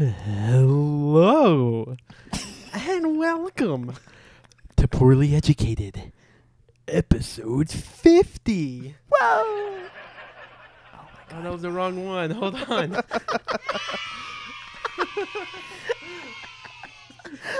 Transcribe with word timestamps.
Hello 0.00 1.94
and 2.72 3.18
welcome 3.18 3.92
to 4.78 4.88
Poorly 4.88 5.34
Educated, 5.34 6.12
episode 6.88 7.68
50. 7.68 8.96
Whoa! 9.10 9.18
Oh, 9.20 9.86
my 10.94 11.02
God, 11.28 11.44
that 11.44 11.52
was 11.52 11.60
the 11.60 11.70
wrong 11.70 12.06
one. 12.06 12.30
Hold 12.30 12.54
on. 12.70 12.92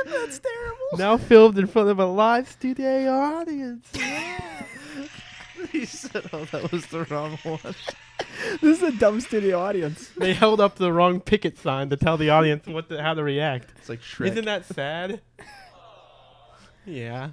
That's 0.07 0.38
terrible. 0.38 0.96
now 0.96 1.18
filmed 1.18 1.59
in 1.59 1.66
front 1.66 1.91
of 1.91 1.98
a 1.98 2.07
live 2.07 2.48
studio 2.48 3.11
audience. 3.11 3.86
you 5.72 5.84
said, 5.84 6.25
"Oh, 6.32 6.46
that 6.46 6.72
was 6.72 6.86
the 6.86 7.04
wrong 7.04 7.36
one." 7.43 7.75
This 8.61 8.83
is 8.83 8.83
a 8.83 8.93
dumb 8.93 9.21
studio 9.21 9.59
audience. 9.61 10.09
They 10.17 10.33
held 10.35 10.61
up 10.61 10.77
the 10.77 10.93
wrong 10.93 11.21
picket 11.21 11.59
sign 11.59 11.91
to 11.91 11.97
tell 11.97 12.17
the 12.17 12.30
audience 12.30 12.67
what 12.67 12.89
to, 12.89 13.01
how 13.03 13.15
to 13.15 13.23
react. 13.23 13.69
It's 13.79 13.89
like 13.89 14.01
Shrek. 14.01 14.29
Isn't 14.33 14.45
that 14.47 14.65
sad? 14.66 15.21
yeah. 16.87 17.30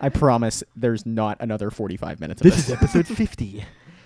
I 0.00 0.08
promise 0.08 0.62
there's 0.76 1.06
not 1.06 1.36
another 1.40 1.70
45 1.70 2.20
minutes 2.20 2.40
of 2.40 2.44
This 2.44 2.56
this. 2.56 2.66
is 2.68 2.72
episode 2.72 3.06
50. 3.06 3.64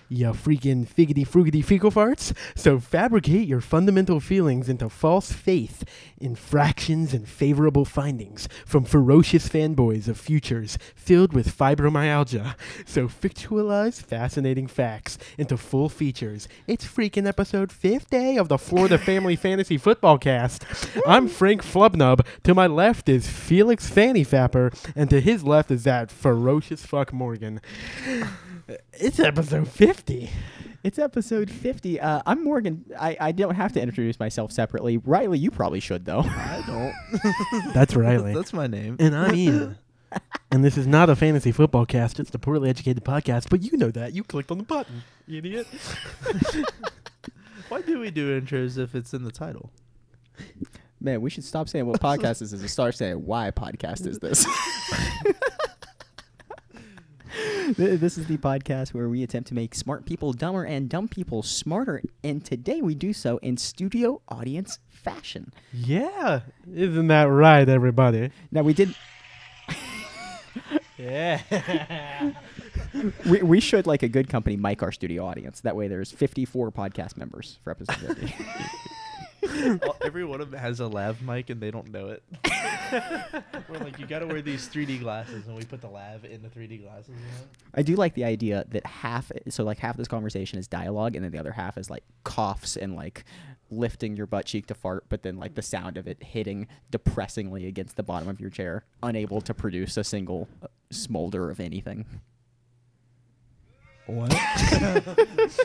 You 0.09 0.27
freaking 0.27 0.87
figgity 0.87 1.27
frugity 1.27 1.61
fecal 1.61 1.91
farts. 1.91 2.35
So 2.55 2.79
fabricate 2.79 3.47
your 3.47 3.61
fundamental 3.61 4.19
feelings 4.19 4.69
into 4.69 4.89
false 4.89 5.33
faith 5.33 5.83
in 6.19 6.35
fractions 6.35 7.13
and 7.13 7.27
favorable 7.27 7.85
findings 7.85 8.47
from 8.65 8.85
ferocious 8.85 9.49
fanboys 9.49 10.07
of 10.07 10.17
futures 10.17 10.77
filled 10.95 11.33
with 11.33 11.55
fibromyalgia. 11.55 12.55
So 12.85 13.07
fictualize 13.07 14.01
fascinating 14.01 14.67
facts 14.67 15.17
into 15.37 15.57
full 15.57 15.89
features. 15.89 16.47
It's 16.67 16.85
freaking 16.85 17.27
episode 17.27 17.71
50 17.71 18.37
of 18.37 18.47
the 18.47 18.57
Florida 18.57 18.97
Family 18.97 19.35
Fantasy 19.47 19.77
Football 19.77 20.17
Cast. 20.19 20.65
I'm 21.05 21.27
Frank 21.27 21.63
Flubnub. 21.63 22.25
To 22.43 22.53
my 22.53 22.67
left 22.67 23.09
is 23.09 23.29
Felix 23.29 23.89
Fanny 23.89 24.23
Fapper, 24.23 24.73
and 24.95 25.09
to 25.09 25.19
his 25.19 25.43
left 25.43 25.69
is 25.69 25.83
that 25.83 26.11
ferocious 26.11 26.85
fuck 26.85 27.11
Morgan. 27.11 27.59
It's 28.93 29.19
episode 29.19 29.67
50. 29.67 30.29
It's 30.83 30.99
episode 30.99 31.49
50. 31.49 31.99
Uh, 32.01 32.21
I'm 32.25 32.43
Morgan. 32.43 32.85
I, 32.99 33.15
I 33.19 33.31
don't 33.31 33.55
have 33.55 33.71
to 33.73 33.81
introduce 33.81 34.19
myself 34.19 34.51
separately. 34.51 34.97
Riley, 34.97 35.39
you 35.39 35.51
probably 35.51 35.79
should, 35.79 36.03
though. 36.05 36.19
I 36.19 36.63
don't. 36.67 37.73
That's 37.73 37.95
Riley. 37.95 38.33
That's 38.35 38.51
my 38.53 38.67
name. 38.67 38.97
and 38.99 39.15
I'm 39.15 39.35
Ian. 39.35 39.77
and 40.51 40.65
this 40.65 40.77
is 40.77 40.85
not 40.85 41.09
a 41.09 41.15
fantasy 41.15 41.51
football 41.51 41.85
cast, 41.85 42.19
it's 42.19 42.29
the 42.29 42.39
poorly 42.39 42.69
educated 42.69 43.03
podcast, 43.03 43.49
but 43.49 43.61
you 43.61 43.77
know 43.77 43.91
that. 43.91 44.13
You 44.13 44.23
clicked 44.23 44.51
on 44.51 44.57
the 44.57 44.63
button, 44.63 45.03
idiot. 45.27 45.67
Why 47.69 47.81
do 47.81 47.99
we 47.99 48.11
do 48.11 48.39
intros 48.39 48.77
if 48.77 48.95
it's 48.95 49.13
in 49.13 49.23
the 49.23 49.31
title? 49.31 49.71
Man, 51.01 51.21
we 51.21 51.29
should 51.29 51.43
stop 51.43 51.67
saying 51.67 51.85
what 51.85 51.99
podcast 51.99 52.41
is 52.41 52.53
and 52.53 52.69
start 52.69 52.95
saying 52.95 53.25
why 53.25 53.51
podcast 53.51 54.07
is 54.07 54.19
this. 54.19 54.45
Th- 57.75 57.99
This 57.99 58.17
is 58.17 58.27
the 58.27 58.37
podcast 58.37 58.93
where 58.93 59.09
we 59.09 59.23
attempt 59.23 59.49
to 59.49 59.53
make 59.53 59.75
smart 59.75 60.05
people 60.05 60.31
dumber 60.33 60.63
and 60.63 60.89
dumb 60.89 61.07
people 61.07 61.43
smarter. 61.43 62.01
And 62.23 62.43
today 62.43 62.81
we 62.81 62.95
do 62.95 63.13
so 63.13 63.37
in 63.37 63.57
studio 63.57 64.21
audience 64.29 64.79
fashion. 64.89 65.51
Yeah. 65.73 66.41
Isn't 66.73 67.07
that 67.07 67.23
right, 67.23 67.67
everybody? 67.67 68.31
Now, 68.51 68.61
we 68.63 68.73
did. 68.73 68.95
Yeah. 70.97 71.41
We, 73.29 73.43
we 73.43 73.59
should, 73.59 73.85
like 73.85 74.01
a 74.01 74.07
good 74.07 74.27
company, 74.27 74.55
mic 74.55 74.81
our 74.81 74.91
studio 74.91 75.23
audience. 75.25 75.61
That 75.61 75.75
way 75.75 75.87
there's 75.87 76.11
54 76.11 76.71
podcast 76.71 77.15
members 77.15 77.59
for 77.63 77.69
episode 77.69 78.17
50. 79.43 79.79
Well, 79.85 79.95
every 80.01 80.25
one 80.25 80.41
of 80.41 80.49
them 80.49 80.59
has 80.59 80.79
a 80.79 80.87
lav 80.87 81.21
mic 81.21 81.51
and 81.51 81.61
they 81.61 81.69
don't 81.69 81.91
know 81.91 82.07
it. 82.07 82.23
We're 83.69 83.79
like, 83.79 83.99
you 83.99 84.05
got 84.05 84.19
to 84.19 84.27
wear 84.27 84.41
these 84.41 84.67
3D 84.67 84.99
glasses, 84.99 85.47
and 85.47 85.55
we 85.55 85.63
put 85.63 85.81
the 85.81 85.89
lav 85.89 86.25
in 86.25 86.41
the 86.41 86.49
3D 86.49 86.83
glasses. 86.83 87.09
You 87.09 87.15
know? 87.15 87.47
I 87.73 87.81
do 87.81 87.95
like 87.95 88.13
the 88.13 88.23
idea 88.23 88.65
that 88.69 88.85
half, 88.85 89.31
so 89.49 89.63
like 89.63 89.79
half 89.79 89.97
this 89.97 90.07
conversation 90.07 90.59
is 90.59 90.67
dialogue, 90.67 91.15
and 91.15 91.23
then 91.23 91.31
the 91.31 91.39
other 91.39 91.51
half 91.51 91.77
is 91.77 91.89
like 91.89 92.03
coughs 92.23 92.77
and 92.77 92.95
like 92.95 93.23
lifting 93.69 94.15
your 94.15 94.27
butt 94.27 94.45
cheek 94.45 94.67
to 94.67 94.73
fart, 94.73 95.05
but 95.09 95.23
then 95.23 95.37
like 95.37 95.55
the 95.55 95.61
sound 95.61 95.97
of 95.97 96.07
it 96.07 96.21
hitting 96.23 96.67
depressingly 96.91 97.67
against 97.67 97.95
the 97.95 98.03
bottom 98.03 98.27
of 98.29 98.39
your 98.39 98.49
chair, 98.49 98.85
unable 99.03 99.41
to 99.41 99.53
produce 99.53 99.97
a 99.97 100.03
single 100.03 100.47
uh, 100.63 100.67
smolder 100.89 101.49
of 101.49 101.59
anything. 101.59 102.05
What? 104.05 104.33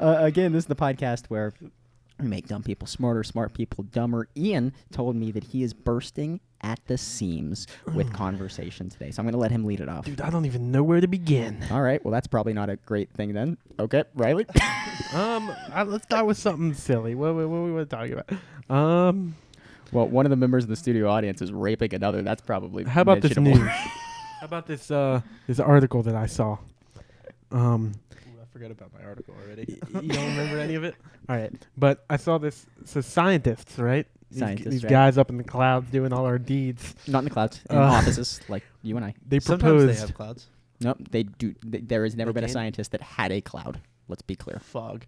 Uh, 0.00 0.16
again, 0.20 0.52
this 0.52 0.64
is 0.64 0.66
the 0.66 0.76
podcast 0.76 1.26
where 1.28 1.52
we 2.18 2.26
make 2.26 2.46
dumb 2.48 2.62
people 2.62 2.86
smarter, 2.86 3.22
smart 3.22 3.54
people 3.54 3.84
dumber. 3.84 4.28
Ian 4.36 4.72
told 4.92 5.16
me 5.16 5.30
that 5.32 5.44
he 5.44 5.62
is 5.62 5.72
bursting 5.72 6.40
at 6.60 6.80
the 6.86 6.98
seams 6.98 7.66
with 7.94 8.12
conversation 8.12 8.88
today, 8.88 9.12
so 9.12 9.20
I'm 9.20 9.26
going 9.26 9.32
to 9.32 9.38
let 9.38 9.52
him 9.52 9.64
lead 9.64 9.80
it 9.80 9.88
off. 9.88 10.04
Dude, 10.06 10.20
I 10.20 10.28
don't 10.30 10.44
even 10.44 10.72
know 10.72 10.82
where 10.82 11.00
to 11.00 11.06
begin. 11.06 11.64
All 11.70 11.80
right, 11.82 12.04
well, 12.04 12.10
that's 12.10 12.26
probably 12.26 12.52
not 12.52 12.68
a 12.68 12.76
great 12.76 13.10
thing 13.12 13.32
then. 13.32 13.56
Okay, 13.78 14.04
Riley. 14.14 14.46
Um, 15.14 15.50
I, 15.72 15.84
let's 15.84 16.04
start 16.04 16.26
with 16.26 16.36
something 16.36 16.74
silly. 16.74 17.14
What, 17.14 17.34
what, 17.34 17.48
what 17.48 17.62
we 17.62 17.72
want 17.72 17.88
to 17.88 17.96
talk 17.96 18.10
about? 18.10 18.28
Um, 18.68 19.36
Well, 19.92 20.06
one 20.06 20.26
of 20.26 20.30
the 20.30 20.36
members 20.36 20.64
of 20.64 20.68
the 20.70 20.76
studio 20.76 21.08
audience 21.08 21.40
is 21.40 21.50
raping 21.52 21.94
another. 21.94 22.20
That's 22.20 22.42
probably 22.42 22.84
how 22.84 23.02
about 23.02 23.22
this 23.22 23.38
news? 23.38 23.56
how 24.40 24.42
about 24.42 24.66
this 24.66 24.90
uh 24.90 25.22
this 25.46 25.60
article 25.60 26.02
that 26.02 26.14
I 26.14 26.26
saw? 26.26 26.58
Um, 27.52 27.92
forgot 28.58 28.70
about 28.72 28.92
my 28.92 29.04
article 29.04 29.34
already. 29.44 29.78
you 30.02 30.08
don't 30.08 30.26
remember 30.36 30.58
any 30.58 30.74
of 30.74 30.84
it? 30.84 30.94
All 31.28 31.36
right, 31.36 31.52
but 31.76 32.04
I 32.10 32.16
saw 32.16 32.38
this. 32.38 32.66
So 32.84 33.00
scientists, 33.00 33.78
right? 33.78 34.06
These, 34.30 34.40
Scientists, 34.40 34.68
these 34.68 34.84
right. 34.84 34.90
guys 34.90 35.16
up 35.18 35.30
in 35.30 35.36
the 35.38 35.44
clouds 35.44 35.90
doing 35.90 36.12
all 36.12 36.26
our 36.26 36.38
deeds. 36.38 36.94
Not 37.06 37.20
in 37.20 37.24
the 37.24 37.30
clouds, 37.30 37.60
in 37.70 37.78
Uh, 37.78 37.80
offices 37.80 38.40
like 38.48 38.62
you 38.82 38.94
and 38.96 39.04
I. 39.04 39.14
They 39.26 39.40
Sometimes 39.40 39.62
proposed. 39.72 39.96
they 39.96 40.00
have 40.00 40.14
clouds. 40.14 40.48
Nope, 40.80 40.98
they 41.10 41.22
do. 41.22 41.54
Th- 41.70 41.82
there 41.86 42.04
has 42.04 42.14
never 42.14 42.30
They 42.30 42.34
been 42.40 42.44
a 42.44 42.46
can? 42.48 42.52
scientist 42.52 42.90
that 42.92 43.00
had 43.00 43.32
a 43.32 43.40
cloud. 43.40 43.80
Let's 44.06 44.20
be 44.22 44.36
clear. 44.36 44.58
Fog. 44.60 45.06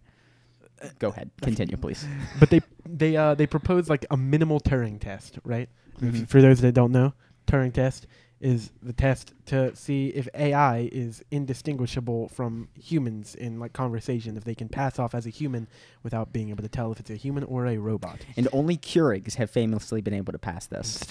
Go 0.99 1.09
ahead, 1.11 1.31
continue, 1.43 1.77
please. 1.77 2.07
but 2.39 2.49
they 2.49 2.61
they 2.89 3.15
uh 3.15 3.35
they 3.35 3.47
proposed 3.47 3.91
like 3.91 4.07
a 4.11 4.17
minimal 4.17 4.59
Turing 4.61 4.99
test, 4.99 5.39
right? 5.45 5.69
If- 6.01 6.15
Mhm. 6.15 6.29
For 6.29 6.41
those 6.41 6.63
that 6.63 6.73
don't 6.73 6.93
know, 6.93 7.13
Turing 7.47 7.75
test 7.75 8.07
is 8.41 8.71
the 8.83 8.93
test 8.95 9.35
to 9.45 9.75
see 9.77 10.09
if 10.09 10.27
AI 10.35 10.89
is 10.93 11.23
indistinguishable 11.31 12.29
from 12.29 12.69
humans 12.75 13.35
in 13.35 13.61
like 13.61 13.75
conversation, 13.75 14.37
if 14.37 14.45
they 14.45 14.55
can 14.55 14.69
pass 14.69 14.99
off 14.99 15.15
as 15.15 15.27
a 15.27 15.31
human 15.31 15.69
without 16.03 16.33
being 16.33 16.49
able 16.49 16.63
to 16.63 16.69
tell 16.69 16.91
if 16.91 16.99
it's 16.99 17.11
a 17.11 17.17
human 17.17 17.45
or 17.45 17.67
a 17.67 17.77
robot. 17.77 18.21
And 18.37 18.49
only 18.53 18.79
Keurigs 18.79 19.35
have 19.35 19.51
famously 19.51 20.01
been 20.01 20.15
able 20.15 20.33
to 20.33 20.39
pass 20.39 20.67
this. 20.67 21.05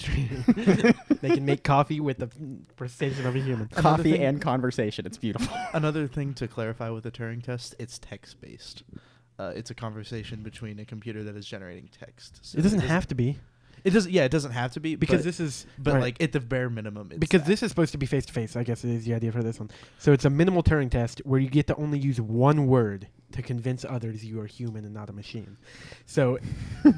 They 1.20 1.28
can 1.30 1.44
make 1.44 1.64
coffee 1.64 2.00
with 2.00 2.18
the 2.18 2.30
precision 2.76 3.26
of 3.26 3.36
a 3.36 3.40
human. 3.40 3.68
Coffee 3.68 4.12
thing- 4.12 4.24
and 4.24 4.40
conversation. 4.40 5.04
It's 5.06 5.18
beautiful. 5.18 5.54
Another 5.74 6.08
thing 6.08 6.32
to 6.34 6.48
clarify 6.48 6.88
with 6.88 7.04
the 7.04 7.10
Turing 7.10 7.42
test, 7.42 7.74
it's 7.78 7.98
text 7.98 8.40
based. 8.40 8.82
Uh, 9.38 9.52
it's 9.54 9.70
a 9.70 9.74
conversation 9.74 10.42
between 10.42 10.78
a 10.78 10.84
computer 10.84 11.22
that 11.24 11.36
is 11.36 11.46
generating 11.46 11.88
text. 11.98 12.40
So 12.42 12.58
It 12.58 12.62
doesn't 12.62 12.80
have 12.80 13.06
to 13.08 13.14
be 13.14 13.38
It 13.84 13.90
doesn't. 13.90 14.12
Yeah, 14.12 14.24
it 14.24 14.30
doesn't 14.30 14.52
have 14.52 14.72
to 14.72 14.80
be 14.80 14.94
because 14.96 15.18
but, 15.20 15.24
this 15.24 15.40
is 15.40 15.66
But 15.78 15.90
alright. 15.92 16.02
like 16.02 16.22
at 16.22 16.32
the 16.32 16.40
bare 16.40 16.68
minimum, 16.70 17.08
it's 17.10 17.18
because 17.18 17.42
that. 17.42 17.48
this 17.48 17.62
is 17.62 17.70
supposed 17.70 17.92
to 17.92 17.98
be 17.98 18.06
face 18.06 18.26
to 18.26 18.32
face. 18.32 18.56
I 18.56 18.62
guess 18.62 18.84
it 18.84 18.90
is 18.90 19.04
the 19.04 19.14
idea 19.14 19.32
for 19.32 19.42
this 19.42 19.58
one. 19.58 19.70
So 19.98 20.12
it's 20.12 20.24
a 20.24 20.30
minimal 20.30 20.62
Turing 20.62 20.90
test 20.90 21.20
where 21.24 21.40
you 21.40 21.48
get 21.48 21.66
to 21.68 21.76
only 21.76 21.98
use 21.98 22.20
one 22.20 22.66
word 22.66 23.08
to 23.32 23.42
convince 23.42 23.84
others 23.84 24.24
you 24.24 24.40
are 24.40 24.46
human 24.46 24.84
and 24.84 24.92
not 24.92 25.08
a 25.08 25.12
machine. 25.12 25.56
So 26.06 26.38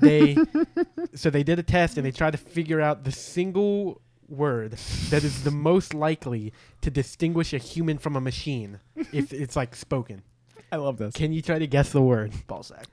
they 0.00 0.37
so 1.15 1.31
they 1.31 1.42
did 1.42 1.59
a 1.59 1.62
test 1.62 1.97
and 1.97 2.06
they 2.06 2.10
tried 2.12 2.32
to 2.32 2.38
figure 2.38 2.81
out 2.81 3.04
the 3.04 3.12
single 3.12 4.00
word 4.28 4.72
that 5.10 5.22
is 5.25 5.44
the 5.44 5.50
most 5.50 5.92
likely 5.92 6.53
to 6.81 6.91
distinguish 6.91 7.53
a 7.53 7.59
human 7.59 7.98
from 7.98 8.16
a 8.16 8.21
machine 8.21 8.81
if 9.12 9.32
it's 9.32 9.56
like 9.56 9.76
spoken. 9.76 10.22
I 10.71 10.76
love 10.76 10.97
this. 10.97 11.12
Can 11.15 11.32
you 11.34 11.42
try 11.42 11.59
to 11.59 11.66
guess 11.66 11.92
the 11.92 12.00
word? 12.00 12.32
ballsack. 12.48 12.84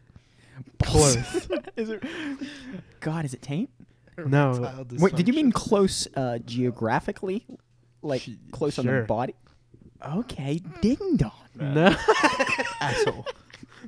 Close. 0.83 1.15
is 1.77 1.89
it? 1.89 2.03
God, 2.99 3.23
is 3.23 3.33
it 3.33 3.41
taint? 3.41 3.69
No. 4.27 4.85
Wait, 4.91 5.15
did 5.15 5.27
you 5.27 5.33
mean 5.33 5.51
close 5.51 6.07
uh, 6.15 6.39
geographically, 6.39 7.45
like 8.01 8.21
Sh- 8.21 8.29
close 8.51 8.77
on 8.79 8.85
sure. 8.85 9.01
the 9.01 9.07
body? 9.07 9.35
Okay, 10.05 10.61
ding 10.81 11.17
dong. 11.17 11.31
No. 11.55 11.95
asshole? 12.81 13.25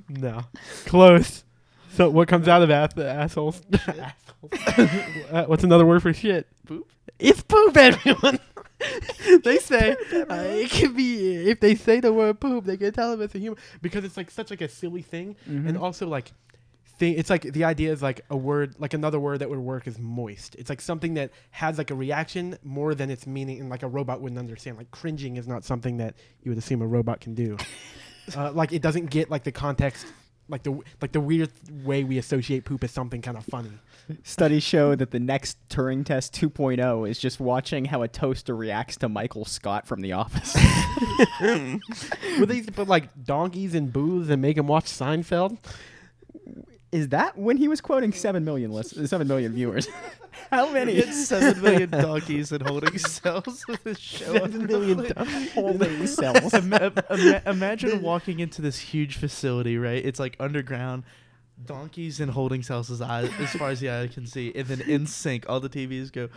No. 0.10 0.42
Close. 0.86 1.44
So 1.94 2.10
what 2.10 2.28
comes 2.28 2.48
out 2.48 2.62
of 2.62 2.70
ass- 2.72 2.98
assholes? 2.98 3.62
assholes. 3.74 5.28
Uh, 5.32 5.46
What's 5.46 5.64
another 5.64 5.86
word 5.86 6.02
for 6.02 6.14
shit? 6.14 6.48
Poop? 6.66 6.90
It's 7.20 7.42
poop, 7.42 7.78
everyone. 7.78 8.40
they 9.44 9.58
say 9.60 9.92
uh, 9.92 10.26
it 10.30 10.70
can 10.72 10.94
be 10.96 11.36
if 11.50 11.60
they 11.60 11.76
say 11.76 12.00
the 12.00 12.12
word 12.12 12.40
poop, 12.40 12.66
they 12.66 12.78
can 12.78 12.92
tell 12.92 13.14
if 13.14 13.22
it's 13.22 13.36
a 13.36 13.40
human 13.40 13.60
because 13.82 14.04
it's 14.04 14.18
like 14.18 14.32
such 14.32 14.50
like 14.50 14.62
a 14.62 14.68
silly 14.70 15.02
thing, 15.04 15.36
and 15.46 15.76
Mhm. 15.78 15.82
also 15.82 16.08
like. 16.08 16.32
Thing, 17.02 17.16
it's 17.18 17.32
like 17.32 17.42
the 17.42 17.64
idea 17.64 17.92
is 17.92 18.04
like 18.04 18.22
a 18.30 18.38
word, 18.38 18.76
like 18.78 18.94
another 18.94 19.20
word 19.20 19.40
that 19.40 19.50
would 19.50 19.58
work 19.58 19.88
is 19.88 19.98
moist. 19.98 20.54
It's 20.60 20.70
like 20.70 20.80
something 20.80 21.16
that 21.16 21.32
has 21.50 21.80
like 21.80 21.90
a 21.90 21.96
reaction 21.96 22.60
more 22.64 22.94
than 22.94 23.10
its 23.10 23.26
meaning, 23.26 23.60
and 23.60 23.72
like 23.72 23.82
a 23.82 23.88
robot 23.88 24.22
wouldn't 24.22 24.38
understand. 24.38 24.78
Like 24.78 24.92
cringing 24.92 25.38
is 25.38 25.48
not 25.48 25.64
something 25.64 25.98
that 25.98 26.14
you 26.44 26.52
would 26.52 26.60
assume 26.60 26.80
a 26.84 26.86
robot 26.86 27.20
can 27.20 27.34
do. 27.34 27.58
uh, 28.38 28.52
like 28.52 28.72
it 28.72 28.84
doesn't 28.84 29.08
get 29.10 29.32
like 29.32 29.44
the 29.44 29.52
context 29.52 30.06
like 30.48 30.62
the 30.62 30.80
like 31.02 31.12
the 31.12 31.20
weird 31.20 31.50
way 31.84 32.04
we 32.04 32.20
associate 32.20 32.66
poop 32.66 32.84
as 32.84 32.92
something 32.92 33.24
kind 33.24 33.36
of 33.36 33.46
funny. 33.46 33.72
Studies 34.22 34.62
show 34.62 34.94
that 34.94 35.10
the 35.10 35.20
next 35.20 35.58
Turing 35.70 36.06
test 36.06 36.36
2.0 36.36 37.10
is 37.10 37.18
just 37.18 37.40
watching 37.40 37.86
how 37.86 38.04
a 38.04 38.08
toaster 38.08 38.56
reacts 38.56 38.98
to 38.98 39.10
Michael 39.10 39.46
Scott 39.46 39.88
from 39.88 40.02
The 40.02 40.12
Office. 40.12 40.56
Would 42.40 42.48
they 42.48 42.58
used 42.58 42.68
to 42.68 42.74
put 42.76 42.88
like 42.88 43.24
donkeys 43.24 43.74
in 43.74 43.90
booths 43.90 44.30
and 44.30 44.40
make 44.40 44.58
them 44.58 44.68
watch 44.68 44.86
Seinfeld? 44.86 45.58
Is 46.92 47.10
that 47.10 47.38
when 47.38 47.58
he 47.58 47.68
was 47.68 47.80
quoting 47.82 48.12
7 48.12 48.44
million 48.44 48.72
list- 48.72 49.08
7 49.08 49.28
million 49.28 49.54
viewers? 49.54 49.88
how 50.52 50.68
He 50.68 50.74
many? 50.74 50.96
had 50.96 51.14
seven 51.14 51.62
million 51.62 51.90
donkeys 51.90 52.52
and 52.52 52.62
holding 52.62 52.98
cells 52.98 53.66
with 53.68 53.84
his 53.84 54.00
show. 54.00 54.34
Seven 54.34 54.66
million 54.66 54.98
don- 55.14 55.28
holding 55.54 56.08
cells. 56.08 56.54
Ima- 56.54 56.92
ima- 57.10 57.42
imagine 57.46 58.02
walking 58.02 58.40
into 58.40 58.62
this 58.62 58.78
huge 58.80 59.18
facility, 59.18 59.78
right? 59.78 60.04
It's 60.04 60.20
like 60.20 60.36
underground, 60.40 61.04
donkeys 61.66 62.20
and 62.20 62.32
holding 62.32 62.64
cells 62.64 62.90
as, 62.92 63.02
eye, 63.02 63.30
as 63.40 63.52
far 63.54 63.70
as 63.70 63.80
the 63.80 63.90
eye 63.92 64.08
can 64.08 64.26
see, 64.26 64.52
and 64.56 64.68
then 64.68 64.82
in 64.82 65.06
sync, 65.08 65.46
all 65.50 65.60
the 65.60 65.70
TVs 65.70 66.12
go. 66.12 66.28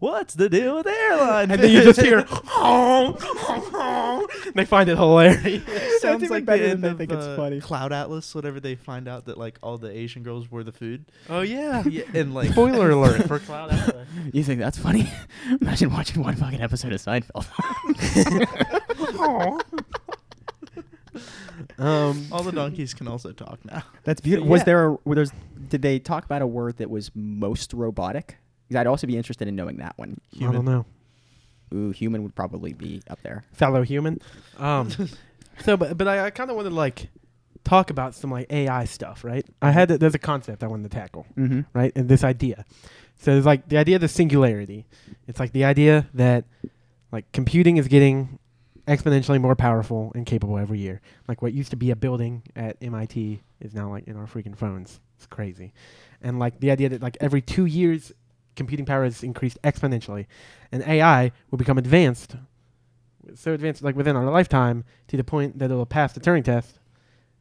What's 0.00 0.34
the 0.34 0.48
deal 0.48 0.76
with 0.76 0.86
airline? 0.86 1.50
And 1.50 1.62
then 1.62 1.70
you 1.70 1.82
just 1.82 2.00
hear, 2.00 2.22
they 4.54 4.64
find 4.64 4.88
it 4.88 4.96
hilarious. 4.96 5.62
sounds 6.00 6.30
like 6.30 6.46
better 6.46 6.62
the 6.62 6.68
than 6.68 6.76
end 6.76 6.84
they 6.84 6.88
of 6.88 6.98
think 6.98 7.12
it's 7.12 7.26
uh, 7.26 7.36
funny. 7.36 7.60
Cloud 7.60 7.92
Atlas. 7.92 8.34
Whenever 8.34 8.60
they 8.60 8.76
find 8.76 9.06
out 9.06 9.26
that 9.26 9.36
like 9.36 9.58
all 9.62 9.76
the 9.76 9.90
Asian 9.90 10.22
girls 10.22 10.50
were 10.50 10.64
the 10.64 10.72
food, 10.72 11.04
Oh 11.28 11.42
yeah. 11.42 11.82
yeah, 11.86 12.04
and 12.14 12.32
like 12.34 12.52
Spoiler 12.52 12.88
alert 12.90 13.28
for 13.28 13.38
Cloud 13.40 13.72
Atlas. 13.72 14.08
You 14.32 14.42
think 14.42 14.60
that's 14.60 14.78
funny? 14.78 15.12
Imagine 15.60 15.92
watching 15.92 16.22
one 16.22 16.34
fucking 16.34 16.62
episode 16.62 16.94
of 16.94 17.02
Seinfeld. 17.02 17.46
Um, 21.78 22.26
all 22.30 22.42
the 22.42 22.52
donkeys 22.52 22.94
can 22.94 23.08
also 23.08 23.32
talk 23.32 23.64
now. 23.64 23.82
That's 24.04 24.20
beautiful. 24.20 24.48
Was 24.48 24.64
there 24.64 24.88
a, 24.88 24.96
were 25.04 25.14
there's, 25.14 25.32
did 25.68 25.82
they 25.82 25.98
talk 25.98 26.24
about 26.24 26.42
a 26.42 26.46
word 26.46 26.76
that 26.78 26.90
was 26.90 27.10
most 27.14 27.72
robotic? 27.72 28.36
'Cause 28.70 28.76
I'd 28.76 28.86
also 28.86 29.06
be 29.06 29.16
interested 29.16 29.48
in 29.48 29.56
knowing 29.56 29.78
that 29.78 29.98
one. 29.98 30.20
I 30.40 30.52
don't 30.52 30.64
know. 30.64 30.86
Ooh, 31.74 31.90
human 31.90 32.22
would 32.22 32.34
probably 32.34 32.72
be 32.72 33.02
up 33.10 33.20
there. 33.22 33.44
fellow 33.52 33.82
human. 33.82 34.20
Um, 34.58 34.90
so, 35.60 35.76
but 35.76 35.98
but 35.98 36.06
I, 36.08 36.26
I 36.26 36.30
kind 36.30 36.50
of 36.50 36.56
wanted 36.56 36.70
to 36.70 36.74
like 36.76 37.08
talk 37.64 37.90
about 37.90 38.14
some 38.14 38.30
like 38.30 38.46
AI 38.52 38.84
stuff, 38.86 39.22
right? 39.24 39.44
I 39.60 39.70
had 39.72 39.88
there's 39.88 40.14
a 40.14 40.18
concept 40.20 40.62
I 40.62 40.66
wanted 40.68 40.90
to 40.90 40.96
tackle, 40.96 41.26
Mm-hmm. 41.36 41.60
right? 41.72 41.92
And 41.96 42.08
this 42.08 42.24
idea. 42.24 42.64
So 43.18 43.36
it's 43.36 43.44
like 43.46 43.68
the 43.68 43.76
idea 43.76 43.96
of 43.96 44.00
the 44.00 44.08
singularity. 44.08 44.86
It's 45.28 45.38
like 45.38 45.52
the 45.52 45.64
idea 45.64 46.06
that 46.14 46.44
like 47.12 47.30
computing 47.32 47.76
is 47.76 47.86
getting 47.88 48.38
exponentially 48.88 49.40
more 49.40 49.54
powerful 49.54 50.10
and 50.14 50.24
capable 50.26 50.58
every 50.58 50.78
year. 50.78 51.00
Like 51.28 51.42
what 51.42 51.52
used 51.52 51.70
to 51.70 51.76
be 51.76 51.90
a 51.90 51.96
building 51.96 52.42
at 52.56 52.76
MIT 52.80 53.42
is 53.60 53.74
now 53.74 53.90
like 53.90 54.08
in 54.08 54.16
our 54.16 54.26
freaking 54.26 54.56
phones. 54.56 55.00
It's 55.16 55.26
crazy. 55.26 55.72
And 56.22 56.38
like 56.38 56.60
the 56.60 56.70
idea 56.70 56.88
that 56.88 57.02
like 57.02 57.16
every 57.20 57.42
two 57.42 57.66
years 57.66 58.10
computing 58.56 58.86
power 58.86 59.04
has 59.04 59.22
increased 59.22 59.58
exponentially 59.62 60.26
and 60.72 60.82
AI 60.82 61.32
will 61.50 61.58
become 61.58 61.78
advanced 61.78 62.36
so 63.34 63.52
advanced 63.52 63.82
like 63.82 63.96
within 63.96 64.16
our 64.16 64.24
lifetime 64.24 64.84
to 65.08 65.16
the 65.16 65.24
point 65.24 65.58
that 65.58 65.70
it'll 65.70 65.86
pass 65.86 66.12
the 66.12 66.20
Turing 66.20 66.44
test 66.44 66.78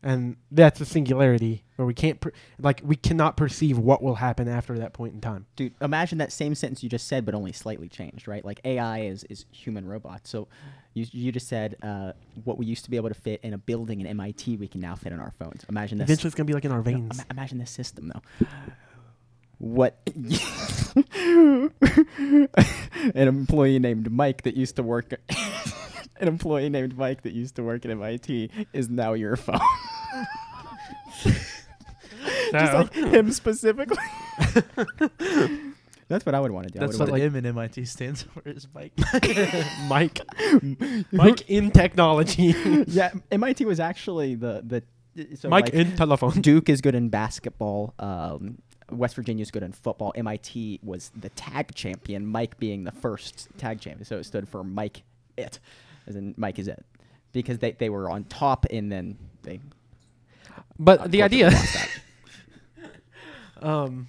and 0.01 0.37
that's 0.51 0.79
a 0.79 0.85
singularity 0.85 1.63
where 1.75 1.85
we 1.85 1.93
can't 1.93 2.21
per- 2.21 2.31
like 2.59 2.81
we 2.85 2.95
cannot 2.95 3.35
perceive 3.35 3.77
what 3.77 4.01
will 4.01 4.15
happen 4.15 4.47
after 4.47 4.77
that 4.77 4.93
point 4.93 5.13
in 5.13 5.19
time. 5.19 5.45
Dude, 5.55 5.73
imagine 5.81 6.19
that 6.19 6.31
same 6.31 6.55
sentence 6.55 6.81
you 6.83 6.89
just 6.89 7.07
said, 7.07 7.25
but 7.25 7.35
only 7.35 7.51
slightly 7.51 7.89
changed, 7.89 8.27
right? 8.27 8.43
Like 8.45 8.61
AI 8.63 9.01
is, 9.01 9.25
is 9.25 9.45
human 9.51 9.85
robots. 9.85 10.29
So 10.29 10.47
you, 10.93 11.05
you 11.11 11.31
just 11.31 11.49
said 11.49 11.75
uh, 11.83 12.13
what 12.45 12.57
we 12.57 12.65
used 12.65 12.85
to 12.85 12.89
be 12.89 12.95
able 12.95 13.09
to 13.09 13.15
fit 13.15 13.41
in 13.43 13.53
a 13.53 13.57
building 13.57 13.99
in 13.99 14.07
MIT, 14.07 14.55
we 14.57 14.67
can 14.67 14.79
now 14.79 14.95
fit 14.95 15.11
in 15.11 15.19
our 15.19 15.31
phones. 15.37 15.65
Imagine 15.67 15.97
this. 15.97 16.05
Eventually 16.05 16.27
it's 16.29 16.35
going 16.35 16.47
to 16.47 16.51
be 16.51 16.53
like 16.53 16.65
in 16.65 16.71
our 16.71 16.81
veins. 16.81 17.17
ima- 17.17 17.25
imagine 17.31 17.57
this 17.57 17.71
system, 17.71 18.11
though. 18.13 18.45
What 19.59 19.99
an 21.13 21.71
employee 23.15 23.79
named 23.79 24.11
Mike 24.11 24.43
that 24.43 24.55
used 24.55 24.75
to 24.77 24.83
work 24.83 25.13
an 26.19 26.27
employee 26.27 26.69
named 26.69 26.97
Mike 26.97 27.23
that 27.23 27.33
used 27.33 27.55
to 27.55 27.63
work 27.63 27.85
at 27.85 27.91
MIT 27.91 28.51
is 28.73 28.89
now 28.89 29.13
your 29.13 29.35
phone. 29.35 29.59
Just 32.51 32.73
like 32.73 32.93
him 32.93 33.31
specifically. 33.31 33.97
That's 36.07 36.25
what 36.25 36.33
I 36.33 36.39
would 36.39 36.51
want 36.51 36.67
to 36.67 36.73
do. 36.73 36.79
I 36.79 36.87
That's 36.87 36.97
what 36.97 37.09
wanna- 37.09 37.23
M 37.23 37.35
in 37.35 37.45
MIT 37.45 37.85
stands 37.85 38.23
for. 38.23 38.41
Is 38.45 38.67
Mike. 38.73 38.93
Mike 39.87 40.21
Mike 41.11 41.49
in 41.49 41.69
technology. 41.71 42.55
yeah, 42.87 43.11
MIT 43.31 43.65
was 43.65 43.79
actually 43.79 44.35
the 44.35 44.63
the 44.65 44.83
so 45.35 45.49
Mike 45.49 45.65
like, 45.65 45.73
in 45.73 45.95
telephone. 45.95 46.41
Duke 46.41 46.69
is 46.69 46.81
good 46.81 46.95
in 46.95 47.09
basketball. 47.09 47.93
Um, 47.99 48.57
West 48.91 49.15
Virginia 49.15 49.41
is 49.41 49.51
good 49.51 49.63
in 49.63 49.71
football. 49.71 50.13
MIT 50.15 50.79
was 50.83 51.11
the 51.19 51.29
tag 51.29 51.73
champion. 51.75 52.25
Mike 52.25 52.57
being 52.57 52.83
the 52.83 52.91
first 52.91 53.47
tag 53.57 53.79
champion, 53.79 54.05
so 54.05 54.17
it 54.17 54.25
stood 54.25 54.47
for 54.47 54.63
Mike 54.63 55.03
It, 55.37 55.59
as 56.07 56.15
in 56.15 56.33
Mike 56.37 56.59
is 56.59 56.67
it, 56.67 56.85
because 57.31 57.59
they, 57.59 57.71
they 57.73 57.89
were 57.89 58.09
on 58.09 58.23
top 58.25 58.65
and 58.69 58.91
then 58.91 59.17
they. 59.43 59.59
But 60.77 61.11
the 61.11 61.23
idea 61.23 61.51
lost 61.51 61.77
um 63.61 64.07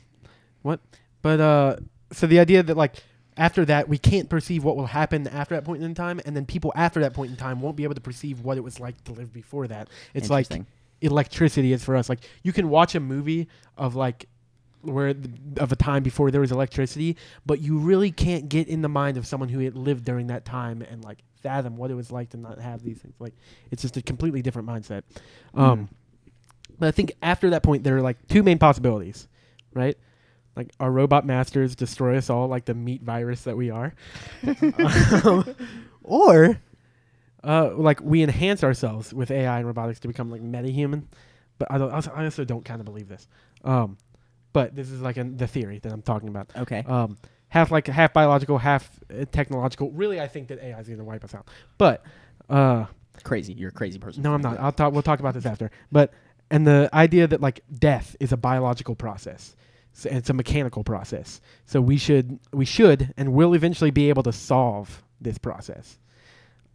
what 0.63 0.81
but 1.23 1.41
uh 1.41 1.77
so 2.13 2.27
the 2.27 2.39
idea 2.39 2.63
that 2.63 2.77
like 2.77 3.03
after 3.37 3.65
that 3.65 3.89
we 3.89 3.99
can't 3.99 4.29
perceive 4.29 4.65
what 4.65 4.77
will 4.77 4.87
happen 4.87 5.27
after 5.29 5.55
that 5.55 5.65
point 5.65 5.83
in 5.83 5.95
time 5.95 6.21
and 6.25 6.37
then 6.37 6.45
people 6.45 6.73
after 6.75 7.01
that 7.01 7.15
point 7.15 7.31
in 7.31 7.37
time 7.37 7.61
won't 7.61 7.77
be 7.77 7.85
able 7.85 7.95
to 7.95 8.01
perceive 8.01 8.41
what 8.41 8.57
it 8.57 8.61
was 8.61 8.81
like 8.81 9.03
to 9.05 9.13
live 9.13 9.33
before 9.33 9.67
that 9.67 9.89
it's 10.15 10.31
like 10.31 10.47
electricity 11.01 11.73
is 11.73 11.83
for 11.83 11.97
us 11.97 12.09
like 12.09 12.21
you 12.43 12.53
can 12.53 12.69
watch 12.69 12.95
a 12.95 13.01
movie 13.01 13.49
of 13.77 13.95
like 13.95 14.27
where 14.83 15.15
of 15.59 15.73
a 15.73 15.77
time 15.77 16.03
before 16.03 16.31
there 16.31 16.41
was 16.41 16.51
electricity 16.53 17.17
but 17.45 17.61
you 17.61 17.79
really 17.79 18.11
can't 18.11 18.49
get 18.49 18.67
in 18.69 18.83
the 18.83 18.89
mind 18.89 19.17
of 19.17 19.27
someone 19.27 19.49
who 19.49 19.61
had 19.61 19.77
lived 19.77 20.05
during 20.05 20.29
that 20.29 20.45
time 20.45 20.83
and 20.83 21.05
like 21.05 21.19
fathom 21.43 21.77
what 21.77 21.91
it 21.91 21.95
was 21.95 22.11
like 22.11 22.31
to 22.31 22.37
not 22.37 22.59
have 22.59 22.83
these 22.83 22.99
things 22.99 23.15
like 23.19 23.35
it's 23.71 23.83
just 23.83 23.97
a 23.97 24.03
completely 24.03 24.43
different 24.43 24.67
mindset 24.69 25.03
um 25.55 25.89
but 26.79 26.89
i 26.89 26.91
think 26.91 27.13
after 27.23 27.51
that 27.51 27.63
point 27.63 27.83
there 27.85 27.97
are 27.97 28.03
like 28.03 28.17
two 28.29 28.43
main 28.43 28.59
possibilities 28.59 29.29
right 29.75 29.97
like 30.57 30.71
our 30.81 30.91
robot 30.91 31.25
masters 31.27 31.77
destroy 31.77 32.17
us 32.17 32.29
all 32.31 32.49
like 32.49 32.65
the 32.65 32.75
meat 32.75 33.03
virus 33.03 33.43
that 33.45 33.57
we 33.57 33.71
are 33.71 33.95
Um, 35.25 35.55
or 36.03 36.61
uh, 37.45 37.71
like 37.75 38.01
we 38.03 38.23
enhance 38.23 38.65
ourselves 38.65 39.15
with 39.15 39.31
AI 39.31 39.59
and 39.59 39.67
robotics 39.67 40.01
to 40.01 40.09
become 40.09 40.31
like 40.31 40.43
meta-human. 40.43 41.09
But 41.59 41.71
I 41.71 41.79
don't. 41.79 41.91
I 41.91 41.95
also- 41.95 42.13
I 42.15 42.25
also 42.25 42.45
don't 42.45 42.65
kind 42.65 42.81
of 42.81 42.85
believe 42.87 43.09
this. 43.09 43.29
Um, 43.65 43.97
but 44.53 44.75
this 44.75 44.91
is 44.91 45.01
like 45.01 45.17
an, 45.17 45.37
the 45.37 45.47
theory 45.47 45.79
that 45.79 45.93
I'm 45.93 46.03
talking 46.03 46.29
about. 46.29 46.51
Okay. 46.57 46.85
Um, 46.87 47.19
half 47.49 47.71
like 47.71 47.87
half 47.87 48.13
biological, 48.13 48.59
half 48.59 48.91
uh, 49.11 49.25
technological. 49.31 49.91
Really, 49.91 50.21
I 50.21 50.29
think 50.29 50.49
that 50.49 50.63
AI 50.63 50.81
is 50.81 50.87
going 50.87 50.99
to 50.99 51.05
wipe 51.05 51.25
us 51.25 51.35
out. 51.35 51.49
But 51.79 52.05
uh, 52.49 52.87
crazy. 53.23 53.53
You're 53.53 53.69
a 53.69 53.73
crazy 53.73 53.99
person. 53.99 54.23
no, 54.23 54.35
I'm 54.35 54.41
not. 54.41 54.59
I'll 54.59 54.73
talk. 54.73 54.93
We'll 54.93 55.03
talk 55.03 55.21
about 55.21 55.35
this 55.35 55.47
after. 55.47 55.71
But 55.93 56.13
and 56.51 56.67
the 56.67 56.89
idea 56.93 57.27
that 57.27 57.41
like 57.41 57.61
death 57.79 58.17
is 58.19 58.33
a 58.33 58.37
biological 58.37 58.95
process, 58.95 59.55
so, 59.93 60.09
it's 60.11 60.31
a 60.31 60.35
mechanical 60.35 60.85
process. 60.85 61.41
So 61.67 61.81
we 61.81 61.97
should 61.97 62.39
we 62.53 62.65
should 62.65 63.13
and 63.17 63.33
will 63.33 63.55
eventually 63.55 63.91
be 63.91 64.09
able 64.09 64.23
to 64.25 64.33
solve 64.33 65.03
this 65.21 65.39
process. 65.39 65.99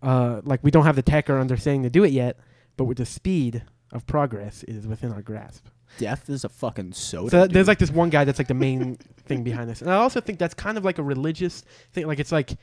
Uh, 0.01 0.41
like 0.43 0.63
we 0.63 0.71
don't 0.71 0.85
have 0.85 0.95
the 0.95 1.01
tech 1.01 1.29
or 1.29 1.39
understanding 1.39 1.83
to 1.83 1.89
do 1.89 2.03
it 2.03 2.11
yet, 2.11 2.37
but 2.77 2.85
with 2.85 2.97
the 2.97 3.05
speed 3.05 3.63
of 3.95 4.05
progress 4.05 4.63
is 4.63 4.85
within 4.85 5.11
our 5.11 5.21
grasp. 5.21 5.65
Death 5.97 6.29
is 6.29 6.43
a 6.43 6.49
fucking 6.49 6.93
soda. 6.93 7.29
So 7.29 7.47
there's 7.47 7.67
like 7.67 7.79
this 7.79 7.91
one 7.91 8.09
guy 8.09 8.25
that's 8.25 8.39
like 8.39 8.47
the 8.49 8.53
main 8.53 8.95
thing 9.25 9.43
behind 9.43 9.69
this, 9.69 9.81
and 9.81 9.89
I 9.89 9.95
also 9.95 10.19
think 10.19 10.39
that's 10.39 10.53
kind 10.53 10.77
of 10.77 10.83
like 10.85 10.97
a 10.97 11.03
religious 11.03 11.63
thing. 11.93 12.05
Like 12.07 12.19
it's 12.19 12.31
like 12.31 12.57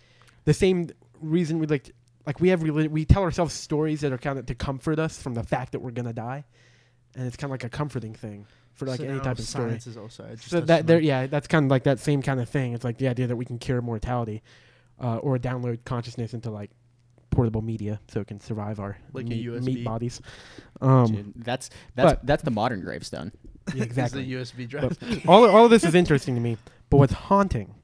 the 0.45 0.53
same 0.55 0.91
reason 1.21 1.59
we 1.59 1.67
like 1.67 1.91
like 2.27 2.41
we 2.41 2.51
have 2.51 2.61
reli- 2.61 2.91
we 2.91 3.05
tell 3.05 3.23
ourselves 3.23 3.55
stories 3.55 4.01
that 4.03 4.13
are 4.13 4.19
kind 4.19 4.39
of 4.39 4.47
to 4.47 4.55
comfort 4.55 4.99
us 4.99 5.21
from 5.21 5.35
the 5.35 5.43
fact 5.43 5.73
that 5.73 5.81
we're 5.81 5.93
gonna 5.93 6.13
die, 6.13 6.45
and 7.17 7.27
it's 7.27 7.37
kind 7.37 7.47
of 7.47 7.53
like 7.53 7.65
a 7.65 7.69
comforting 7.71 8.15
thing 8.15 8.47
for 8.75 8.87
like 8.87 8.99
So 8.99 9.05
any 9.07 9.21
type 9.21 9.39
of 9.39 9.45
story. 9.47 9.73
is 9.73 9.97
also. 9.97 10.35
So 10.41 10.61
that 10.61 10.87
there, 10.87 11.01
yeah, 11.01 11.27
that's 11.27 11.47
kind 11.49 11.65
of 11.65 11.71
like 11.71 11.85
that 11.85 12.01
same 12.01 12.21
kind 12.23 12.41
of 12.41 12.49
thing. 12.49 12.75
It's 12.75 12.85
like 12.85 12.99
the 12.99 13.09
idea 13.09 13.29
that 13.29 13.37
we 13.37 13.45
can 13.45 13.59
cure 13.59 13.81
mortality, 13.81 14.43
uh, 15.01 15.17
or 15.19 15.39
download 15.39 15.85
consciousness 15.85 16.35
into 16.35 16.51
like 16.51 16.71
portable 17.33 17.63
media 17.63 18.01
so 18.09 18.21
it 18.21 18.29
can 18.29 18.39
survive 18.41 18.79
our 18.79 18.97
Like 19.13 19.27
a 19.27 19.29
meat, 19.31 19.47
USB. 19.47 19.65
meat 19.65 19.85
bodies. 19.85 20.21
Um, 20.81 21.07
Dude, 21.07 21.33
that's 21.37 21.71
that's 21.97 22.13
but- 22.13 22.27
that's 22.27 22.43
the 22.45 22.51
modern 22.53 22.81
gravestone. 22.83 23.33
yeah, 23.75 23.83
exactly. 23.85 24.23
the 24.25 24.35
USB 24.35 24.69
drive. 24.69 24.97
But 25.01 25.27
all 25.29 25.49
all 25.49 25.65
of 25.65 25.71
this 25.71 25.83
is 25.85 25.95
interesting 25.97 26.35
to 26.37 26.41
me. 26.41 26.57
But 26.91 26.99
what's 26.99 27.13
haunting 27.13 27.75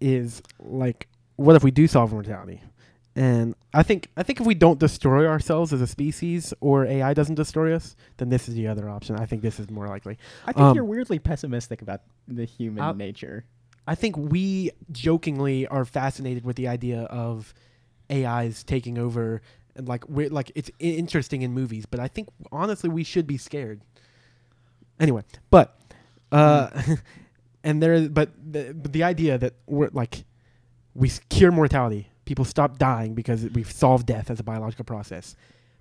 is 0.00 0.42
like, 0.60 1.08
what 1.36 1.56
if 1.56 1.62
we 1.64 1.70
do 1.70 1.86
solve 1.86 2.12
mortality? 2.12 2.60
And 3.14 3.54
I 3.74 3.82
think 3.82 4.08
I 4.16 4.22
think 4.22 4.40
if 4.40 4.46
we 4.46 4.54
don't 4.54 4.78
destroy 4.80 5.26
ourselves 5.26 5.72
as 5.72 5.80
a 5.82 5.86
species, 5.86 6.54
or 6.60 6.86
AI 6.86 7.12
doesn't 7.12 7.34
destroy 7.34 7.74
us, 7.74 7.94
then 8.16 8.30
this 8.30 8.48
is 8.48 8.54
the 8.54 8.66
other 8.68 8.88
option. 8.88 9.16
I 9.16 9.26
think 9.26 9.42
this 9.42 9.60
is 9.60 9.68
more 9.70 9.86
likely. 9.86 10.16
I 10.46 10.52
think 10.52 10.64
Um, 10.64 10.74
you're 10.74 10.84
weirdly 10.84 11.18
pessimistic 11.18 11.82
about 11.82 12.00
the 12.26 12.44
human 12.46 12.82
I'll- 12.82 12.94
nature. 12.94 13.44
I 13.86 13.96
think 13.96 14.16
we 14.16 14.70
jokingly 14.92 15.66
are 15.66 15.84
fascinated 15.84 16.44
with 16.44 16.54
the 16.56 16.68
idea 16.68 17.02
of 17.02 17.52
AIs 18.12 18.62
taking 18.64 18.98
over, 18.98 19.40
and 19.74 19.88
like 19.88 20.08
we're 20.08 20.28
like 20.28 20.52
it's 20.54 20.70
interesting 20.78 21.42
in 21.42 21.52
movies. 21.52 21.86
But 21.86 22.00
I 22.00 22.08
think 22.08 22.28
honestly 22.50 22.90
we 22.90 23.04
should 23.04 23.26
be 23.26 23.38
scared 23.38 23.80
Anyway, 25.02 25.22
but 25.50 25.76
uh, 26.30 26.70
and 27.64 27.82
there, 27.82 28.08
but 28.08 28.30
the, 28.52 28.72
but 28.72 28.92
the 28.92 29.02
idea 29.02 29.36
that 29.36 29.54
we're 29.66 29.90
like 29.92 30.24
we 30.94 31.10
cure 31.28 31.50
mortality, 31.50 32.08
people 32.24 32.44
stop 32.44 32.78
dying 32.78 33.14
because 33.14 33.44
we've 33.50 33.70
solved 33.70 34.06
death 34.06 34.30
as 34.30 34.38
a 34.38 34.44
biological 34.44 34.84
process. 34.84 35.34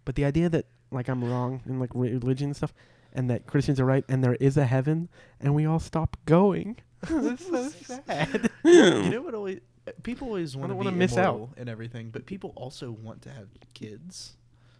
But 0.05 0.15
the 0.15 0.25
idea 0.25 0.50
that 0.50 0.65
like 0.91 1.07
I'm 1.07 1.23
wrong 1.23 1.61
in 1.67 1.79
like 1.79 1.91
religion 1.93 2.47
and 2.47 2.55
stuff, 2.55 2.73
and 3.13 3.29
that 3.29 3.45
Christians 3.45 3.79
are 3.79 3.85
right, 3.85 4.03
and 4.09 4.23
there 4.23 4.35
is 4.35 4.57
a 4.57 4.65
heaven, 4.65 5.09
and 5.39 5.53
we 5.53 5.67
all 5.67 5.79
stop 5.79 6.17
going. 6.25 6.77
That's 7.07 7.45
so 7.45 7.69
sad. 8.07 8.50
you 8.63 9.09
know 9.09 9.21
what 9.21 9.35
always 9.35 9.59
people 10.03 10.27
always 10.27 10.55
want 10.55 10.69
to 10.69 10.73
don't 10.75 10.79
be 10.81 10.85
wanna 10.85 10.97
miss 10.97 11.17
out. 11.17 11.50
and 11.57 11.67
everything, 11.69 12.09
but 12.11 12.25
people 12.25 12.53
also 12.55 12.91
want 12.91 13.21
to 13.23 13.29
have 13.31 13.47
kids. 13.73 14.35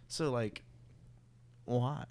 So 0.08 0.30
like, 0.30 0.62
why? 1.64 2.04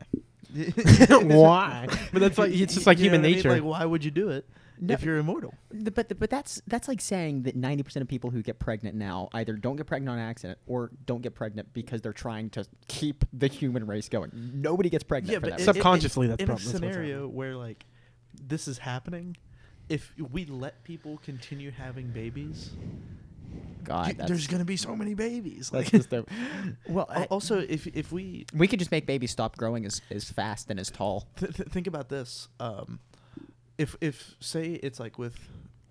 Why? 1.10 1.88
But 2.14 2.20
that's 2.20 2.38
like 2.38 2.52
it's 2.52 2.74
just 2.74 2.86
like 2.88 2.98
You 2.98 3.06
human 3.06 3.22
what 3.22 3.26
I 3.26 3.30
mean? 3.30 3.36
nature. 3.38 3.50
Like, 3.52 3.64
why 3.64 3.86
would 3.86 4.04
you 4.04 4.12
do 4.12 4.30
it 4.30 4.50
No. 4.80 4.94
if 4.94 5.04
you're 5.04 5.18
immortal? 5.18 5.54
The- 5.70 5.92
But 5.92 6.20
but 6.20 6.30
that's 6.30 6.62
that's 6.68 6.88
like 6.90 7.00
saying 7.00 7.44
that 7.44 7.56
ninety 7.56 7.84
percent 7.84 8.02
of 8.02 8.10
people 8.10 8.32
who 8.32 8.42
get 8.42 8.60
pregnant 8.60 8.96
now 8.98 9.30
either 9.34 9.54
don't 9.54 9.78
get 9.78 9.88
pregnant 9.88 10.18
on 10.18 10.20
accident 10.20 10.60
or 10.68 10.92
don't 11.06 11.22
get 11.22 11.36
pregnant 11.36 11.72
because 11.74 12.02
they're 12.02 12.12
trying 12.12 12.50
to 12.52 12.66
keep 12.90 13.24
the 13.32 13.48
human 13.48 13.88
race 13.88 14.10
going. 14.10 14.32
Nobody 14.56 14.90
gets 14.90 15.04
pregnant. 15.06 15.36
for 15.36 15.42
that 15.42 15.52
in- 15.52 15.58
reason. 15.60 15.74
Subconsciously, 15.74 16.26
in, 16.26 16.30
that's 16.32 16.42
in 16.42 16.48
prob- 16.48 16.60
a 16.60 16.62
scenario 16.64 17.14
happening. 17.20 17.36
where 17.36 17.56
like 17.56 17.86
this 18.44 18.68
is 18.68 18.78
happening. 18.80 19.38
If 19.92 20.14
we 20.32 20.46
let 20.46 20.84
people 20.84 21.20
continue 21.24 21.72
having 21.72 22.08
babies, 22.08 22.72
God, 23.84 24.08
you- 24.10 24.14
there's 24.26 24.48
gonna 24.48 24.66
be 24.66 24.78
so 24.78 24.96
many 24.96 25.14
babies. 25.14 25.72
Like, 25.74 25.92
just 25.92 26.14
a, 26.14 26.26
well. 26.88 27.08
I- 27.10 27.26
also, 27.26 27.60
if 27.60 27.88
if 27.88 28.12
we 28.12 28.46
we 28.54 28.68
could 28.68 28.80
just 28.80 28.92
make 28.92 29.06
babies 29.06 29.32
stop 29.32 29.58
growing 29.58 29.86
as, 29.86 30.02
as 30.10 30.32
fast 30.32 30.70
and 30.70 30.80
as 30.80 30.90
tall. 30.90 31.28
th- 31.38 31.54
th- 31.56 31.70
think 31.70 31.88
about 31.88 32.10
this, 32.10 32.48
um, 32.60 33.00
if 33.78 33.96
if 34.02 34.36
say 34.40 34.74
it's 34.74 35.00
like 35.00 35.18
with 35.20 35.36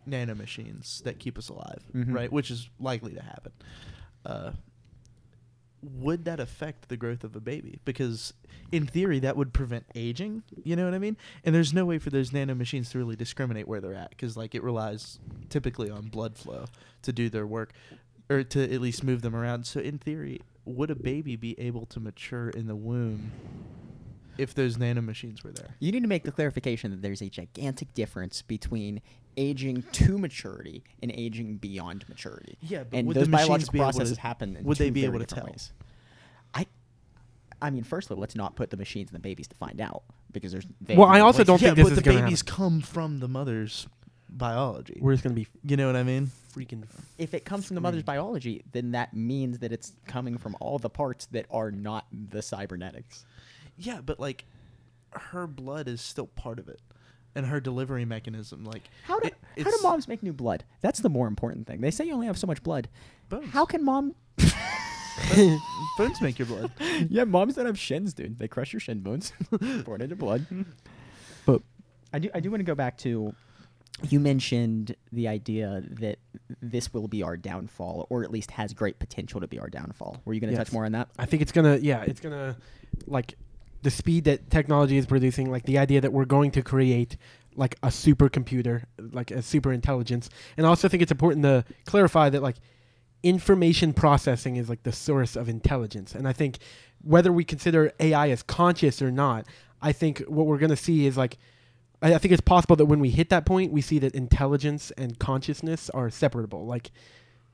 nanomachines 0.08 1.02
that 1.02 1.18
keep 1.18 1.36
us 1.36 1.48
alive, 1.48 1.82
Mhm. 1.94 2.14
right, 2.14 2.32
which 2.32 2.50
is 2.50 2.68
likely 2.78 3.12
to 3.14 3.22
happen, 3.22 3.52
uh, 4.24 4.52
would 5.82 6.24
that 6.26 6.40
affect 6.40 6.88
the 6.88 6.96
growth 6.96 7.24
of 7.24 7.34
a 7.34 7.40
baby? 7.40 7.80
Because 7.84 8.34
in 8.70 8.86
theory, 8.86 9.18
that 9.20 9.36
would 9.36 9.52
prevent 9.52 9.84
aging. 9.94 10.42
You 10.62 10.76
know 10.76 10.84
what 10.84 10.94
I 10.94 10.98
mean? 10.98 11.16
And 11.44 11.54
there's 11.54 11.72
no 11.72 11.84
way 11.84 11.98
for 11.98 12.10
those 12.10 12.30
nanomachines 12.30 12.90
to 12.90 12.98
really 12.98 13.16
discriminate 13.16 13.66
where 13.66 13.80
they're 13.80 13.94
at, 13.94 14.10
because 14.10 14.36
like 14.36 14.54
it 14.54 14.62
relies 14.62 15.18
typically 15.48 15.90
on 15.90 16.08
blood 16.08 16.36
flow 16.36 16.66
to 17.02 17.12
do 17.12 17.28
their 17.28 17.46
work, 17.46 17.72
or 18.28 18.42
to 18.44 18.62
at 18.62 18.80
least 18.80 19.02
move 19.02 19.22
them 19.22 19.34
around. 19.34 19.66
So 19.66 19.80
in 19.80 19.98
theory, 19.98 20.40
would 20.64 20.90
a 20.90 20.94
baby 20.94 21.36
be 21.36 21.58
able 21.58 21.86
to 21.86 22.00
mature 22.00 22.50
in 22.50 22.66
the 22.66 22.76
womb 22.76 23.32
if 24.40 24.54
those 24.54 24.76
nanomachines 24.76 25.44
were 25.44 25.52
there? 25.52 25.74
You 25.78 25.92
need 25.92 26.02
to 26.02 26.08
make 26.08 26.24
the 26.24 26.32
clarification 26.32 26.90
that 26.90 27.02
there's 27.02 27.22
a 27.22 27.28
gigantic 27.28 27.92
difference 27.94 28.42
between 28.42 29.00
aging 29.36 29.84
to 29.92 30.18
maturity 30.18 30.82
and 31.02 31.12
aging 31.12 31.56
beyond 31.56 32.08
maturity. 32.08 32.58
Yeah, 32.62 32.84
but 32.84 32.98
and 32.98 33.08
would 33.08 33.16
those 33.16 33.24
the 33.26 33.30
machines 33.30 33.48
biological 33.48 33.72
be 33.72 33.78
able 33.78 33.90
to- 33.92 33.96
processes 33.98 34.18
happen. 34.18 34.56
In 34.56 34.64
would 34.64 34.78
they 34.78 34.90
be 34.90 35.02
very 35.02 35.14
able 35.16 35.24
to 35.24 35.34
tell? 35.34 35.44
Ways. 35.46 35.72
I, 36.54 36.66
I 37.62 37.70
mean, 37.70 37.84
firstly, 37.84 38.16
let's 38.16 38.34
not 38.34 38.56
put 38.56 38.70
the 38.70 38.76
machines 38.76 39.10
in 39.10 39.12
the 39.14 39.20
babies 39.20 39.46
to 39.48 39.56
find 39.56 39.80
out 39.80 40.02
because 40.32 40.52
there's. 40.52 40.66
They 40.80 40.96
Well, 40.96 41.08
I 41.08 41.20
also 41.20 41.44
don't 41.44 41.60
yeah, 41.60 41.68
think 41.68 41.76
this 41.76 41.84
but 41.84 41.92
is 41.92 41.98
the 42.02 42.10
babies 42.10 42.40
happen. 42.40 42.54
come 42.54 42.80
from 42.80 43.20
the 43.20 43.28
mother's 43.28 43.86
biology. 44.28 44.98
We're 45.00 45.12
just 45.12 45.22
gonna 45.24 45.34
be 45.34 45.46
you 45.64 45.76
know 45.76 45.86
what 45.86 45.96
I 45.96 46.02
mean? 46.02 46.30
freaking. 46.54 46.82
If 47.18 47.34
it 47.34 47.44
comes 47.44 47.66
from 47.66 47.76
the 47.76 47.80
mother's 47.80 48.02
biology, 48.02 48.62
then 48.72 48.92
that 48.92 49.14
means 49.14 49.58
that 49.60 49.72
it's 49.72 49.92
coming 50.06 50.36
from 50.36 50.56
all 50.60 50.78
the 50.78 50.90
parts 50.90 51.26
that 51.26 51.46
are 51.50 51.70
not 51.70 52.06
the 52.12 52.42
cybernetics. 52.42 53.24
Yeah, 53.80 54.00
but 54.04 54.20
like 54.20 54.44
her 55.12 55.46
blood 55.46 55.88
is 55.88 56.00
still 56.00 56.26
part 56.26 56.58
of 56.58 56.68
it, 56.68 56.80
and 57.34 57.46
her 57.46 57.60
delivery 57.60 58.04
mechanism, 58.04 58.64
like 58.64 58.82
How 59.04 59.18
do 59.20 59.28
it- 59.28 59.34
how 59.64 59.70
do 59.70 59.78
moms 59.82 60.06
make 60.08 60.22
new 60.22 60.32
blood? 60.32 60.64
That's 60.80 61.00
the 61.00 61.08
more 61.08 61.26
important 61.26 61.66
thing. 61.66 61.80
They 61.80 61.90
say 61.90 62.04
you 62.06 62.12
only 62.14 62.26
have 62.26 62.38
so 62.38 62.46
much 62.46 62.62
blood. 62.62 62.88
Bones. 63.28 63.50
How 63.52 63.64
can 63.64 63.84
mom? 63.84 64.14
bones 65.98 66.20
make 66.20 66.38
your 66.38 66.46
blood? 66.46 66.70
yeah, 67.08 67.24
moms 67.24 67.54
don't 67.56 67.66
have 67.66 67.78
shins, 67.78 68.14
dude. 68.14 68.38
They 68.38 68.48
crush 68.48 68.72
your 68.72 68.80
shin 68.80 69.00
bones, 69.00 69.32
pour 69.84 69.96
it 69.96 70.02
into 70.02 70.16
blood. 70.16 70.46
But 71.46 71.62
I 72.12 72.18
do 72.18 72.30
I 72.34 72.40
do 72.40 72.50
want 72.50 72.60
to 72.60 72.64
go 72.64 72.74
back 72.74 72.96
to 72.98 73.34
you 74.08 74.18
mentioned 74.20 74.96
the 75.12 75.28
idea 75.28 75.82
that 76.00 76.18
this 76.62 76.92
will 76.94 77.06
be 77.08 77.22
our 77.22 77.36
downfall, 77.36 78.06
or 78.08 78.24
at 78.24 78.30
least 78.30 78.50
has 78.52 78.72
great 78.72 78.98
potential 78.98 79.40
to 79.40 79.46
be 79.46 79.58
our 79.58 79.68
downfall. 79.68 80.22
Were 80.24 80.32
you 80.32 80.40
going 80.40 80.50
to 80.52 80.56
Yes. 80.56 80.68
touch 80.68 80.72
more 80.72 80.86
on 80.86 80.92
that? 80.92 81.08
I 81.18 81.26
think 81.26 81.42
it's 81.42 81.52
gonna, 81.52 81.76
yeah, 81.76 82.02
it's 82.06 82.20
gonna, 82.20 82.56
like, 83.06 83.34
the 83.82 83.90
speed 83.90 84.24
that 84.24 84.50
technology 84.50 84.96
is 84.96 85.06
producing, 85.06 85.50
like 85.50 85.64
the 85.64 85.78
idea 85.78 86.00
that 86.00 86.12
we're 86.12 86.24
going 86.24 86.50
to 86.52 86.62
create 86.62 87.16
like 87.56 87.76
a 87.82 87.88
supercomputer, 87.88 88.84
like 89.12 89.30
a 89.30 89.42
super 89.42 89.72
intelligence, 89.72 90.30
and 90.56 90.66
I 90.66 90.68
also 90.68 90.88
think 90.88 91.02
it's 91.02 91.12
important 91.12 91.42
to 91.44 91.64
clarify 91.84 92.30
that 92.30 92.42
like 92.42 92.56
information 93.22 93.92
processing 93.92 94.56
is 94.56 94.68
like 94.68 94.82
the 94.82 94.92
source 94.92 95.36
of 95.36 95.48
intelligence, 95.48 96.14
and 96.14 96.28
I 96.28 96.32
think 96.32 96.58
whether 97.02 97.32
we 97.32 97.44
consider 97.44 97.92
AI 97.98 98.30
as 98.30 98.42
conscious 98.42 99.02
or 99.02 99.10
not, 99.10 99.46
I 99.82 99.92
think 99.92 100.20
what 100.20 100.46
we're 100.46 100.58
gonna 100.58 100.76
see 100.76 101.06
is 101.06 101.16
like. 101.16 101.38
I 102.02 102.14
I 102.14 102.18
think 102.18 102.32
it's 102.32 102.40
possible 102.40 102.76
that 102.76 102.86
when 102.86 103.00
we 103.00 103.10
hit 103.10 103.28
that 103.28 103.44
point, 103.44 103.72
we 103.72 103.82
see 103.82 103.98
that 103.98 104.14
intelligence 104.14 104.90
and 104.92 105.18
consciousness 105.18 105.90
are 105.90 106.08
separable. 106.08 106.64
Like, 106.64 106.90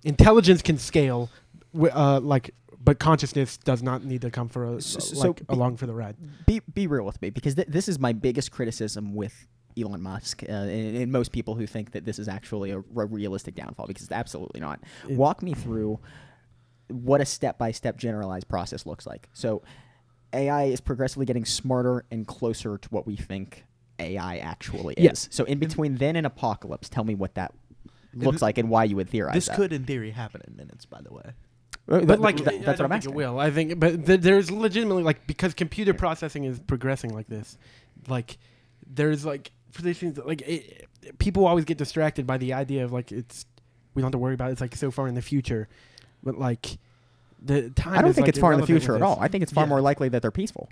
intelligence 0.04 0.62
can 0.62 0.78
scale, 0.78 1.30
uh, 1.74 2.20
like, 2.20 2.54
but 2.86 2.98
consciousness 2.98 3.58
does 3.58 3.82
not 3.82 4.02
need 4.04 4.22
to 4.22 4.30
come 4.30 4.48
for 4.48 4.76
a, 4.76 4.80
So- 4.80 5.00
so 5.00 5.28
like 5.28 5.38
be- 5.40 5.44
along 5.50 5.76
for 5.76 5.86
the 5.86 5.92
ride. 5.94 6.16
Be 6.46 6.60
be 6.72 6.86
real 6.86 7.04
with 7.04 7.20
me 7.20 7.28
because 7.30 7.54
th- 7.56 7.68
this 7.68 7.88
is 7.88 7.98
my 7.98 8.14
biggest 8.14 8.50
criticism 8.50 9.14
with 9.14 9.46
Elon 9.78 10.00
Musk 10.00 10.42
uh, 10.42 10.46
and, 10.52 10.96
and 10.96 11.12
most 11.12 11.32
people 11.32 11.54
who 11.54 11.66
think 11.66 11.90
that 11.92 12.06
this 12.06 12.18
is 12.18 12.28
actually 12.28 12.70
a, 12.70 12.78
a 12.78 12.82
realistic 13.04 13.54
downfall 13.54 13.86
because 13.86 14.04
it's 14.04 14.12
absolutely 14.12 14.60
not. 14.60 14.80
It- 15.06 15.16
Walk 15.18 15.42
me 15.42 15.52
through 15.52 15.98
what 16.88 17.20
a 17.20 17.26
step 17.26 17.58
by 17.58 17.72
step 17.72 17.98
generalized 17.98 18.48
process 18.48 18.86
looks 18.86 19.06
like. 19.06 19.28
So 19.34 19.62
AI 20.32 20.64
is 20.64 20.80
progressively 20.80 21.26
getting 21.26 21.44
smarter 21.44 22.04
and 22.10 22.26
closer 22.26 22.78
to 22.78 22.88
what 22.90 23.06
we 23.06 23.16
think 23.16 23.64
AI 23.98 24.36
actually 24.38 24.94
is. 24.94 25.28
So 25.30 25.44
in 25.44 25.58
between 25.58 25.96
then 25.96 26.14
and 26.16 26.26
apocalypse, 26.26 26.88
tell 26.88 27.04
me 27.04 27.14
what 27.14 27.34
that 27.34 27.52
looks 28.14 28.40
like 28.42 28.56
and 28.58 28.70
why 28.70 28.84
you 28.84 28.96
would 28.96 29.08
theorize 29.10 29.34
This 29.34 29.46
that. 29.48 29.56
could, 29.56 29.72
in 29.72 29.84
theory, 29.84 30.10
happen 30.12 30.40
in 30.46 30.56
minutes. 30.56 30.86
By 30.86 31.00
the 31.02 31.12
way, 31.12 31.32
But 31.86 32.06
th- 32.08 32.18
like, 32.18 32.36
th- 32.38 32.48
I 32.48 32.58
that's 32.64 32.80
what 32.80 32.84
I'm 32.86 32.90
think 32.90 32.92
asking. 33.04 33.12
It 33.12 33.16
will. 33.16 33.38
I 33.38 33.50
think, 33.50 33.78
but 33.78 34.06
th- 34.06 34.20
there's 34.20 34.50
legitimately 34.50 35.02
like 35.04 35.26
because 35.26 35.54
computer 35.54 35.94
processing 35.94 36.44
is 36.44 36.58
progressing 36.58 37.14
like 37.14 37.28
this, 37.28 37.56
like 38.08 38.38
there's 38.92 39.24
like 39.24 39.52
for 39.70 39.82
these 39.82 39.98
things 39.98 40.18
like 40.18 40.42
it, 40.42 40.86
people 41.18 41.46
always 41.46 41.64
get 41.64 41.78
distracted 41.78 42.26
by 42.26 42.38
the 42.38 42.52
idea 42.54 42.84
of 42.84 42.92
like 42.92 43.12
it's 43.12 43.46
we 43.94 44.00
don't 44.02 44.06
have 44.08 44.12
to 44.12 44.18
worry 44.18 44.34
about 44.34 44.48
it. 44.48 44.52
it's 44.52 44.60
like 44.60 44.74
so 44.74 44.90
far 44.90 45.06
in 45.06 45.14
the 45.14 45.22
future, 45.22 45.68
but 46.24 46.36
like 46.38 46.78
the 47.40 47.70
time. 47.70 47.94
I 47.98 48.02
don't 48.02 48.12
think 48.12 48.24
like, 48.26 48.30
it's 48.30 48.38
far 48.40 48.52
in 48.52 48.60
the 48.60 48.66
future 48.66 48.96
at 48.96 49.02
all. 49.02 49.18
I 49.20 49.28
think 49.28 49.42
it's 49.42 49.52
far 49.52 49.64
Yeah. 49.64 49.68
more 49.68 49.80
likely 49.80 50.08
that 50.08 50.22
they're 50.22 50.30
peaceful. 50.32 50.68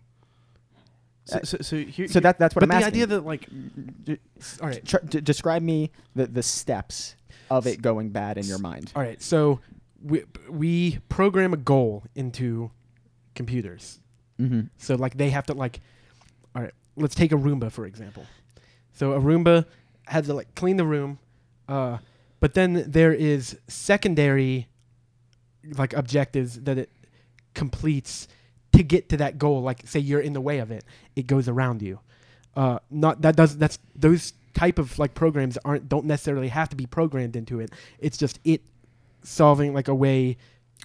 so 1.26 1.38
so, 1.44 1.58
so 1.60 1.76
here, 1.76 2.08
So 2.08 2.18
that 2.20 2.38
that's 2.40 2.54
what 2.56 2.60
But 2.60 2.64
I'm 2.74 2.80
the 2.80 2.86
asking. 2.86 3.02
idea 3.02 3.06
that 3.06 3.24
like, 3.24 3.48
d- 4.04 4.18
all 4.60 4.68
right, 4.68 4.84
Tr- 4.84 4.98
d- 5.08 5.20
describe 5.20 5.62
me 5.62 5.90
the 6.16 6.26
the 6.26 6.42
steps 6.42 7.14
of 7.50 7.66
it 7.68 7.80
going 7.80 8.10
bad 8.10 8.36
in 8.36 8.44
your 8.46 8.58
mind. 8.58 8.92
All 8.96 9.02
right, 9.02 9.22
so 9.22 9.60
we 10.04 10.24
we 10.48 10.98
program 11.08 11.54
a 11.54 11.56
goal 11.56 12.04
into 12.14 12.70
computers. 13.34 14.00
Mm-hmm. 14.40 14.62
So 14.76 14.94
like 14.96 15.16
they 15.16 15.30
have 15.30 15.46
to 15.46 15.54
like, 15.54 15.80
all 16.54 16.62
right, 16.62 16.72
let's 16.96 17.14
take 17.14 17.32
a 17.32 17.36
Roomba 17.36 17.72
for 17.72 17.86
example. 17.86 18.26
So 18.92 19.12
a 19.12 19.20
Roomba 19.20 19.64
has 20.06 20.26
to 20.26 20.34
like 20.34 20.54
clean 20.54 20.76
the 20.76 20.84
room, 20.84 21.18
uh, 21.68 21.98
but 22.40 22.54
then 22.54 22.84
there 22.86 23.12
is 23.12 23.58
secondary 23.66 24.68
like 25.78 25.94
objectives 25.94 26.60
that 26.60 26.76
it 26.76 26.90
completes 27.54 28.28
to 28.72 28.82
get 28.82 29.08
to 29.08 29.16
that 29.16 29.38
goal. 29.38 29.62
Like 29.62 29.86
say 29.86 30.00
you're 30.00 30.20
in 30.20 30.34
the 30.34 30.40
way 30.40 30.58
of 30.58 30.70
it, 30.70 30.84
it 31.16 31.26
goes 31.26 31.48
around 31.48 31.80
you. 31.80 32.00
Uh, 32.54 32.78
not 32.90 33.22
that 33.22 33.36
does 33.36 33.56
that's 33.56 33.78
those 33.96 34.34
type 34.52 34.78
of 34.78 34.98
like 34.98 35.14
programs 35.14 35.58
aren't 35.64 35.88
don't 35.88 36.04
necessarily 36.04 36.48
have 36.48 36.68
to 36.68 36.76
be 36.76 36.86
programmed 36.86 37.36
into 37.36 37.58
it. 37.58 37.70
It's 37.98 38.18
just 38.18 38.38
it 38.44 38.60
solving 39.24 39.74
like 39.74 39.88
a 39.88 39.94
way 39.94 40.36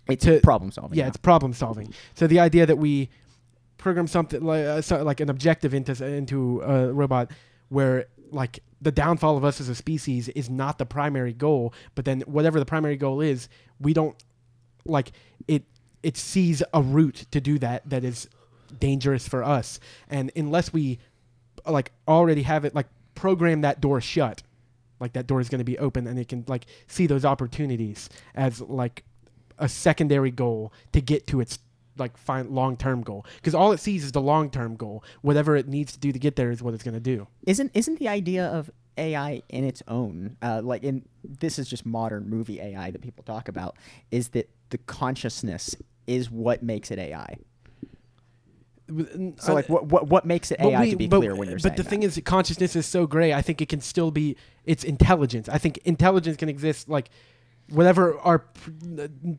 It's 0.07 0.25
To- 0.25 0.39
problem 0.41 0.71
solving. 0.71 0.97
yeah, 0.97 1.07
it's 1.07 1.17
problem 1.17 1.53
solving. 1.53 1.93
So 2.15 2.25
the 2.25 2.39
idea 2.39 2.65
that 2.65 2.77
we 2.77 3.09
program 3.77 4.07
something 4.07 4.41
like 4.43 4.65
uh, 4.65 4.81
so, 4.81 5.03
like 5.03 5.19
an 5.19 5.29
objective 5.29 5.73
into 5.73 6.03
into 6.05 6.61
a 6.61 6.91
robot 6.91 7.31
where 7.69 8.07
like 8.31 8.59
the 8.81 8.91
downfall 8.91 9.37
of 9.37 9.43
us 9.45 9.59
as 9.61 9.69
a 9.69 9.75
species 9.75 10.29
is 10.29 10.49
not 10.49 10.77
the 10.77 10.85
primary 10.85 11.33
goal, 11.33 11.73
but 11.95 12.05
then 12.05 12.21
whatever 12.21 12.59
the 12.59 12.65
primary 12.65 12.95
goal 12.97 13.21
is, 13.21 13.49
we 13.79 13.93
don't 13.93 14.15
like 14.85 15.11
it. 15.47 15.63
It 16.01 16.15
sees 16.17 16.63
a 16.73 16.81
route 16.81 17.25
to 17.31 17.41
do 17.41 17.59
that 17.59 17.87
that 17.89 18.03
is 18.03 18.27
dangerous 18.79 19.27
for 19.27 19.43
us, 19.43 19.79
and 20.09 20.31
unless 20.35 20.71
we 20.73 20.97
like 21.67 21.91
already 22.07 22.43
have 22.43 22.63
it 22.65 22.73
like 22.73 22.87
program 23.15 23.61
that 23.61 23.81
door 23.81 23.99
shut, 24.01 24.43
like 24.99 25.13
that 25.13 25.27
door 25.27 25.39
is 25.39 25.49
going 25.49 25.59
to 25.59 25.65
be 25.65 25.77
open 25.77 26.07
and 26.07 26.19
it 26.19 26.27
can 26.27 26.43
like 26.47 26.65
see 26.87 27.07
those 27.07 27.25
opportunities 27.25 28.09
as 28.35 28.61
like 28.61 29.03
a 29.57 29.69
secondary 29.69 30.31
goal 30.31 30.73
to 30.93 31.01
get 31.01 31.27
to 31.27 31.41
its 31.41 31.59
like 31.97 32.17
find 32.17 32.49
long 32.49 32.77
term 32.77 33.01
goal 33.01 33.25
because 33.35 33.53
all 33.53 33.71
it 33.71 33.79
sees 33.79 34.03
is 34.03 34.11
the 34.11 34.21
long 34.21 34.49
term 34.49 34.75
goal. 34.75 35.03
Whatever 35.21 35.55
it 35.55 35.67
needs 35.67 35.91
to 35.93 35.99
do 35.99 36.11
to 36.11 36.19
get 36.19 36.35
there 36.35 36.51
is 36.51 36.63
what 36.63 36.73
it's 36.73 36.83
going 36.83 36.93
to 36.93 36.99
do. 36.99 37.27
Isn't 37.45 37.71
isn't 37.73 37.99
the 37.99 38.07
idea 38.07 38.47
of 38.47 38.71
AI 38.97 39.41
in 39.49 39.63
its 39.63 39.81
own, 39.87 40.37
uh, 40.41 40.61
like 40.63 40.83
in 40.83 41.05
this 41.23 41.59
is 41.59 41.67
just 41.67 41.85
modern 41.85 42.29
movie 42.29 42.59
AI 42.59 42.91
that 42.91 43.01
people 43.01 43.23
talk 43.23 43.47
about, 43.47 43.75
is 44.11 44.29
that 44.29 44.49
the 44.69 44.77
consciousness 44.77 45.75
is 46.07 46.29
what 46.29 46.63
makes 46.63 46.91
it 46.91 46.99
AI. 46.99 47.35
So 49.39 49.53
like 49.53 49.69
what 49.69 49.85
what 49.85 50.07
what 50.07 50.25
makes 50.25 50.51
it 50.51 50.59
AI 50.59 50.81
we- 50.81 50.91
to 50.91 50.95
be 50.97 51.07
but- 51.07 51.17
clear 51.19 51.35
when 51.35 51.49
you're 51.49 51.59
saying 51.59 51.71
but 51.71 51.77
the 51.77 51.83
that? 51.83 51.89
thing 51.89 52.03
is, 52.03 52.15
that 52.15 52.25
consciousness 52.25 52.75
is 52.75 52.85
so 52.85 53.05
gray. 53.05 53.33
I 53.33 53.41
think 53.41 53.61
it 53.61 53.69
can 53.69 53.81
still 53.81 54.11
be. 54.11 54.35
It's 54.65 54.83
intelligence. 54.83 55.47
I 55.49 55.57
think 55.57 55.77
intelligence 55.85 56.37
can 56.37 56.49
exist 56.49 56.89
like 56.89 57.09
whatever 57.69 58.17
our 58.19 58.45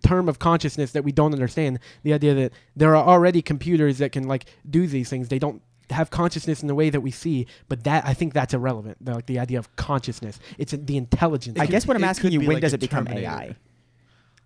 term 0.05 0.29
of 0.29 0.39
consciousness 0.39 0.93
that 0.93 1.03
we 1.05 1.13
don't 1.13 1.33
understand. 1.33 1.79
The 2.03 2.13
idea 2.13 2.35
that 2.35 2.53
there 2.77 2.95
are 2.95 3.05
already 3.05 3.43
computers 3.43 3.99
that 3.99 4.13
can 4.13 4.25
like 4.29 4.45
do 4.69 4.87
these 4.87 5.09
things. 5.11 5.29
They 5.29 5.39
don't 5.39 5.63
have 5.91 6.11
consciousness 6.11 6.63
in 6.63 6.69
the 6.69 6.75
way 6.75 6.91
that 6.91 7.01
we 7.01 7.11
see, 7.11 7.47
but 7.69 7.83
that 7.85 8.07
I 8.07 8.15
think 8.15 8.33
that's 8.33 8.55
irrelevant. 8.55 9.05
The, 9.05 9.15
like 9.15 9.27
the 9.27 9.39
idea 9.41 9.59
of 9.59 9.75
consciousness, 9.77 10.39
it's 10.59 10.73
the 10.73 10.97
intelligence. 10.97 11.59
I 11.59 11.67
guess 11.67 11.87
what 11.87 11.97
I'm 11.97 12.05
asking 12.05 12.33
you, 12.33 12.39
when 12.41 12.55
like 12.55 12.61
does 12.61 12.75
it 12.75 12.81
become. 12.81 13.09
AI? 13.09 13.57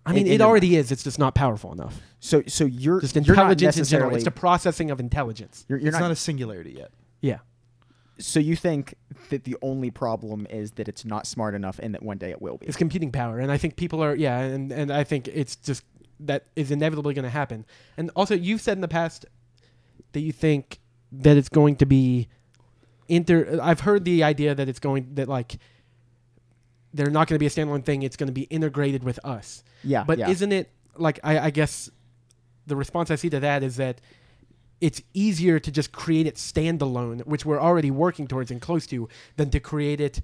I 0.05 0.11
mean, 0.13 0.21
in- 0.21 0.27
in 0.27 0.33
it 0.33 0.39
your 0.39 0.47
already 0.47 0.75
is. 0.75 0.91
It's 0.91 1.03
just 1.03 1.17
not 1.19 1.33
powerful 1.35 1.71
enough. 1.71 1.99
So 2.19 2.43
so 2.47 2.65
you're 2.65 3.01
Just 3.01 3.15
you're 3.15 3.35
not 3.35 3.51
intelligence 3.51 3.77
in 3.77 3.83
general. 3.85 4.15
It's 4.15 4.23
the 4.23 4.31
processing 4.31 4.91
of 4.91 4.99
intelligence. 4.99 5.65
you're, 5.67 5.79
you're 5.79 5.89
it's 5.89 5.95
not, 5.95 6.03
not 6.05 6.11
a 6.11 6.15
singularity 6.15 6.71
yet. 6.77 6.91
Yeah. 7.21 7.39
so 8.19 8.39
you 8.39 8.55
think 8.55 8.93
that 9.29 9.43
the 9.43 9.57
only 9.61 9.91
problem 9.91 10.45
is 10.49 10.71
that 10.71 10.87
it's 10.87 11.05
not 11.05 11.25
smart 11.27 11.53
enough 11.55 11.79
and 11.79 11.93
that 11.95 12.03
one 12.03 12.17
day 12.17 12.29
it 12.31 12.41
will 12.41 12.57
be. 12.57 12.65
It's 12.67 12.77
computing 12.77 13.11
power, 13.11 13.39
and 13.39 13.51
I 13.51 13.57
think 13.57 13.75
people 13.75 14.03
are 14.03 14.15
yeah, 14.15 14.39
and 14.39 14.71
and 14.71 14.91
I 14.91 15.03
think 15.03 15.27
it's 15.27 15.55
just 15.55 15.83
that 16.19 16.45
is 16.55 16.71
inevitably 16.71 17.13
going 17.13 17.23
to 17.23 17.29
happen. 17.29 17.65
And 17.97 18.09
also, 18.15 18.35
you've 18.35 18.61
said 18.61 18.77
in 18.77 18.81
the 18.81 18.87
past 18.87 19.25
that 20.13 20.21
you 20.21 20.31
think 20.31 20.79
that 21.11 21.35
it's 21.37 21.49
going 21.49 21.75
to 21.77 21.85
be 21.85 22.27
inter. 23.07 23.59
I've 23.61 23.81
heard 23.81 24.05
the 24.05 24.23
idea 24.23 24.55
that 24.55 24.69
it's 24.69 24.79
going 24.79 25.15
that 25.15 25.27
like 25.27 25.57
they're 26.95 27.09
not 27.11 27.27
going 27.27 27.35
to 27.35 27.39
be 27.39 27.45
a 27.45 27.49
standalone 27.49 27.83
thing. 27.83 28.01
It's 28.03 28.15
going 28.15 28.27
to 28.27 28.33
be 28.33 28.43
integrated 28.43 29.03
with 29.03 29.19
us. 29.25 29.63
yeah, 29.83 30.03
But 30.03 30.17
yeah. 30.19 30.29
isn't 30.29 30.51
it 30.51 30.71
like 30.97 31.19
I, 31.23 31.39
I 31.39 31.49
guess 31.49 31.89
the 32.67 32.75
response 32.75 33.11
I 33.11 33.15
see 33.15 33.29
to 33.29 33.39
that 33.41 33.63
is 33.63 33.75
that 33.75 34.01
it's 34.81 35.01
easier 35.13 35.59
to 35.59 35.71
just 35.71 35.91
create 35.91 36.25
it 36.27 36.35
standalone, 36.35 37.25
which 37.25 37.45
we're 37.45 37.59
already 37.59 37.91
working 37.91 38.27
towards 38.27 38.49
and 38.51 38.61
close 38.61 38.87
to, 38.87 39.07
than 39.37 39.49
to 39.51 39.59
create 39.59 39.99
it 40.01 40.21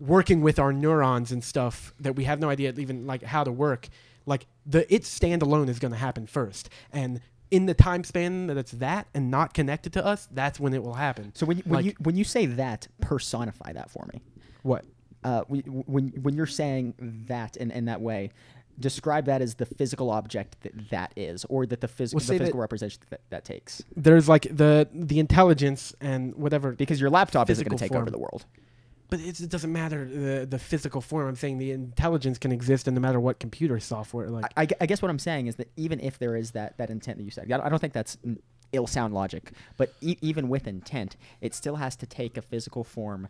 working 0.00 0.40
with 0.40 0.58
our 0.58 0.72
neurons 0.72 1.30
and 1.32 1.42
stuff 1.44 1.94
that 2.00 2.16
we 2.16 2.24
have 2.24 2.40
no 2.40 2.48
idea 2.50 2.72
even 2.76 3.06
like 3.06 3.22
how 3.22 3.44
to 3.44 3.52
work. 3.52 3.88
Like 4.26 4.46
the 4.66 4.92
it 4.92 5.02
standalone 5.02 5.68
is 5.68 5.78
going 5.78 5.92
to 5.92 5.98
happen 5.98 6.26
first, 6.26 6.68
and 6.92 7.20
in 7.50 7.66
the 7.66 7.74
time 7.74 8.02
span 8.04 8.46
that 8.48 8.56
it's 8.56 8.72
that 8.72 9.06
and 9.14 9.30
not 9.30 9.52
connected 9.54 9.92
to 9.92 10.04
us, 10.04 10.26
that's 10.32 10.58
when 10.58 10.72
it 10.74 10.82
will 10.82 10.94
happen. 10.94 11.32
so 11.34 11.44
when 11.46 11.58
you, 11.58 11.62
when 11.66 11.76
like- 11.76 11.84
you 11.86 11.92
when 11.98 12.16
you 12.16 12.24
say 12.24 12.46
that, 12.46 12.88
personify 13.00 13.72
that 13.74 13.90
for 13.90 14.06
me. 14.12 14.22
What? 14.62 14.84
Uh, 15.24 15.42
we- 15.48 15.60
when 15.60 16.08
when 16.22 16.34
you're 16.34 16.46
saying 16.46 16.94
that 17.28 17.56
in, 17.56 17.70
in 17.70 17.86
that 17.86 18.00
way, 18.00 18.30
describe 18.78 19.24
that 19.26 19.40
as 19.42 19.54
the 19.54 19.66
physical 19.66 20.10
object 20.10 20.56
that 20.62 20.90
that 20.90 21.12
is, 21.16 21.44
or 21.46 21.64
that 21.66 21.80
the, 21.80 21.88
phys- 21.88 22.12
Well, 22.14 22.20
the 22.24 22.38
physical 22.38 22.60
representation 22.60 23.00
that 23.10 23.20
that 23.30 23.44
takes. 23.44 23.82
There's 23.96 24.28
like 24.28 24.42
the 24.54 24.88
the 24.92 25.18
intelligence 25.18 25.94
and 26.00 26.34
whatever 26.34 26.72
Because 26.72 27.00
your 27.00 27.10
laptop 27.10 27.48
isn't 27.50 27.64
going 27.68 27.78
to 27.78 27.82
take 27.82 27.94
over 27.94 28.10
the 28.10 28.18
world. 28.18 28.44
But 29.10 29.20
it's, 29.20 29.38
it 29.40 29.50
doesn't 29.50 29.72
matter 29.72 30.04
the 30.06 30.46
the 30.46 30.58
physical 30.58 31.00
form. 31.00 31.28
I'm 31.28 31.36
saying 31.36 31.58
the 31.58 31.70
intelligence 31.72 32.38
can 32.38 32.50
exist 32.52 32.88
in 32.88 32.94
no 32.94 33.00
matter 33.00 33.20
what 33.20 33.38
computer 33.38 33.78
software. 33.78 34.28
Like 34.30 34.46
I, 34.56 34.66
I 34.80 34.86
guess 34.86 35.02
what 35.02 35.10
I'm 35.10 35.18
saying 35.18 35.46
is 35.46 35.56
that 35.56 35.70
even 35.76 36.00
if 36.00 36.18
there 36.18 36.34
is 36.36 36.50
that 36.52 36.76
that 36.78 36.90
intent 36.90 37.18
that 37.18 37.24
you 37.24 37.30
said, 37.30 37.50
I 37.52 37.68
don't- 37.68 37.78
think 37.78 37.92
that's 37.92 38.16
ill 38.72 38.86
sound 38.88 39.14
logic. 39.14 39.52
But 39.76 39.92
e- 40.00 40.16
even 40.20 40.48
with 40.48 40.66
intent, 40.66 41.16
it 41.40 41.54
still 41.54 41.76
has 41.76 41.94
to 41.96 42.06
take 42.06 42.36
a 42.36 42.42
physical 42.42 42.82
form 42.82 43.28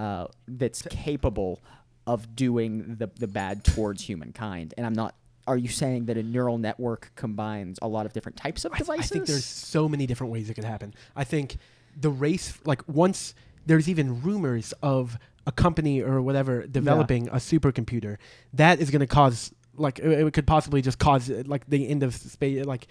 uh, 0.00 0.26
that's 0.48 0.80
capable 0.82 1.60
of 2.06 2.34
doing 2.34 2.96
the 2.96 3.08
the 3.18 3.28
bad 3.28 3.64
towards 3.64 4.02
humankind. 4.02 4.72
And 4.76 4.86
I'm 4.86 4.94
not. 4.94 5.14
Are 5.46 5.56
you 5.56 5.68
saying 5.68 6.06
that 6.06 6.16
a 6.16 6.22
neural 6.22 6.58
network 6.58 7.12
combines 7.16 7.78
a 7.82 7.88
lot 7.88 8.06
of 8.06 8.12
different 8.12 8.36
types 8.36 8.64
of 8.64 8.72
I, 8.72 8.78
th- 8.78 8.88
I 8.90 9.02
think 9.02 9.26
there's 9.26 9.44
so 9.44 9.88
many 9.88 10.06
different 10.06 10.32
ways 10.32 10.48
it 10.48 10.54
could 10.54 10.64
happen. 10.64 10.94
I 11.14 11.24
think 11.24 11.56
the 11.98 12.10
race, 12.10 12.58
like 12.64 12.82
once 12.88 13.34
there's 13.66 13.88
even 13.88 14.22
rumors 14.22 14.72
of 14.82 15.18
a 15.46 15.52
company 15.52 16.00
or 16.00 16.22
whatever 16.22 16.66
developing 16.66 17.28
a 17.28 17.36
supercomputer, 17.36 18.16
that 18.54 18.80
is 18.80 18.90
going 18.90 19.00
to 19.00 19.06
cause 19.06 19.52
like 19.76 19.98
it, 19.98 20.26
it 20.26 20.32
could 20.32 20.46
possibly 20.46 20.80
just 20.82 20.98
cause 20.98 21.28
like 21.28 21.66
the 21.66 21.88
end 21.88 22.02
of 22.02 22.14
space, 22.14 22.64
like 22.64 22.86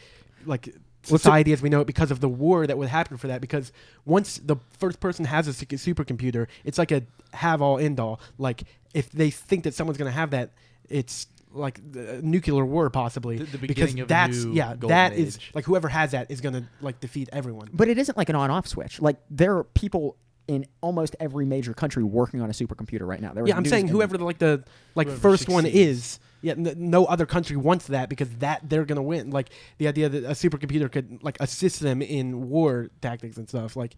like 0.45 0.75
society 1.03 1.53
as 1.53 1.61
we 1.61 1.69
know 1.69 1.81
it 1.81 1.87
because 1.87 2.11
of 2.11 2.19
the 2.19 2.29
war 2.29 2.67
that 2.67 2.77
would 2.77 2.89
happen 2.89 3.17
for 3.17 3.27
that. 3.27 3.41
Because 3.41 3.71
once 4.05 4.37
the 4.37 4.57
first 4.77 4.99
person 4.99 5.25
has 5.25 5.47
a 5.47 5.51
supercomputer, 5.53 6.47
it's 6.63 6.77
like 6.77 6.91
a 6.91 7.03
have 7.33 7.61
all 7.61 7.77
end 7.79 7.99
all. 7.99 8.19
Like 8.37 8.63
if 8.93 9.11
they 9.11 9.29
think 9.29 9.63
that 9.63 9.73
someone's 9.73 9.97
going 9.97 10.11
to 10.11 10.15
have 10.15 10.31
that, 10.31 10.51
it's 10.89 11.27
like 11.51 11.79
the 11.91 12.17
uh, 12.17 12.21
nuclear 12.21 12.63
war 12.65 12.89
possibly 12.91 13.37
The- 13.37 13.43
the 13.45 13.57
because 13.57 13.91
beginning 13.93 13.99
of 14.01 14.05
a 14.05 14.09
that's 14.09 14.43
new 14.43 14.53
yeah 14.53 14.67
golden 14.75 14.89
that 14.89 15.13
is 15.13 15.37
age. 15.37 15.51
like 15.55 15.65
whoever 15.65 15.87
has 15.87 16.11
that 16.11 16.29
is 16.29 16.41
gonna 16.41 16.69
like 16.79 16.99
defeat 16.99 17.27
everyone. 17.33 17.69
But 17.73 17.87
it 17.87 17.97
isn't 17.97 18.15
like 18.19 18.29
an 18.29 18.35
on-off 18.35 18.67
switch. 18.67 19.01
Like 19.01 19.17
there 19.31 19.57
are 19.57 19.63
people 19.63 20.15
in 20.49 20.65
almost 20.81 21.15
every 21.19 21.45
major 21.45 21.73
country 21.73 22.03
working 22.03 22.41
on 22.41 22.49
a 22.49 22.53
supercomputer 22.53 23.07
right 23.07 23.21
now. 23.21 23.33
There 23.33 23.43
was 23.43 23.49
yeah, 23.49 23.55
I'm 23.55 23.63
saying 23.69 23.87
whoever 23.87 24.17
the, 24.17 24.25
like 24.25 24.39
the 24.39 24.63
like 24.95 25.07
Whoever 25.07 25.21
first 25.21 25.47
one 25.47 25.65
is. 25.65 26.19
Yeah, 26.41 26.53
n- 26.53 26.73
no 26.77 27.05
other 27.05 27.25
country 27.25 27.55
wants 27.57 27.87
that 27.87 28.09
because 28.09 28.29
that 28.37 28.67
they're 28.69 28.85
gonna 28.85 29.03
win. 29.03 29.29
Like 29.29 29.49
the 29.77 29.87
idea 29.87 30.09
that 30.09 30.23
a 30.23 30.29
supercomputer 30.31 30.91
could 30.91 31.21
like 31.23 31.37
assist 31.39 31.81
them 31.81 32.01
in 32.01 32.49
war 32.49 32.89
tactics 33.01 33.37
and 33.37 33.47
stuff 33.47 33.75
like 33.75 33.95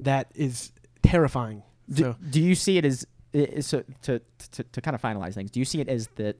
that 0.00 0.30
is 0.34 0.72
terrifying. 1.02 1.62
Do, 1.92 2.02
so 2.02 2.16
do 2.30 2.40
you 2.40 2.54
see 2.54 2.78
it 2.78 2.84
as 2.84 3.06
i- 3.34 3.48
i- 3.56 3.60
so 3.60 3.84
to, 4.02 4.20
to 4.52 4.62
to 4.64 4.80
kind 4.80 4.94
of 4.94 5.02
finalize 5.02 5.34
things? 5.34 5.50
Do 5.50 5.58
you 5.60 5.64
see 5.66 5.80
it 5.80 5.88
as 5.88 6.08
that 6.16 6.36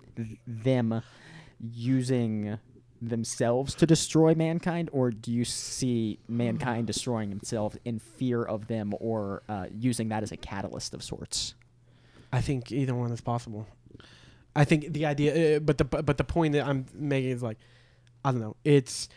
them 0.46 1.02
using 1.72 2.58
themselves 3.00 3.74
to 3.76 3.86
destroy 3.86 4.34
mankind, 4.34 4.90
or 4.92 5.10
do 5.10 5.32
you 5.32 5.44
see 5.44 6.18
mankind 6.28 6.86
destroying 6.86 7.30
themselves 7.30 7.76
in 7.84 7.98
fear 7.98 8.42
of 8.42 8.66
them, 8.66 8.92
or 9.00 9.42
uh, 9.48 9.66
using 9.72 10.08
that 10.10 10.22
as 10.22 10.32
a 10.32 10.36
catalyst 10.36 10.94
of 10.94 11.02
sorts? 11.02 11.54
I 12.32 12.40
think 12.40 12.70
either 12.70 12.94
one 12.94 13.10
is 13.12 13.20
possible. 13.20 13.66
I 14.54 14.64
think 14.64 14.92
the 14.92 15.06
idea, 15.06 15.56
uh, 15.56 15.60
but 15.60 15.78
the 15.78 15.84
but 15.84 16.16
the 16.16 16.24
point 16.24 16.52
that 16.54 16.66
I'm 16.66 16.86
making 16.94 17.30
is 17.30 17.42
like, 17.42 17.58
I 18.24 18.32
don't 18.32 18.40
know. 18.40 18.56
It's 18.64 19.08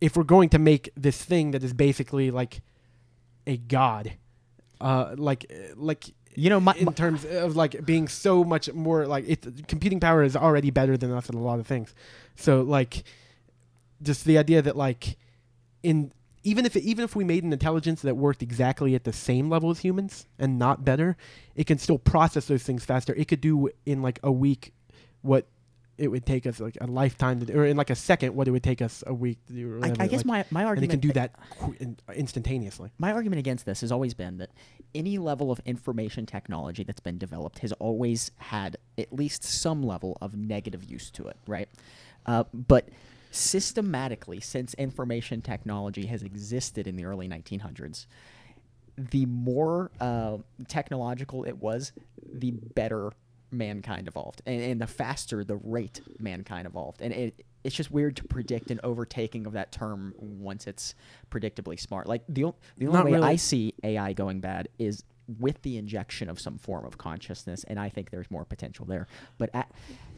if 0.00 0.16
we're 0.16 0.24
going 0.24 0.48
to 0.50 0.58
make 0.58 0.90
this 0.96 1.22
thing 1.22 1.52
that 1.52 1.62
is 1.64 1.72
basically 1.72 2.30
like 2.30 2.60
a 3.46 3.56
god, 3.56 4.12
uh, 4.80 5.14
like 5.16 5.46
uh, 5.50 5.74
like 5.76 6.12
You 6.34 6.50
know, 6.50 6.60
my, 6.60 6.74
in 6.74 6.84
my- 6.86 6.92
terms 6.92 7.24
of 7.24 7.56
like 7.56 7.84
being 7.84 8.08
so 8.08 8.44
much 8.44 8.72
more 8.72 9.06
like 9.06 9.24
it, 9.28 9.66
computing 9.68 10.00
power 10.00 10.22
is 10.22 10.36
already 10.36 10.70
better 10.70 10.96
than 10.96 11.10
us 11.12 11.28
in 11.30 11.34
a 11.36 11.42
lot 11.42 11.58
of 11.58 11.66
things. 11.66 11.94
So 12.36 12.62
like, 12.62 13.04
just 14.02 14.24
the 14.24 14.38
idea 14.38 14.62
that 14.62 14.76
like, 14.76 15.16
in 15.82 16.12
even 16.42 16.64
if 16.64 16.76
even 16.76 17.04
if 17.04 17.16
we 17.16 17.24
made 17.24 17.42
an 17.42 17.52
intelligence 17.52 18.02
that 18.02 18.16
worked 18.16 18.42
exactly 18.42 18.94
at 18.94 19.04
the 19.04 19.12
same 19.12 19.50
level 19.50 19.70
as 19.70 19.80
humans 19.80 20.26
and 20.38 20.58
not 20.58 20.84
better, 20.84 21.16
it 21.54 21.66
can 21.66 21.78
still 21.78 21.98
process 21.98 22.46
those 22.46 22.62
things 22.62 22.84
faster. 22.84 23.12
It 23.14 23.26
could 23.26 23.40
do 23.40 23.68
in 23.84 24.00
like 24.00 24.20
a 24.22 24.30
week 24.30 24.72
what 25.22 25.46
it 25.98 26.08
would 26.08 26.26
take 26.26 26.46
us 26.46 26.60
like 26.60 26.76
a 26.80 26.86
lifetime 26.86 27.40
to 27.40 27.46
do, 27.46 27.54
or 27.54 27.64
in 27.64 27.76
like 27.76 27.90
a 27.90 27.94
second 27.94 28.34
what 28.34 28.46
it 28.46 28.50
would 28.50 28.62
take 28.62 28.82
us 28.82 29.02
a 29.06 29.14
week 29.14 29.38
to 29.46 29.52
do. 29.52 29.80
I, 29.82 29.92
I 29.98 30.06
guess 30.06 30.24
like, 30.24 30.52
my 30.52 30.64
my 30.64 30.72
and 30.72 30.84
it 30.84 30.90
can 30.90 31.00
do 31.00 31.12
that 31.12 31.34
instantaneously. 32.14 32.90
my 32.98 33.12
argument 33.12 33.40
against 33.40 33.64
this 33.66 33.80
has 33.80 33.90
always 33.90 34.14
been 34.14 34.38
that 34.38 34.50
any 34.94 35.18
level 35.18 35.50
of 35.50 35.60
information 35.64 36.26
technology 36.26 36.84
that's 36.84 37.00
been 37.00 37.18
developed 37.18 37.58
has 37.60 37.72
always 37.72 38.30
had 38.36 38.76
at 38.98 39.12
least 39.12 39.42
some 39.42 39.82
level 39.82 40.16
of 40.20 40.36
negative 40.36 40.84
use 40.84 41.10
to 41.10 41.26
it, 41.28 41.36
right? 41.46 41.68
Uh, 42.24 42.44
but 42.52 42.88
systematically, 43.36 44.40
since 44.40 44.74
information 44.74 45.42
technology 45.42 46.06
has 46.06 46.22
existed 46.22 46.86
in 46.86 46.96
the 46.96 47.04
early 47.04 47.28
1900s, 47.28 48.06
the 48.96 49.26
more 49.26 49.90
uh, 50.00 50.38
technological 50.68 51.44
it 51.44 51.58
was, 51.58 51.92
the 52.32 52.50
better 52.50 53.12
mankind 53.50 54.08
evolved, 54.08 54.42
and, 54.46 54.60
and 54.60 54.80
the 54.80 54.86
faster 54.86 55.44
the 55.44 55.56
rate 55.56 56.00
mankind 56.18 56.66
evolved. 56.66 57.02
And 57.02 57.12
it, 57.12 57.44
it's 57.62 57.74
just 57.74 57.90
weird 57.90 58.16
to 58.16 58.24
predict 58.24 58.70
an 58.70 58.80
overtaking 58.82 59.46
of 59.46 59.52
that 59.52 59.72
term 59.72 60.14
once 60.18 60.66
it's 60.66 60.94
predictably 61.30 61.78
smart. 61.78 62.06
Like 62.06 62.22
the, 62.28 62.44
o- 62.44 62.56
the 62.78 62.86
only 62.86 63.12
Not 63.12 63.20
way 63.22 63.28
I 63.28 63.36
see 63.36 63.74
AI 63.82 64.12
going 64.12 64.40
bad 64.40 64.68
is 64.78 65.02
with 65.38 65.60
the 65.62 65.76
injection 65.76 66.28
of 66.28 66.38
some 66.40 66.58
form 66.58 66.84
of 66.84 66.98
consciousness, 66.98 67.64
and 67.64 67.78
I 67.80 67.88
think 67.88 68.10
there's 68.10 68.30
more 68.30 68.44
potential 68.44 68.84
there. 68.86 69.06
But 69.38 69.50
at, 69.54 69.70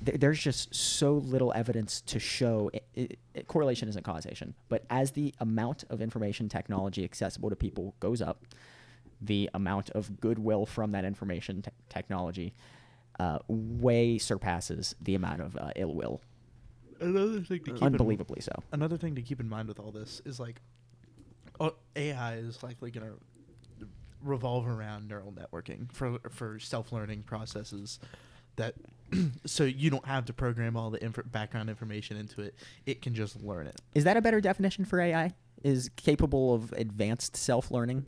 th- 0.05 0.21
there's 0.21 0.39
just 0.41 0.75
so 0.75 1.15
little 1.15 1.53
evidence 1.55 2.01
to 2.03 2.19
show 2.19 2.71
i 2.75 2.81
i 3.01 3.09
i- 3.37 3.41
correlation 3.43 3.89
isn't 3.89 4.03
causation. 4.05 4.55
But 4.69 4.85
as 4.91 5.13
the 5.13 5.35
amount 5.41 5.85
of 5.91 6.01
information 6.03 6.49
technology 6.49 7.05
accessible 7.05 7.51
to 7.51 7.57
people 7.57 7.95
goes 8.01 8.21
up, 8.21 8.45
the 9.21 9.49
amount 9.55 9.91
of 9.91 10.21
goodwill 10.21 10.67
from 10.67 10.93
that 10.93 11.05
information 11.05 11.63
te- 11.63 11.71
technology 11.89 12.55
uh, 13.19 13.39
way 13.49 14.17
surpasses 14.19 14.95
the 15.01 15.15
amount 15.15 15.41
of 15.41 15.57
uh, 15.57 15.71
ill 15.75 15.95
will. 15.95 16.21
Another 17.01 17.41
thing 17.41 17.59
to 17.65 17.71
keep 17.73 17.77
in- 17.79 17.83
unbelievably 17.83 18.41
so. 18.43 18.53
another 18.73 18.97
thing 18.97 19.15
to 19.15 19.23
keep 19.23 19.41
in 19.41 19.49
mind 19.49 19.69
with 19.69 19.79
all 19.81 19.91
this 19.91 20.21
is 20.25 20.39
like 20.39 20.61
uh, 21.61 21.71
AI 21.97 22.37
is 22.37 22.63
likely 22.63 22.91
going 22.91 23.07
to 23.07 23.15
revolve 24.23 24.67
around 24.67 25.09
neural 25.09 25.33
networking 25.33 25.91
for 25.93 26.19
for 26.31 26.59
self-learning 26.59 27.23
processes 27.23 27.99
that 28.57 28.75
so 29.47 29.65
you 29.65 29.91
don't 29.91 30.07
have 30.07 30.25
to 30.27 30.33
program 30.33 30.77
all 30.77 30.91
the 30.91 31.03
inf- 31.05 31.21
background 31.27 31.69
information 31.69 32.17
into 32.17 32.43
it 32.43 32.55
it 32.87 33.01
can 33.03 33.15
just 33.15 33.43
learn 33.43 33.67
it 33.67 33.81
Is 33.95 34.05
that 34.05 34.17
a 34.17 34.21
better 34.23 34.41
definition 34.41 34.85
for 34.85 35.01
AI? 35.01 35.33
Is 35.65 35.91
capable 35.97 36.55
of 36.55 36.73
advanced 36.73 37.37
self-learning? 37.37 38.07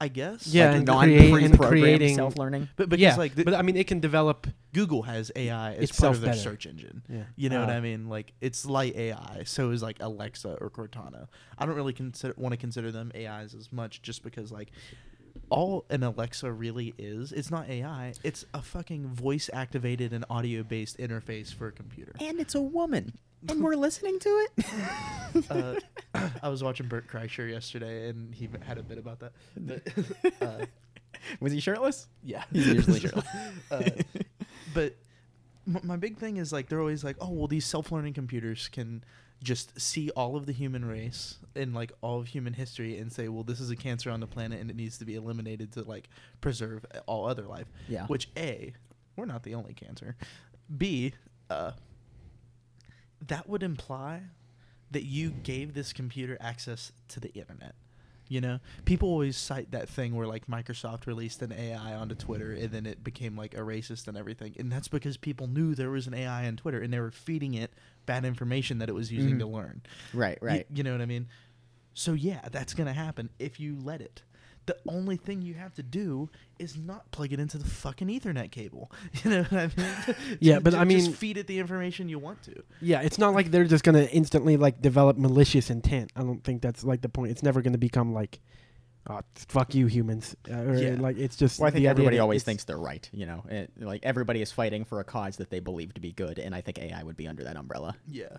I 0.00 0.08
guess 0.08 0.46
Yeah, 0.46 0.68
like 0.68 0.76
and 0.76 0.86
non 0.86 1.04
create- 1.04 1.42
and 1.44 1.58
creating- 1.58 2.14
self-learning. 2.14 2.68
but 2.76 2.88
because 2.88 3.02
yeah, 3.02 3.16
like 3.16 3.34
the, 3.34 3.44
but 3.44 3.54
I 3.54 3.62
mean, 3.62 3.76
it 3.76 3.86
can 3.86 4.00
develop. 4.00 4.46
google 4.72 5.02
has 5.02 5.32
ai 5.34 5.74
as 5.74 5.90
part 5.92 6.14
of 6.14 6.20
their 6.20 6.30
better. 6.30 6.40
search 6.40 6.66
engine 6.66 7.02
Yeah. 7.08 7.24
You 7.36 7.48
know 7.48 7.60
what 7.60 7.70
Uh, 7.70 7.74
I 7.74 7.80
mean? 7.80 8.08
Like 8.08 8.32
it's 8.40 8.64
light 8.66 8.94
AI. 8.96 9.42
So 9.44 9.70
is 9.70 9.82
like 9.82 9.96
Alexa 10.00 10.56
or 10.60 10.70
Cortana. 10.70 11.26
I 11.58 11.66
don't 11.66 11.74
really 11.74 11.92
consider 11.92 12.34
want 12.36 12.52
to 12.52 12.56
consider 12.56 12.92
them 12.92 13.10
AIs 13.14 13.54
as 13.54 13.72
much, 13.72 14.02
just 14.02 14.22
because 14.22 14.52
like 14.52 14.70
all 15.50 15.84
an 15.88 16.02
Alexa 16.02 16.50
really 16.52 16.94
is, 16.98 17.32
it's 17.32 17.50
not 17.50 17.68
AI. 17.68 18.12
It's 18.22 18.44
a 18.52 18.60
fucking 18.60 19.06
voice 19.08 19.48
activated 19.52 20.12
and 20.12 20.24
audio 20.28 20.62
based 20.62 20.98
interface 20.98 21.52
for 21.54 21.68
a 21.68 21.72
computer. 21.72 22.12
And 22.20 22.38
it's 22.38 22.54
a 22.54 22.60
woman, 22.60 23.14
and 23.48 23.62
we're 23.62 23.76
listening 23.76 24.18
to 24.20 24.28
it. 24.28 25.50
uh, 25.50 25.74
I 26.42 26.48
was 26.48 26.62
watching 26.62 26.86
Bert 26.88 27.06
Kreischer 27.08 27.48
yesterday, 27.50 28.08
and 28.08 28.34
he 28.34 28.48
had 28.66 28.78
a 28.78 28.82
bit 28.82 28.98
about 28.98 29.20
that. 29.20 29.32
But, 29.56 30.42
uh, 30.42 30.64
Was 31.40 31.52
he 31.52 31.60
shirtless? 31.60 32.08
yeah, 32.22 32.44
He's 32.52 32.66
usually 32.68 33.00
shirtless. 33.04 33.26
uh, 33.70 33.90
but 34.74 34.96
m- 35.66 35.80
my 35.84 35.96
big 35.96 36.18
thing 36.18 36.36
is 36.38 36.52
like 36.52 36.68
they're 36.68 36.80
always 36.80 37.04
like, 37.04 37.16
oh 37.20 37.30
well, 37.30 37.46
these 37.48 37.66
self-learning 37.66 38.14
computers 38.14 38.68
can 38.68 39.04
just 39.40 39.80
see 39.80 40.10
all 40.10 40.34
of 40.36 40.46
the 40.46 40.52
human 40.52 40.84
race 40.84 41.38
and 41.54 41.72
like 41.72 41.92
all 42.00 42.18
of 42.18 42.26
human 42.26 42.52
history 42.54 42.98
and 42.98 43.12
say, 43.12 43.28
well, 43.28 43.44
this 43.44 43.60
is 43.60 43.70
a 43.70 43.76
cancer 43.76 44.10
on 44.10 44.18
the 44.18 44.26
planet 44.26 44.60
and 44.60 44.68
it 44.68 44.74
needs 44.74 44.98
to 44.98 45.04
be 45.04 45.14
eliminated 45.14 45.70
to 45.72 45.82
like 45.84 46.08
preserve 46.40 46.84
all 47.06 47.24
other 47.28 47.44
life. 47.44 47.66
Yeah. 47.88 48.06
Which 48.06 48.28
a, 48.36 48.72
we're 49.14 49.26
not 49.26 49.44
the 49.44 49.54
only 49.54 49.74
cancer. 49.74 50.16
B, 50.76 51.12
uh, 51.50 51.70
that 53.26 53.48
would 53.48 53.62
imply 53.62 54.22
that 54.90 55.04
you 55.04 55.30
gave 55.30 55.74
this 55.74 55.92
computer 55.92 56.36
access 56.40 56.92
to 57.08 57.20
the 57.20 57.32
internet. 57.34 57.74
You 58.30 58.42
know, 58.42 58.58
people 58.84 59.08
always 59.08 59.38
cite 59.38 59.70
that 59.70 59.88
thing 59.88 60.14
where 60.14 60.26
like 60.26 60.46
Microsoft 60.48 61.06
released 61.06 61.40
an 61.40 61.50
AI 61.52 61.94
onto 61.94 62.14
Twitter 62.14 62.52
and 62.52 62.70
then 62.70 62.84
it 62.84 63.02
became 63.02 63.36
like 63.38 63.54
a 63.54 63.60
racist 63.60 64.06
and 64.06 64.18
everything. 64.18 64.54
And 64.58 64.70
that's 64.70 64.88
because 64.88 65.16
people 65.16 65.46
knew 65.46 65.74
there 65.74 65.90
was 65.90 66.06
an 66.06 66.12
AI 66.14 66.46
on 66.46 66.56
Twitter 66.56 66.80
and 66.80 66.92
they 66.92 67.00
were 67.00 67.10
feeding 67.10 67.54
it 67.54 67.72
bad 68.04 68.26
information 68.26 68.78
that 68.78 68.90
it 68.90 68.94
was 68.94 69.10
using 69.10 69.36
Mhm. 69.36 69.38
to 69.40 69.46
learn. 69.46 69.80
Right, 70.12 70.38
right. 70.42 70.66
You, 70.72 70.82
know 70.82 70.92
what 70.92 71.00
I 71.00 71.06
mean? 71.06 71.26
So 71.94 72.12
yeah, 72.12 72.40
that's 72.52 72.74
gonna 72.74 72.92
happen 72.92 73.30
if 73.38 73.58
you 73.58 73.78
let 73.82 74.02
it. 74.02 74.22
The 74.68 74.76
only 74.86 75.16
thing 75.16 75.40
you 75.40 75.54
have 75.54 75.72
to 75.74 75.82
do 75.82 76.28
is 76.58 76.76
not 76.76 77.10
plug 77.10 77.32
it 77.32 77.40
into 77.40 77.56
the 77.56 77.64
fucking 77.64 78.08
Ethernet 78.08 78.50
cable. 78.50 78.92
You 79.24 79.30
know 79.30 79.42
what 79.44 79.52
I 79.52 79.70
mean? 79.76 80.16
Yeah, 80.40 80.58
but 80.62 80.74
ju- 80.74 80.78
I 80.78 80.84
mean- 80.84 80.98
just 81.06 81.12
feed 81.16 81.38
it 81.38 81.46
the 81.46 81.58
information 81.58 82.08
you 82.10 82.18
want 82.18 82.42
to. 82.42 82.62
Yeah, 82.82 83.00
it's 83.00 83.18
not 83.18 83.32
like 83.34 83.50
they're 83.50 83.64
just 83.64 83.82
gonna 83.82 84.02
instantly 84.12 84.56
like 84.58 84.82
develop 84.82 85.16
malicious 85.16 85.70
intent. 85.70 86.12
I 86.14 86.20
don't 86.22 86.44
think 86.44 86.60
that's 86.62 86.84
like 86.84 87.00
the 87.00 87.08
point. 87.08 87.30
It's 87.32 87.42
never 87.42 87.62
gonna 87.62 87.78
become 87.78 88.12
like, 88.12 88.40
oh, 89.08 89.20
fuck 89.34 89.74
you, 89.74 89.86
humans. 89.86 90.36
Uh, 90.50 90.54
or 90.60 90.76
Yeah. 90.76 90.96
like 91.00 91.16
it's 91.16 91.36
just. 91.36 91.58
Well, 91.58 91.68
I 91.68 91.70
think 91.70 91.84
the 91.84 91.88
everybody 91.88 92.16
that 92.18 92.22
always 92.22 92.42
thinks 92.44 92.64
they're 92.64 92.76
right. 92.78 93.08
You 93.12 93.24
know, 93.24 93.44
it, 93.48 93.70
like 93.80 94.04
everybody 94.04 94.42
is 94.42 94.52
fighting 94.52 94.84
for 94.84 95.00
a 95.00 95.04
cause 95.04 95.38
that 95.38 95.48
they 95.48 95.60
believe 95.60 95.94
to 95.94 96.00
be 96.02 96.12
good, 96.12 96.38
and 96.38 96.54
I 96.54 96.60
think 96.60 96.78
AI 96.78 97.02
would 97.02 97.16
be 97.16 97.26
under 97.26 97.44
that 97.44 97.56
umbrella. 97.56 97.96
Yeah, 98.06 98.36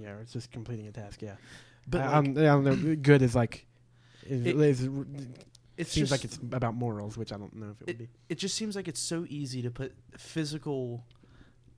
Yeah, 0.00 0.14
it's 0.22 0.32
just 0.32 0.52
completing 0.52 0.86
a 0.86 0.92
task. 0.92 1.22
Yeah, 1.22 1.34
but 1.88 2.02
I, 2.02 2.04
like, 2.04 2.14
I'm- 2.14 2.38
I 2.38 2.42
don't 2.42 2.64
know. 2.64 2.94
Good 2.94 3.22
is 3.22 3.34
like. 3.34 3.66
It- 4.30 4.56
is- 4.56 4.82
it 5.76 5.86
seems 5.86 6.10
just, 6.10 6.12
like 6.12 6.24
it's 6.24 6.36
about 6.36 6.74
morals, 6.74 7.16
which 7.16 7.32
I 7.32 7.36
don't 7.38 7.54
know 7.56 7.70
if 7.70 7.80
it 7.82 7.86
would 7.86 7.98
be. 7.98 8.08
it 8.28 8.36
just 8.38 8.54
seems 8.54 8.76
like 8.76 8.86
it's 8.88 9.00
so 9.00 9.24
easy 9.28 9.62
to 9.62 9.70
put 9.70 9.94
physical 10.18 11.04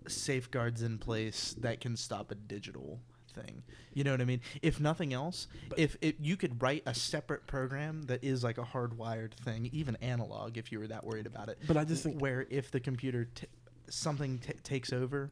safeguards 0.09 0.83
in 0.83 0.99
place 0.99 1.55
that 1.61 1.81
can 1.81 1.97
stop 1.97 2.31
a 2.31 2.35
digital 2.35 3.01
thing. 3.35 3.63
You 3.95 4.05
know 4.05 4.11
what 4.11 4.21
I 4.21 4.25
mean? 4.25 4.41
If 4.61 4.81
nothing 4.81 5.13
else, 5.13 5.47
if 5.77 5.97
if 6.01 6.15
you 6.21 6.37
could 6.37 6.61
write 6.61 6.83
a 6.87 6.95
separate 6.95 7.47
program 7.47 8.03
that 8.05 8.25
is 8.25 8.43
like 8.43 8.59
a 8.59 8.63
hardwired 8.65 9.35
thing, 9.35 9.71
even 9.73 9.97
analog, 9.97 10.59
if 10.59 10.73
you 10.73 10.81
were 10.81 10.89
that 10.89 11.05
worried 11.05 11.27
about 11.27 11.49
it. 11.49 11.59
But 11.67 11.77
I 11.77 11.85
just 11.85 12.03
think- 12.03 12.21
where 12.21 12.47
if 12.51 12.71
the 12.71 12.81
computer 12.81 13.27
t- 13.27 13.47
something 13.89 14.39
t- 14.39 14.53
takes 14.65 14.93
over, 14.93 15.31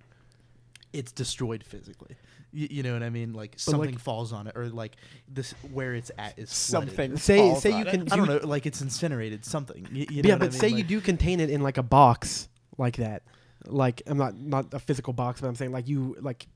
it's 0.93 1.13
destroyed 1.13 1.63
physically. 1.65 2.17
Y- 2.53 2.69
you 2.71 2.83
know 2.83 2.93
what 2.93 3.03
I 3.03 3.11
mean? 3.11 3.33
Like 3.33 3.53
like- 3.53 3.59
something 3.61 3.97
falls 3.97 4.33
on 4.33 4.47
it, 4.49 4.57
or 4.57 4.69
like 4.69 4.97
this 5.29 5.53
where 5.73 5.95
it's 5.95 6.11
at 6.19 6.39
is 6.39 6.51
flooded. 6.69 6.89
Something 6.91 7.17
Say- 7.17 7.39
falls 7.39 7.63
say 7.63 7.73
on 7.73 7.79
you 7.81 7.85
it. 7.87 7.91
can- 7.91 8.13
I 8.13 8.17
don't 8.17 8.27
know, 8.29 8.41
like 8.43 8.67
it's 8.67 8.81
incinerated 8.81 9.45
something. 9.45 9.85
Y- 9.93 10.07
you 10.11 10.23
know 10.23 10.29
yeah, 10.29 10.35
what 10.35 10.43
I 10.43 10.47
but 10.47 10.53
mean? 10.53 10.61
say 10.61 10.69
you 10.69 10.83
do 10.83 11.01
contain 11.01 11.39
it 11.41 11.49
in 11.51 11.61
like 11.63 11.79
a 11.79 11.83
box 11.83 12.49
like 12.79 12.97
that. 12.97 13.23
Like 13.67 14.03
I'm 14.07 14.17
not 14.17 14.37
not 14.39 14.73
a 14.73 14.79
physical 14.79 15.13
box, 15.13 15.41
but 15.43 15.47
I'm 15.49 15.55
saying 15.55 15.71
like 15.71 15.87
you 15.87 16.17
like 16.21 16.47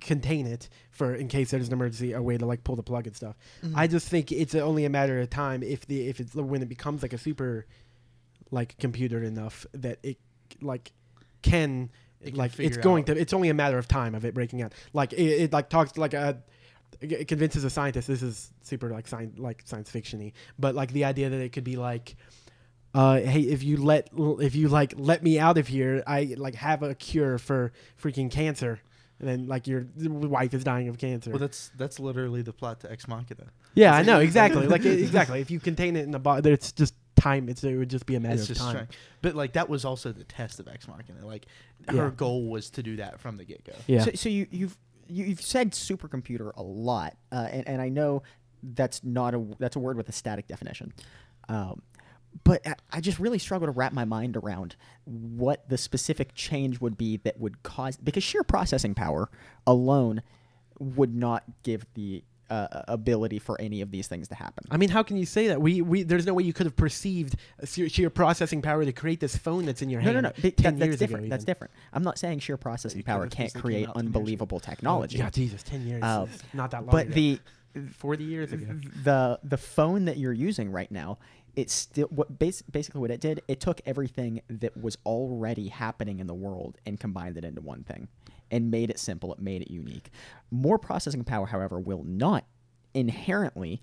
contain 0.00 0.46
it 0.46 0.68
for 0.90 1.14
in 1.14 1.26
case 1.26 1.50
there's 1.50 1.66
an 1.68 1.72
emergency, 1.72 2.12
a 2.12 2.20
way 2.22 2.36
to 2.36 2.44
like 2.46 2.64
pull 2.64 2.76
the 2.76 2.82
plug 2.82 3.06
and 3.06 3.16
stuff. 3.16 3.34
Mhm. 3.62 3.72
I 3.74 3.86
just 3.86 4.06
think 4.08 4.30
it's 4.30 4.54
only 4.54 4.84
a 4.84 4.90
matter 4.90 5.18
of 5.20 5.30
time 5.30 5.62
if 5.62 5.86
the 5.86 6.06
if 6.06 6.20
it's 6.20 6.34
when 6.34 6.60
it 6.62 6.68
becomes 6.68 7.00
like 7.02 7.14
a 7.14 7.18
super 7.18 7.66
like 8.50 8.76
computer 8.78 9.22
enough 9.22 9.64
that 9.72 9.98
it 10.02 10.18
like 10.60 10.92
can 11.42 11.90
It 12.20 12.36
like 12.36 12.58
it's 12.58 12.76
going 12.76 13.04
out- 13.04 13.14
to 13.14 13.20
it's 13.20 13.32
only 13.32 13.48
a 13.48 13.54
matter 13.54 13.78
of 13.78 13.88
time 13.88 14.14
of 14.14 14.24
it 14.24 14.34
breaking 14.34 14.62
out. 14.62 14.74
Like 14.92 15.12
it, 15.12 15.22
it 15.22 15.52
like 15.52 15.68
talks 15.68 15.96
like 15.96 16.14
a 16.14 16.42
it 17.00 17.28
convinces 17.28 17.64
a 17.64 17.70
scientist 17.70 18.08
this 18.08 18.20
is 18.22 18.52
super 18.62 18.90
like 18.90 19.08
science 19.08 19.38
like 19.38 19.62
science 19.64 19.90
fictiony, 19.90 20.32
but 20.58 20.74
like 20.74 20.92
the 20.92 21.04
idea 21.04 21.30
that 21.30 21.40
it 21.40 21.52
could 21.52 21.64
be 21.64 21.76
like 21.76 22.16
uh, 22.94 23.20
hey, 23.20 23.40
if 23.42 23.62
you 23.62 23.76
let 23.76 24.08
if 24.40 24.54
you 24.54 24.68
like 24.68 24.94
let 24.96 25.22
me 25.22 25.38
out 25.38 25.58
of 25.58 25.68
here, 25.68 26.02
I 26.06 26.34
like 26.36 26.56
have 26.56 26.82
a 26.82 26.94
cure 26.94 27.38
for 27.38 27.72
freaking 28.02 28.30
cancer, 28.30 28.80
and 29.20 29.28
then 29.28 29.46
like 29.46 29.66
your 29.66 29.86
wife 29.96 30.54
is 30.54 30.64
dying 30.64 30.88
of 30.88 30.98
cancer. 30.98 31.30
Well, 31.30 31.38
that's 31.38 31.70
that's 31.76 32.00
literally 32.00 32.42
the 32.42 32.52
plot 32.52 32.80
to 32.80 32.90
Ex 32.90 33.06
Machina. 33.06 33.46
yeah, 33.74 33.94
I 33.94 34.02
know 34.02 34.18
exactly. 34.18 34.66
like 34.66 34.84
exactly, 34.84 35.40
if 35.40 35.50
you 35.50 35.60
contain 35.60 35.96
it 35.96 36.04
in 36.04 36.14
a 36.14 36.18
box, 36.18 36.44
it's 36.46 36.72
just 36.72 36.94
time. 37.20 37.48
It's 37.48 37.62
it 37.64 37.76
would 37.76 37.90
just 37.90 38.06
be 38.06 38.14
a 38.16 38.20
matter 38.20 38.34
It's 38.34 38.42
of 38.44 38.48
just 38.48 38.60
time. 38.60 38.74
trying. 38.74 38.88
But 39.22 39.34
like 39.34 39.52
that 39.54 39.68
was 39.68 39.84
also 39.84 40.12
the 40.12 40.24
test 40.24 40.60
of 40.60 40.68
Ex 40.68 40.86
Machina. 40.88 41.26
Like 41.26 41.46
her 41.88 42.10
goal 42.10 42.48
was 42.48 42.70
to 42.70 42.82
do 42.82 42.96
that 42.96 43.20
from 43.20 43.36
the 43.36 43.44
get 43.44 43.64
go. 43.64 43.72
Yeah, 43.86 44.04
So, 44.04 44.10
so 44.14 44.28
you, 44.28 44.46
you've 44.50 44.76
you, 45.08 45.24
you've 45.26 45.42
said 45.42 45.72
supercomputer 45.72 46.52
a 46.56 46.62
lot, 46.62 47.16
uh, 47.32 47.48
and, 47.50 47.66
and 47.68 47.82
I 47.82 47.88
know 47.88 48.22
that's 48.62 49.02
not 49.04 49.34
a 49.34 49.44
that's 49.58 49.76
a 49.76 49.80
word 49.80 49.96
with 49.96 50.08
a 50.08 50.12
static 50.12 50.46
definition. 50.46 50.92
Um, 51.48 51.82
but 52.44 52.64
I- 52.66 52.74
I 52.92 53.00
just 53.00 53.18
really 53.18 53.38
struggle 53.38 53.66
to 53.66 53.72
wrap 53.72 53.92
my 53.92 54.04
mind 54.04 54.36
around 54.36 54.76
what 55.04 55.68
the 55.68 55.76
specific 55.78 56.34
change 56.34 56.80
would 56.80 56.96
be 56.96 57.16
that 57.18 57.40
would 57.40 57.62
cause 57.64 57.96
because 57.96 58.22
sheer 58.22 58.44
processing 58.44 58.94
power 58.94 59.28
alone 59.66 60.22
would 60.78 61.14
not 61.14 61.42
give 61.64 61.84
the 61.94 62.22
uh, 62.50 62.82
ability 62.88 63.38
for 63.38 63.60
any 63.60 63.80
of 63.80 63.90
these 63.90 64.08
things 64.08 64.28
to 64.28 64.34
happen. 64.34 64.64
I 64.70 64.76
mean, 64.76 64.88
how 64.90 65.02
can 65.02 65.16
you 65.16 65.24
say 65.26 65.48
that? 65.48 65.60
We 65.62 65.80
we 65.82 66.02
there's 66.02 66.26
no 66.26 66.34
way 66.34 66.42
you 66.42 66.52
could 66.52 66.66
have 66.66 66.76
perceived 66.76 67.36
sheer, 67.64 67.88
sheer 67.88 68.10
processing 68.10 68.60
power 68.62 68.84
to 68.84 68.92
create 68.92 69.20
this 69.20 69.36
phone 69.36 69.64
that's 69.66 69.82
in 69.82 69.88
your 69.90 70.00
hand. 70.00 70.14
No, 70.16 70.20
no, 70.20 70.28
hand. 70.28 70.44
no. 70.44 70.50
Ten 70.50 70.78
that- 70.78 70.84
years 70.86 70.98
that's 70.98 71.00
different. 71.00 71.24
ago, 71.26 71.30
That's 71.30 71.44
different. 71.44 71.72
I'm 71.92 72.02
not 72.02 72.18
saying 72.18 72.40
sheer 72.40 72.56
processing 72.56 73.02
power 73.02 73.28
can't 73.28 73.30
because 73.30 73.52
they 73.52 73.58
came 73.58 73.62
create 73.62 73.88
out 73.88 73.94
10 73.94 74.02
years 74.04 74.10
ago. 74.10 74.18
unbelievable 74.18 74.60
technology. 74.60 75.18
Yeah, 75.18 75.30
Jesus, 75.30 75.62
ten 75.62 75.86
years. 75.86 76.02
Uh, 76.02 76.26
not 76.52 76.70
that 76.72 76.82
long. 76.86 76.90
but 76.90 77.06
ago. 77.06 77.14
the 77.14 77.40
forty 77.92 78.24
years 78.24 78.52
ago. 78.52 78.66
the 79.04 79.38
the 79.44 79.56
phone 79.56 80.06
that 80.06 80.16
you're 80.16 80.32
using 80.32 80.72
right 80.72 80.90
now 80.90 81.18
it's 81.56 81.72
still 81.72 82.06
what 82.08 82.38
bas- 82.38 82.62
basically 82.62 83.00
what 83.00 83.10
it 83.10 83.20
did 83.20 83.42
it 83.48 83.60
took 83.60 83.80
everything 83.86 84.40
that 84.48 84.76
was 84.76 84.96
already 85.06 85.68
happening 85.68 86.18
in 86.20 86.26
the 86.26 86.34
world 86.34 86.78
and 86.86 86.98
combined 86.98 87.36
it 87.36 87.44
into 87.44 87.60
one 87.60 87.82
thing 87.84 88.08
and 88.50 88.70
made 88.70 88.90
it 88.90 88.98
simple 88.98 89.32
it 89.32 89.40
made 89.40 89.62
it 89.62 89.70
unique. 89.70 90.10
More 90.50 90.78
processing 90.78 91.24
power 91.24 91.46
however 91.46 91.78
will 91.78 92.04
not 92.04 92.44
inherently 92.94 93.80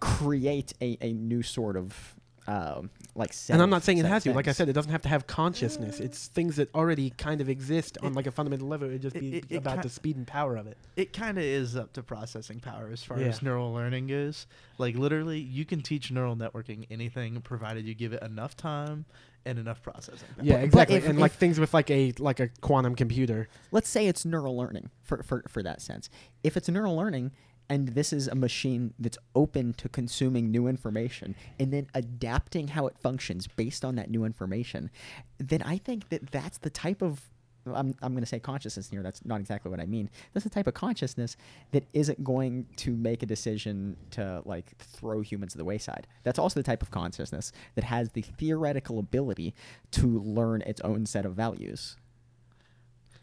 create 0.00 0.72
a, 0.80 0.98
a 1.00 1.12
new 1.12 1.42
sort 1.42 1.76
of 1.76 2.16
um, 2.46 2.90
like 3.14 3.32
set 3.32 3.54
And 3.54 3.62
I'm 3.62 3.70
not 3.70 3.82
saying 3.82 3.98
it 3.98 4.02
set 4.02 4.06
of 4.06 4.12
has 4.12 4.22
to. 4.24 4.32
Like 4.34 4.48
I 4.48 4.52
said, 4.52 4.68
it 4.68 4.72
doesn't 4.74 4.92
have 4.92 5.02
to 5.02 5.08
have 5.08 5.26
consciousness. 5.26 6.00
It's 6.00 6.26
things 6.28 6.56
that 6.56 6.74
already 6.74 7.10
kind 7.10 7.40
of 7.40 7.48
exist 7.48 7.96
on 8.02 8.12
It- 8.12 8.16
like 8.16 8.26
a 8.26 8.30
fundamental 8.30 8.68
level. 8.68 8.90
It 8.90 8.98
just 9.00 9.16
it- 9.16 9.20
be 9.20 9.36
it- 9.38 9.46
it 9.50 9.56
about 9.56 9.76
ki- 9.76 9.82
the 9.82 9.88
speed 9.88 10.16
and 10.16 10.26
power 10.26 10.56
of 10.56 10.66
it. 10.66 10.76
It 10.96 11.12
kind 11.12 11.38
of 11.38 11.44
is 11.44 11.76
up 11.76 11.92
to 11.94 12.02
processing 12.02 12.60
power 12.60 12.90
as 12.92 13.02
far 13.02 13.18
Yeah. 13.20 13.28
as 13.28 13.40
neural 13.42 13.72
learning 13.72 14.08
goes. 14.08 14.46
Like 14.78 14.96
literally, 14.96 15.38
you 15.40 15.64
can 15.64 15.80
teach 15.82 16.10
neural 16.10 16.36
networking 16.36 16.86
anything 16.90 17.40
provided 17.40 17.86
you 17.86 17.94
give 17.94 18.12
it 18.12 18.22
enough 18.22 18.56
time 18.56 19.06
and 19.46 19.58
enough 19.58 19.82
processing. 19.82 20.28
power. 20.36 20.44
Yeah, 20.46 20.56
but 20.56 20.64
exactly. 20.64 20.96
if- 20.96 21.04
and 21.06 21.14
if- 21.14 21.20
like 21.20 21.32
things 21.32 21.58
with 21.60 21.72
like 21.74 21.90
a 21.90 22.12
like 22.18 22.40
a 22.40 22.48
quantum 22.60 22.94
computer. 22.94 23.48
let's 23.72 23.88
say 23.88 24.06
it's 24.06 24.24
neural 24.24 24.56
learning 24.56 24.90
for, 25.02 25.22
for, 25.22 25.44
for 25.48 25.62
that 25.62 25.80
sense. 25.80 26.08
If 26.42 26.56
it's 26.56 26.68
neural 26.68 26.96
learning 26.96 27.32
and 27.68 27.88
this 27.88 28.12
is 28.12 28.28
a 28.28 28.34
machine 28.34 28.92
that's 28.98 29.18
open 29.34 29.72
to 29.74 29.88
consuming 29.88 30.50
new 30.50 30.66
information 30.66 31.34
and 31.58 31.72
then 31.72 31.86
adapting 31.94 32.68
how 32.68 32.86
it 32.86 32.98
functions 32.98 33.46
based 33.46 33.84
on 33.84 33.94
that 33.96 34.10
new 34.10 34.24
information, 34.24 34.90
then 35.38 35.62
I 35.62 35.78
think 35.78 36.08
that 36.10 36.30
that's 36.30 36.58
the 36.58 36.70
type 36.70 37.02
of 37.02 37.22
I'm, 37.66 37.94
I'm 38.02 38.12
going 38.12 38.22
to 38.22 38.26
say 38.26 38.38
consciousness 38.38 38.90
here. 38.90 39.02
That's 39.02 39.24
not 39.24 39.40
exactly 39.40 39.70
what 39.70 39.80
I 39.80 39.86
mean. 39.86 40.10
That's 40.32 40.44
the 40.44 40.50
type 40.50 40.66
of 40.66 40.74
consciousness 40.74 41.36
that 41.72 41.84
isn't 41.92 42.22
going 42.22 42.66
to 42.76 42.94
make 42.94 43.22
a 43.22 43.26
decision 43.26 43.96
to 44.10 44.42
like 44.44 44.76
throw 44.78 45.22
humans 45.22 45.52
to 45.52 45.58
the 45.58 45.64
wayside. 45.64 46.06
That's 46.24 46.38
also 46.38 46.60
the 46.60 46.64
type 46.64 46.82
of 46.82 46.90
consciousness 46.90 47.52
that 47.74 47.84
has 47.84 48.10
the 48.10 48.22
theoretical 48.22 48.98
ability 48.98 49.54
to 49.92 50.06
learn 50.20 50.62
its 50.62 50.80
own 50.82 51.06
set 51.06 51.24
of 51.24 51.34
values. 51.34 51.96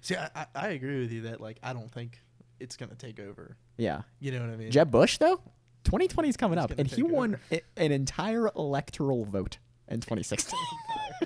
See, 0.02 0.16
I, 0.16 0.30
I, 0.36 0.46
I 0.56 0.68
agree 0.70 1.02
with 1.02 1.12
you 1.12 1.22
that 1.22 1.40
like 1.40 1.60
I 1.62 1.74
don't 1.74 1.92
think 1.92 2.20
it's 2.62 2.78
gonna 2.78 2.96
take 2.96 3.20
over. 3.20 3.58
Yeah. 3.78 4.02
You 4.20 4.32
know 4.32 4.42
what 4.42 4.50
I 4.52 4.56
mean? 4.56 4.72
Jeb 4.72 4.92
Bush, 4.92 5.18
though, 5.18 5.38
2020 5.86 6.30
is 6.30 6.38
coming 6.38 6.58
up, 6.60 6.72
and 6.78 6.88
he 6.88 7.04
won 7.04 7.38
i- 7.52 7.62
an 7.78 7.92
entire 7.92 8.48
electoral 8.56 9.26
vote 9.26 9.58
in 9.88 10.00
2016. 10.02 10.58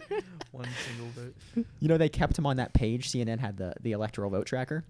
One 0.51 0.67
single 0.87 1.07
vote. 1.23 1.65
You 1.79 1.87
know, 1.89 1.97
they 1.97 2.09
kept 2.09 2.37
him 2.39 2.45
on 2.45 2.57
that 2.57 2.73
page. 2.73 3.11
CNN 3.11 3.39
had 3.39 3.57
the, 3.57 3.73
the 3.81 3.91
electoral 3.91 4.29
vote 4.31 4.45
tracker 4.47 4.85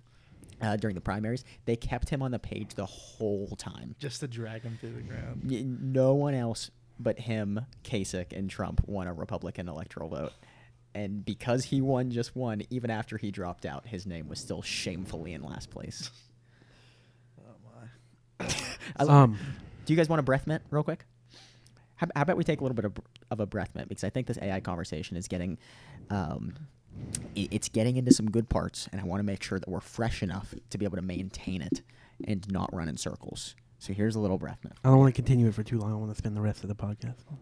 uh, 0.62 0.76
during 0.78 0.94
the 0.94 1.02
primaries. 1.02 1.44
They 1.66 1.76
kept 1.76 2.10
him 2.10 2.22
on 2.22 2.30
the 2.32 2.40
page 2.40 2.76
the 2.76 2.86
whole 2.86 3.48
time. 3.58 3.96
Just 4.00 4.20
to 4.20 4.28
drag 4.28 4.62
him 4.62 4.78
through 4.80 4.94
the 4.94 5.02
ground. 5.02 5.82
No 5.82 6.14
one 6.14 6.36
else 6.36 6.70
but 7.00 7.20
him, 7.20 7.60
Kasich, 7.84 8.32
and 8.32 8.50
Trump 8.50 8.88
won 8.88 9.08
a 9.08 9.14
Republican 9.14 9.68
electoral 9.68 10.10
vote. 10.10 10.32
And 10.94 11.26
because 11.26 11.66
he 11.66 11.82
won 11.82 12.10
just 12.12 12.36
one, 12.38 12.62
even 12.70 12.90
after 12.90 13.18
he 13.18 13.30
dropped 13.32 13.66
out, 13.66 13.88
his 13.88 14.06
name 14.06 14.30
was 14.30 14.40
still 14.40 14.62
shamefully 14.62 15.34
in 15.34 15.42
last 15.42 15.70
place. 15.72 16.10
My. 18.40 18.48
I 18.98 19.04
lo- 19.04 19.14
Um, 19.14 19.38
Do 19.86 19.94
you 19.94 19.98
guys 19.98 20.10
want 20.10 20.20
a 20.20 20.24
breath 20.24 20.48
mint 20.48 20.64
real 20.72 20.84
quick? 20.84 21.06
How, 21.96 22.08
how 22.16 22.22
about 22.24 22.38
we 22.38 22.44
take 22.44 22.60
a 22.60 22.64
little 22.64 22.76
bit 22.76 22.86
of, 22.86 22.94
of 23.32 23.40
a 23.40 23.46
breath 23.46 23.70
mint 23.76 23.88
because 23.90 24.04
I 24.04 24.10
think 24.10 24.28
this 24.28 24.38
AI 24.42 24.60
conversation 24.60 25.16
is 25.16 25.28
getting, 25.28 25.58
um, 26.10 26.56
i- 27.38 27.48
it's 27.52 27.70
getting 27.70 27.96
into 27.98 28.12
some 28.14 28.30
good 28.30 28.50
parts, 28.50 28.90
and 28.92 29.00
I 29.00 29.06
want 29.06 29.20
to 29.20 29.24
make 29.24 29.42
sure 29.44 29.60
that 29.60 29.70
we're 29.70 29.80
fresh 29.80 30.22
enough 30.24 30.54
to 30.72 30.78
be 30.78 30.86
able 30.86 30.98
to 30.98 31.02
maintain 31.02 31.62
it 31.62 31.82
and 32.28 32.50
not 32.52 32.74
run 32.74 32.90
in 32.90 32.98
circles. 32.98 33.56
So 33.80 33.94
here's 33.94 34.16
a 34.16 34.20
little 34.20 34.38
breath 34.38 34.60
mint. 34.64 34.76
I 34.84 34.90
don't 34.90 34.98
want 35.00 35.14
to 35.14 35.22
continue 35.22 35.48
it 35.48 35.54
for 35.56 35.64
too 35.64 35.78
long. 35.80 35.92
I 35.92 35.96
want 35.96 36.12
to 36.12 36.18
spend 36.18 36.36
the 36.36 36.42
rest 36.42 36.64
of 36.64 36.70
the 36.70 36.76
podcast 36.76 37.20
on, 37.30 37.38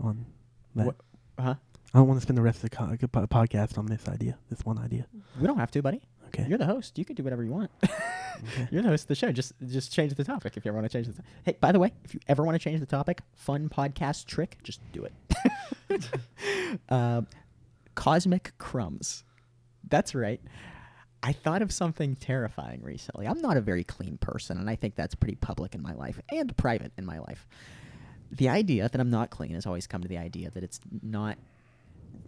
on 0.00 0.26
that. 0.74 0.86
What- 0.86 0.96
Huh? 1.38 1.54
I 1.94 1.98
don't 1.98 2.06
want 2.06 2.18
to 2.18 2.22
spend 2.22 2.36
the 2.38 2.42
rest 2.42 2.62
of 2.62 2.70
the 2.70 2.76
co- 2.76 3.26
podcast 3.26 3.78
on 3.78 3.86
this 3.86 4.06
idea, 4.08 4.36
this 4.50 4.64
one 4.64 4.78
idea. 4.78 5.06
We 5.40 5.46
don't 5.46 5.58
have 5.58 5.70
to, 5.72 5.82
buddy. 5.82 6.02
Okay. 6.32 6.46
You're 6.48 6.58
the 6.58 6.66
host. 6.66 6.98
You 6.98 7.04
can 7.04 7.16
do 7.16 7.22
whatever 7.22 7.44
you 7.44 7.50
want. 7.50 7.70
Okay. 7.84 7.92
You're 8.70 8.82
the 8.82 8.88
host 8.88 9.04
of 9.04 9.08
the 9.08 9.14
show. 9.14 9.32
Just 9.32 9.52
just 9.66 9.92
change 9.92 10.14
the 10.14 10.24
topic 10.24 10.56
if 10.56 10.64
you 10.64 10.70
ever 10.70 10.78
want 10.78 10.90
to 10.90 10.96
change 10.96 11.06
the. 11.06 11.14
To- 11.14 11.28
hey, 11.44 11.56
by 11.60 11.72
the 11.72 11.78
way, 11.78 11.92
if 12.04 12.14
you 12.14 12.20
ever 12.28 12.44
want 12.44 12.54
to 12.54 12.58
change 12.58 12.80
the 12.80 12.86
topic, 12.86 13.22
fun 13.34 13.68
podcast 13.68 14.26
trick, 14.26 14.58
just 14.62 14.80
do 14.92 15.06
it. 15.06 16.08
um, 16.88 17.26
cosmic 17.94 18.52
crumbs. 18.58 19.24
That's 19.88 20.14
right. 20.14 20.40
I 21.22 21.32
thought 21.32 21.60
of 21.60 21.70
something 21.70 22.16
terrifying 22.16 22.82
recently. 22.82 23.26
I'm 23.26 23.42
not 23.42 23.56
a 23.56 23.60
very 23.60 23.84
clean 23.84 24.16
person, 24.18 24.56
and 24.58 24.70
I 24.70 24.76
think 24.76 24.94
that's 24.94 25.14
pretty 25.14 25.36
public 25.36 25.74
in 25.74 25.82
my 25.82 25.92
life 25.92 26.18
and 26.30 26.56
private 26.56 26.92
in 26.96 27.04
my 27.04 27.18
life. 27.18 27.46
The 28.32 28.48
idea 28.48 28.88
that 28.88 29.00
I'm 29.00 29.10
not 29.10 29.28
clean 29.30 29.54
has 29.54 29.66
always 29.66 29.86
come 29.86 30.00
to 30.02 30.08
the 30.08 30.16
idea 30.16 30.50
that 30.50 30.62
it's 30.62 30.80
not 31.02 31.36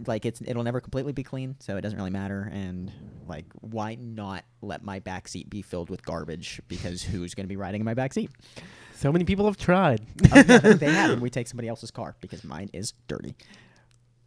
like 0.06 0.24
it's 0.26 0.40
it'll 0.44 0.62
never 0.64 0.80
completely 0.80 1.12
be 1.12 1.22
clean, 1.22 1.56
so 1.60 1.76
it 1.76 1.80
doesn't 1.82 1.98
really 1.98 2.10
matter. 2.10 2.50
And 2.52 2.90
like, 3.28 3.46
why 3.60 3.94
not 3.96 4.44
let 4.60 4.82
my 4.84 4.98
back 4.98 5.28
seat 5.28 5.48
be 5.50 5.62
filled 5.62 5.90
with 5.90 6.04
garbage? 6.04 6.60
Because 6.68 7.02
who's 7.02 7.34
going 7.34 7.44
to 7.44 7.48
be 7.48 7.56
riding 7.56 7.80
in 7.80 7.84
my 7.84 7.94
back 7.94 8.12
seat? 8.12 8.30
So 8.94 9.10
many 9.12 9.24
people 9.24 9.46
have 9.46 9.56
tried. 9.56 10.00
Oh, 10.32 10.36
yeah, 10.36 10.42
they- 10.58 10.72
they 10.74 10.92
have, 10.92 11.10
and 11.10 11.20
we 11.22 11.30
take 11.30 11.46
somebody 11.48 11.68
else's 11.68 11.90
car 11.90 12.14
because 12.20 12.44
mine 12.44 12.70
is 12.72 12.92
dirty. 13.08 13.34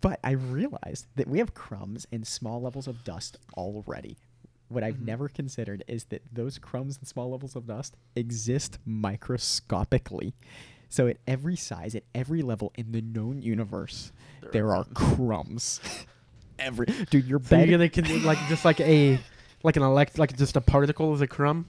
But 0.01 0.19
I 0.23 0.31
realized 0.31 1.07
that 1.15 1.27
we 1.27 1.39
have 1.39 1.53
crumbs 1.53 2.05
and 2.11 2.25
small 2.27 2.61
levels 2.61 2.87
of 2.87 3.03
dust 3.03 3.37
already. 3.57 4.17
What 4.67 4.83
I've 4.83 4.95
Mhm. 4.97 5.05
never 5.05 5.29
considered 5.29 5.83
is 5.87 6.05
that 6.05 6.21
those 6.31 6.57
crumbs 6.57 6.97
and 6.97 7.07
small 7.07 7.31
levels 7.31 7.55
of 7.55 7.67
dust 7.67 7.95
exist 8.15 8.77
microscopically. 8.85 10.33
So 10.89 11.08
at 11.08 11.17
every 11.28 11.56
size, 11.56 11.95
at 11.95 12.04
every 12.13 12.41
level 12.41 12.71
in 12.76 12.91
the 12.91 13.02
known 13.02 13.41
universe, 13.41 14.12
There 14.41 14.52
there, 14.52 14.67
are 14.69 14.76
are 14.78 14.84
crumbs. 14.93 15.80
every 16.60 16.86
dude, 17.10 17.26
your 17.26 17.39
So 17.43 17.50
bed. 17.50 17.67
you're 17.69 17.78
gonna 17.78 17.89
con- 17.89 18.24
like 18.24 18.38
just 18.48 18.63
like 18.65 18.80
a 18.80 19.19
like 19.63 19.76
an 19.76 19.84
elect 19.84 20.17
like 20.17 20.36
just 20.38 20.56
a 20.56 20.62
particle 20.62 21.13
is 21.13 21.21
a 21.21 21.28
crumb. 21.28 21.67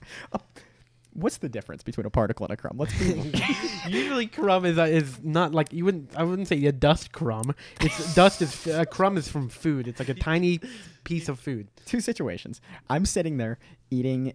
What's 1.13 1.37
the 1.37 1.49
difference 1.49 1.81
between 1.81 2.05
a 2.05 2.11
particle 2.11 2.45
and 2.45 2.53
a 2.53 2.57
crumb? 2.57 2.77
Let's 2.77 2.93
be 2.99 3.33
Usually 3.87 4.27
crumb 4.27 4.65
is 4.65 4.77
uh, 4.77 4.83
is 4.83 5.19
not 5.23 5.51
like 5.51 5.73
you 5.73 5.83
wouldn't 5.83 6.11
I 6.15 6.23
wouldn't 6.23 6.47
say 6.47 6.63
a 6.65 6.71
dust 6.71 7.11
crumb. 7.11 7.55
It's 7.81 8.13
dust 8.13 8.41
is 8.43 8.67
a 8.67 8.85
crumb 8.85 9.17
is 9.17 9.27
from 9.27 9.49
food. 9.49 9.87
It's 9.87 9.99
like 9.99 10.09
a 10.09 10.13
tiny 10.13 10.59
piece 11.05 11.27
of 11.27 11.39
food. 11.39 11.69
two 11.85 12.01
situations. 12.01 12.61
I'm 12.87 13.05
sitting 13.05 13.37
there 13.37 13.57
eating 13.89 14.33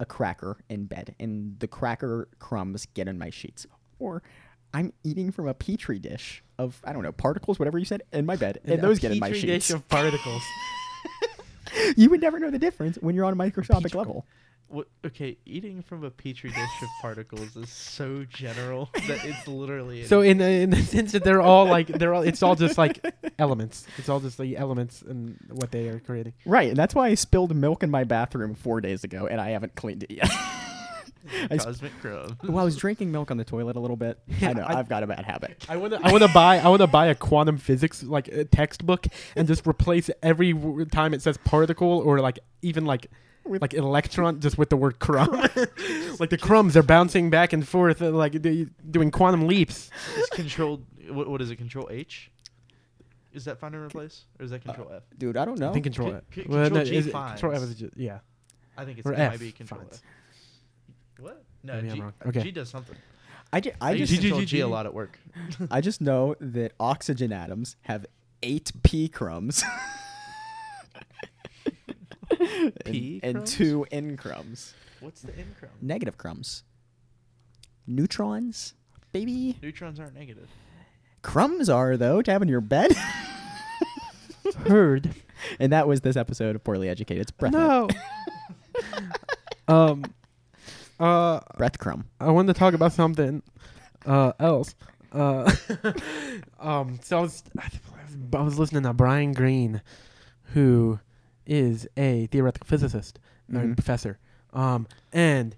a 0.00 0.06
cracker 0.06 0.56
in 0.70 0.86
bed, 0.86 1.14
and 1.20 1.60
the 1.60 1.68
cracker 1.68 2.28
crumbs 2.38 2.86
get 2.94 3.08
in 3.08 3.18
my 3.18 3.28
sheets. 3.28 3.66
Or 4.02 4.22
I'm 4.74 4.92
eating 5.04 5.32
from 5.32 5.48
a 5.48 5.54
petri 5.54 5.98
dish 5.98 6.42
of 6.58 6.80
I 6.84 6.92
don't 6.92 7.02
know 7.02 7.12
particles, 7.12 7.58
whatever 7.58 7.78
you 7.78 7.84
said, 7.84 8.02
in 8.12 8.26
my 8.26 8.36
bed, 8.36 8.58
and, 8.64 8.74
a 8.74 8.76
those 8.82 8.98
get 8.98 9.12
in 9.12 9.18
my 9.18 9.28
petri 9.28 9.40
sheets. 9.40 9.68
dish 9.68 9.74
of 9.74 9.88
particles. 9.88 10.42
you 11.96 12.10
would 12.10 12.20
never 12.20 12.38
know 12.38 12.50
the 12.50 12.58
difference 12.58 12.96
when 13.00 13.14
you're 13.14 13.24
on 13.24 13.32
a 13.32 13.36
microscopic 13.36 13.94
level. 13.94 14.26
What, 14.68 14.88
okay, 15.04 15.36
eating 15.44 15.82
from 15.82 16.02
a 16.02 16.10
petri 16.10 16.48
dish 16.48 16.82
of 16.82 16.88
particles 17.02 17.56
is 17.56 17.68
so 17.68 18.24
general 18.24 18.88
that 19.06 19.22
it's 19.22 19.46
literally. 19.46 20.04
so 20.06 20.22
in 20.22 20.38
the, 20.38 20.48
in 20.48 20.70
the 20.70 20.82
sense 20.82 21.12
that 21.12 21.24
they're 21.24 21.42
all 21.42 21.66
like 21.66 21.88
they're 21.88 22.14
all 22.14 22.22
it's 22.22 22.42
all 22.42 22.56
just 22.56 22.78
like 22.78 23.04
elements. 23.38 23.86
It's 23.98 24.08
all 24.08 24.20
just 24.20 24.38
the 24.38 24.56
elements 24.56 25.02
and 25.02 25.36
what 25.50 25.72
they 25.72 25.88
are 25.88 26.00
creating. 26.00 26.32
Right, 26.46 26.70
and 26.70 26.76
that's 26.76 26.94
why 26.94 27.08
I 27.08 27.14
spilled 27.14 27.54
milk 27.54 27.82
in 27.82 27.90
my 27.90 28.04
bathroom 28.04 28.54
four 28.54 28.80
days 28.80 29.04
ago, 29.04 29.26
and 29.26 29.42
I 29.42 29.50
haven't 29.50 29.74
cleaned 29.74 30.04
it 30.04 30.10
yet. 30.10 30.30
I 31.50 31.56
sp- 31.58 31.64
cosmic 31.66 31.92
crumb. 32.00 32.36
well, 32.44 32.58
I 32.58 32.64
was 32.64 32.76
drinking 32.76 33.12
milk 33.12 33.30
on 33.30 33.36
the 33.36 33.44
toilet 33.44 33.76
a 33.76 33.80
little 33.80 33.96
bit. 33.96 34.18
I 34.42 34.52
know 34.52 34.62
I- 34.62 34.78
I've 34.78 34.88
got 34.88 35.02
a 35.02 35.06
bad 35.06 35.24
habit. 35.24 35.64
I 35.68 35.76
want 35.76 35.92
to. 35.92 36.00
I 36.02 36.10
want 36.10 36.22
to 36.22 36.28
buy. 36.32 36.58
I 36.58 36.68
want 36.68 36.80
to 36.82 36.86
buy 36.86 37.06
a 37.06 37.14
quantum 37.14 37.58
physics 37.58 38.02
like 38.02 38.28
uh, 38.32 38.44
textbook 38.50 39.06
and 39.36 39.46
just 39.48 39.66
replace 39.66 40.10
every 40.22 40.52
w- 40.52 40.84
time 40.86 41.14
it 41.14 41.22
says 41.22 41.36
particle 41.38 41.98
or 42.00 42.20
like 42.20 42.38
even 42.62 42.84
like 42.84 43.06
With- 43.44 43.62
like 43.62 43.74
electron 43.74 44.40
just 44.40 44.58
with 44.58 44.70
the 44.70 44.76
word 44.76 44.98
crumb. 44.98 45.30
like 46.20 46.30
the 46.30 46.38
crumbs 46.40 46.76
are 46.76 46.82
bouncing 46.82 47.30
back 47.30 47.52
and 47.52 47.66
forth, 47.66 48.00
uh, 48.02 48.10
like 48.10 48.32
they, 48.42 48.66
doing 48.90 49.10
quantum 49.10 49.46
leaps. 49.46 49.90
Is 50.16 50.28
control. 50.30 50.82
What, 51.10 51.28
what 51.28 51.40
is 51.42 51.50
it? 51.50 51.56
Control 51.56 51.88
H. 51.90 52.30
Is 53.32 53.46
that 53.46 53.58
find 53.58 53.74
and 53.74 53.82
replace, 53.82 54.26
or 54.38 54.44
is 54.44 54.50
that 54.50 54.60
Uh, 54.68 54.72
Control 54.74 54.92
F? 54.94 55.02
Dude, 55.16 55.38
I 55.38 55.46
don't 55.46 55.58
know. 55.58 55.70
I 55.70 55.72
think 55.72 55.84
control 55.84 56.10
C- 56.10 56.14
F. 56.16 56.22
c- 56.34 56.44
Well, 56.46 56.64
control 56.64 56.84
no, 56.84 56.84
G 56.84 57.00
finds. 57.10 57.40
control 57.40 57.56
F 57.56 57.62
is 57.68 57.74
just, 57.76 57.96
yeah. 57.96 58.18
I 58.76 58.84
think 58.84 58.98
it's 58.98 59.08
Or 59.08 59.14
it 59.14 59.18
F 59.18 59.32
might 59.32 59.40
be 59.40 59.52
Control 59.52 59.80
finds. 59.80 59.96
F. 59.96 60.02
What? 61.22 61.44
No, 61.62 61.74
Maybe 61.74 61.88
I'm 61.90 61.94
G, 61.94 62.00
wrong. 62.02 62.12
Okay. 62.26 62.42
G 62.42 62.50
does 62.50 62.68
something. 62.68 62.96
I, 63.52 63.60
ju- 63.60 63.70
I 63.80 63.90
I 63.92 63.96
just 63.98 64.10
G- 64.12 64.16
G- 64.18 64.22
Control 64.24 64.40
G- 64.40 64.46
G 64.46 64.60
a 64.60 64.64
G. 64.64 64.70
lot 64.70 64.86
at 64.86 64.94
work. 64.94 65.18
I 65.70 65.80
just 65.80 66.00
know 66.00 66.34
that 66.40 66.72
oxygen 66.80 67.32
atoms 67.32 67.76
have 67.82 68.06
eight 68.42 68.72
p 68.82 69.08
crumbs. 69.08 69.62
P 72.84 73.20
and, 73.22 73.24
and 73.24 73.34
crumbs? 73.36 73.52
two 73.52 73.86
n 73.90 74.16
crumbs. 74.16 74.74
What's 75.00 75.20
the 75.22 75.36
N 75.36 75.54
crumb? 75.58 75.70
Negative 75.80 76.16
crumbs. 76.16 76.64
Neutrons, 77.86 78.74
baby. 79.12 79.58
Neutrons 79.62 80.00
aren't 80.00 80.14
negative. 80.14 80.48
Crumbs 81.22 81.68
are 81.68 81.96
though 81.96 82.22
to 82.22 82.30
have 82.32 82.42
in 82.42 82.48
your 82.48 82.60
bed. 82.60 82.92
Heard. 84.66 85.14
and 85.60 85.72
that 85.72 85.86
was 85.86 86.00
this 86.00 86.16
episode 86.16 86.56
of 86.56 86.64
Poorly 86.64 86.88
Educated. 86.88 87.22
It's 87.22 87.30
breath. 87.30 87.52
No. 87.52 87.88
um. 89.68 90.04
Uh. 91.02 91.40
Breath 91.56 91.78
crumb. 91.78 92.04
I 92.20 92.30
wanted 92.30 92.52
to 92.54 92.58
talk 92.58 92.74
about 92.74 92.92
something 92.92 93.42
uh, 94.06 94.32
else. 94.38 94.74
Uh, 95.12 95.50
um, 96.60 96.98
so 97.02 97.18
I 97.18 97.20
was 97.20 97.42
I 98.34 98.40
was 98.42 98.58
listening 98.58 98.84
to 98.84 98.92
Brian 98.92 99.32
Greene, 99.32 99.82
who 100.54 101.00
is 101.46 101.88
a 101.96 102.26
theoretical 102.26 102.66
physicist 102.66 103.18
Mhm. 103.50 103.74
professor. 103.76 104.18
Um, 104.52 104.86
and 105.12 105.56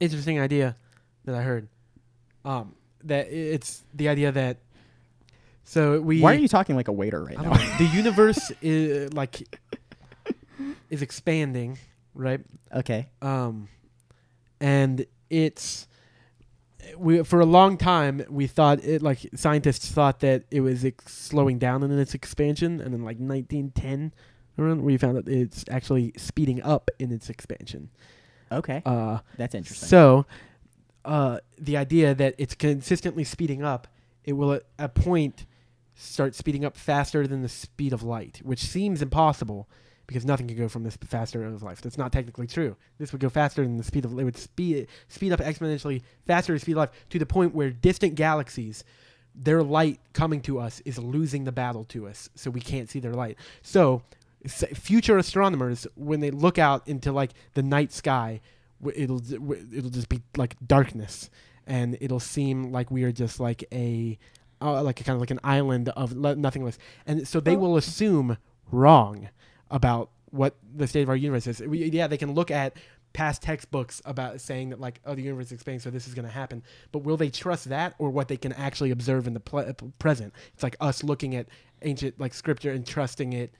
interesting 0.00 0.40
idea 0.40 0.76
that 1.24 1.34
I 1.34 1.42
heard. 1.42 1.68
Um, 2.44 2.74
that 3.04 3.28
it's 3.30 3.84
the 3.94 4.08
idea 4.08 4.32
that 4.32 4.58
so 5.64 6.00
we 6.00 6.20
Why 6.20 6.34
are 6.34 6.38
you 6.38 6.48
talking 6.48 6.74
like 6.76 6.88
a 6.88 6.92
waiter 6.92 7.22
right 7.22 7.40
now? 7.40 7.52
the 7.78 7.84
universe 7.94 8.50
is 8.62 9.12
like 9.12 9.42
is 10.90 11.02
expanding, 11.02 11.78
right? 12.18 12.40
okay. 12.74 13.08
um, 13.22 13.68
and 14.60 15.06
it's 15.30 15.86
we 16.96 17.22
for 17.22 17.40
a 17.40 17.46
long 17.46 17.76
time 17.76 18.24
we 18.28 18.46
thought 18.46 18.82
it 18.84 19.02
like 19.02 19.18
scientists 19.34 19.90
thought 19.90 20.20
that 20.20 20.44
it 20.50 20.60
was 20.60 20.84
ex- 20.84 21.12
slowing 21.14 21.58
down 21.58 21.82
in 21.82 21.98
its 21.98 22.14
expansion, 22.14 22.80
and 22.80 22.92
then 22.92 23.02
like 23.02 23.18
1910 23.18 24.12
around 24.58 24.82
we 24.82 24.96
found 24.96 25.16
that 25.16 25.28
it's 25.28 25.64
actually 25.70 26.12
speeding 26.16 26.62
up 26.62 26.90
in 26.98 27.12
its 27.12 27.30
expansion. 27.30 27.90
Okay. 28.50 28.82
Uh, 28.84 29.18
That's 29.36 29.54
interesting. 29.54 29.88
so 29.88 30.26
uh, 31.04 31.38
the 31.58 31.76
idea 31.76 32.14
that 32.14 32.34
it's 32.38 32.54
consistently 32.54 33.24
speeding 33.24 33.62
up, 33.62 33.86
it 34.24 34.32
will 34.32 34.54
at 34.54 34.64
a 34.78 34.88
point 34.88 35.46
start 35.94 36.34
speeding 36.34 36.64
up 36.64 36.76
faster 36.76 37.26
than 37.26 37.42
the 37.42 37.48
speed 37.48 37.92
of 37.92 38.02
light, 38.02 38.40
which 38.42 38.60
seems 38.60 39.02
impossible 39.02 39.68
because 40.08 40.24
nothing 40.24 40.48
can 40.48 40.56
go 40.56 40.68
from 40.68 40.82
this 40.82 40.96
faster 40.96 41.44
of 41.44 41.62
light. 41.62 41.76
That's 41.76 41.98
not 41.98 42.10
technically 42.10 42.48
true. 42.48 42.74
This 42.98 43.12
would 43.12 43.20
go 43.20 43.28
faster 43.28 43.62
than 43.62 43.76
the 43.76 43.84
speed 43.84 44.04
of 44.04 44.12
light, 44.12 44.22
it 44.22 44.24
would 44.24 44.36
speed 44.36 44.88
speed 45.06 45.30
up 45.30 45.38
exponentially 45.38 46.02
faster 46.26 46.52
than 46.52 46.56
the 46.56 46.60
speed 46.60 46.72
of 46.72 46.78
light 46.78 46.90
to 47.10 47.18
the 47.20 47.26
point 47.26 47.54
where 47.54 47.70
distant 47.70 48.16
galaxies 48.16 48.82
their 49.34 49.62
light 49.62 50.00
coming 50.12 50.40
to 50.42 50.58
us 50.58 50.80
is 50.80 50.98
losing 50.98 51.44
the 51.44 51.52
battle 51.52 51.84
to 51.84 52.08
us, 52.08 52.28
so 52.34 52.50
we 52.50 52.60
can't 52.60 52.90
see 52.90 52.98
their 52.98 53.14
light. 53.14 53.38
So, 53.62 54.02
future 54.46 55.16
astronomers, 55.16 55.86
when 55.94 56.20
they 56.20 56.30
look 56.30 56.58
out 56.58 56.88
into 56.88 57.12
like 57.12 57.32
the 57.54 57.62
night 57.62 57.92
sky, 57.92 58.40
it'll 58.94 59.22
it'll 59.32 59.90
just 59.90 60.08
be 60.08 60.22
like 60.36 60.56
darkness, 60.66 61.30
and 61.66 61.96
it'll 62.00 62.18
seem 62.18 62.72
like 62.72 62.90
we 62.90 63.04
are 63.04 63.12
just 63.12 63.38
like 63.38 63.64
a 63.72 64.18
uh, 64.60 64.82
like 64.82 65.00
a 65.00 65.04
kind 65.04 65.14
of 65.14 65.20
like 65.20 65.30
an 65.30 65.40
island 65.44 65.88
of 65.90 66.12
le- 66.16 66.34
nothingness, 66.34 66.78
and 67.06 67.28
so 67.28 67.38
they 67.38 67.56
will 67.56 67.76
assume 67.76 68.38
wrong 68.72 69.28
about 69.70 70.10
what 70.30 70.56
the 70.74 70.86
state 70.86 71.02
of 71.02 71.08
our 71.08 71.16
universe 71.16 71.46
is. 71.46 71.60
We, 71.60 71.84
yeah, 71.86 72.06
they 72.06 72.16
can 72.16 72.34
look 72.34 72.50
at 72.50 72.76
past 73.14 73.42
textbooks 73.42 74.02
about 74.04 74.38
saying 74.38 74.68
that 74.68 74.78
like 74.78 75.00
oh 75.06 75.14
the 75.14 75.22
universe 75.22 75.46
is 75.46 75.52
expanding 75.52 75.80
so 75.80 75.88
this 75.88 76.06
is 76.06 76.12
going 76.12 76.26
to 76.26 76.30
happen 76.30 76.62
but 76.92 76.98
will 76.98 77.16
they 77.16 77.30
trust 77.30 77.70
that 77.70 77.94
or 77.98 78.10
what 78.10 78.28
they 78.28 78.36
can 78.36 78.52
actually 78.52 78.90
observe 78.90 79.26
in 79.26 79.32
the 79.32 79.40
ple- 79.40 79.60
uh, 79.60 79.72
present 79.98 80.30
it's 80.52 80.62
like 80.62 80.76
us 80.78 81.02
looking 81.02 81.34
at 81.34 81.48
ancient 81.80 82.20
like 82.20 82.34
scripture 82.34 82.70
and 82.70 82.86
trusting 82.86 83.32
it 83.32 83.50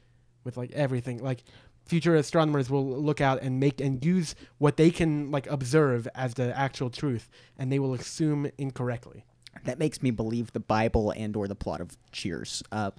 with 0.45 0.59
like 0.59 0.71
everything 0.73 1.23
like 1.23 1.45
future 1.87 2.15
astronomers 2.15 2.69
will 2.69 2.87
look 2.87 3.23
out 3.23 3.41
and 3.41 3.59
make 3.59 3.81
and 3.81 4.05
use 4.05 4.35
what 4.59 4.77
they 4.77 4.91
can 4.91 5.31
like 5.31 5.47
observe 5.47 6.07
as 6.15 6.35
the 6.35 6.57
actual 6.57 6.91
truth 6.91 7.31
and 7.59 7.73
they 7.73 7.79
will 7.79 7.95
assume 7.95 8.51
incorrectly 8.59 9.25
That 9.65 9.79
makes 9.79 10.03
me 10.03 10.11
believe 10.11 10.53
the 10.53 10.61
Bible 10.61 11.11
and 11.11 11.35
or 11.35 11.49
the 11.49 11.55
plot 11.55 11.81
of 11.81 11.97
Cheers. 12.13 12.63
Uh, 12.71 12.91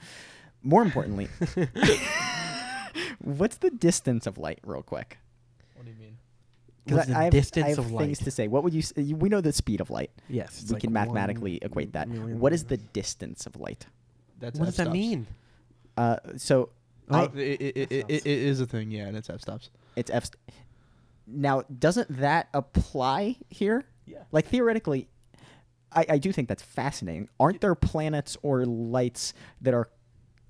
more 0.62 0.82
importantly, 0.84 1.30
what's 3.24 3.58
the 3.58 3.70
distance 3.70 4.26
of 4.28 4.38
light, 4.38 4.60
real 4.64 4.82
quick? 4.82 5.18
What 5.76 5.86
do 5.86 5.92
you 5.92 5.98
mean? 5.98 6.18
'Cause 6.88 6.98
What's 6.98 7.10
I, 7.10 7.14
the 7.14 7.20
I 7.20 7.24
have, 7.26 7.32
distance 7.32 7.66
I 7.66 7.70
have 7.70 7.80
of 7.80 7.86
things 7.86 8.20
light? 8.22 8.26
to 8.26 8.32
say. 8.32 8.48
What 8.48 8.64
would 8.64 8.74
you? 8.74 8.80
s- 8.80 8.94
you- 8.96 9.16
We 9.16 9.30
know 9.30 9.42
the 9.42 9.52
speed 9.54 9.80
of 9.82 9.90
light. 9.92 10.12
yes 10.28 10.64
we 10.68 10.74
like 10.74 10.82
can 10.82 10.92
mathematically 10.94 11.60
equate 11.62 11.94
that. 11.94 12.08
What 12.10 12.52
is 12.54 12.64
the 12.66 12.78
distance 12.78 13.46
of 13.46 13.56
light? 13.58 13.86
That's 14.40 14.58
what 14.58 14.66
does 14.66 14.78
that 14.78 14.88
f-stops. 14.88 14.94
mean 14.94 15.28
Uh, 15.98 16.18
so 16.38 16.70
Oh, 17.12 17.26
I- 17.34 17.38
it, 17.38 17.62
it, 17.62 17.78
it, 17.78 17.92
it, 17.92 18.10
it 18.10 18.28
is 18.28 18.60
a 18.62 18.66
thing, 18.66 18.90
yeah, 18.92 19.08
and 19.08 19.18
it's 19.18 19.30
f 19.30 19.42
stops. 19.42 19.70
it's 19.96 20.10
f. 20.12 20.26
st- 20.26 20.38
Now, 21.28 21.64
doesn't 21.64 22.08
that 22.18 22.48
apply 22.54 23.36
here? 23.50 23.84
Yeah. 24.06 24.24
Like 24.32 24.48
theoretically, 24.48 25.08
I, 25.92 26.06
I 26.10 26.18
do 26.20 26.32
think 26.32 26.48
that's 26.48 26.64
fascinating. 26.64 27.28
Aren't 27.40 27.62
there 27.62 27.76
planets 27.76 28.38
or 28.42 28.66
lights 28.66 29.34
that 29.62 29.74
are 29.74 29.90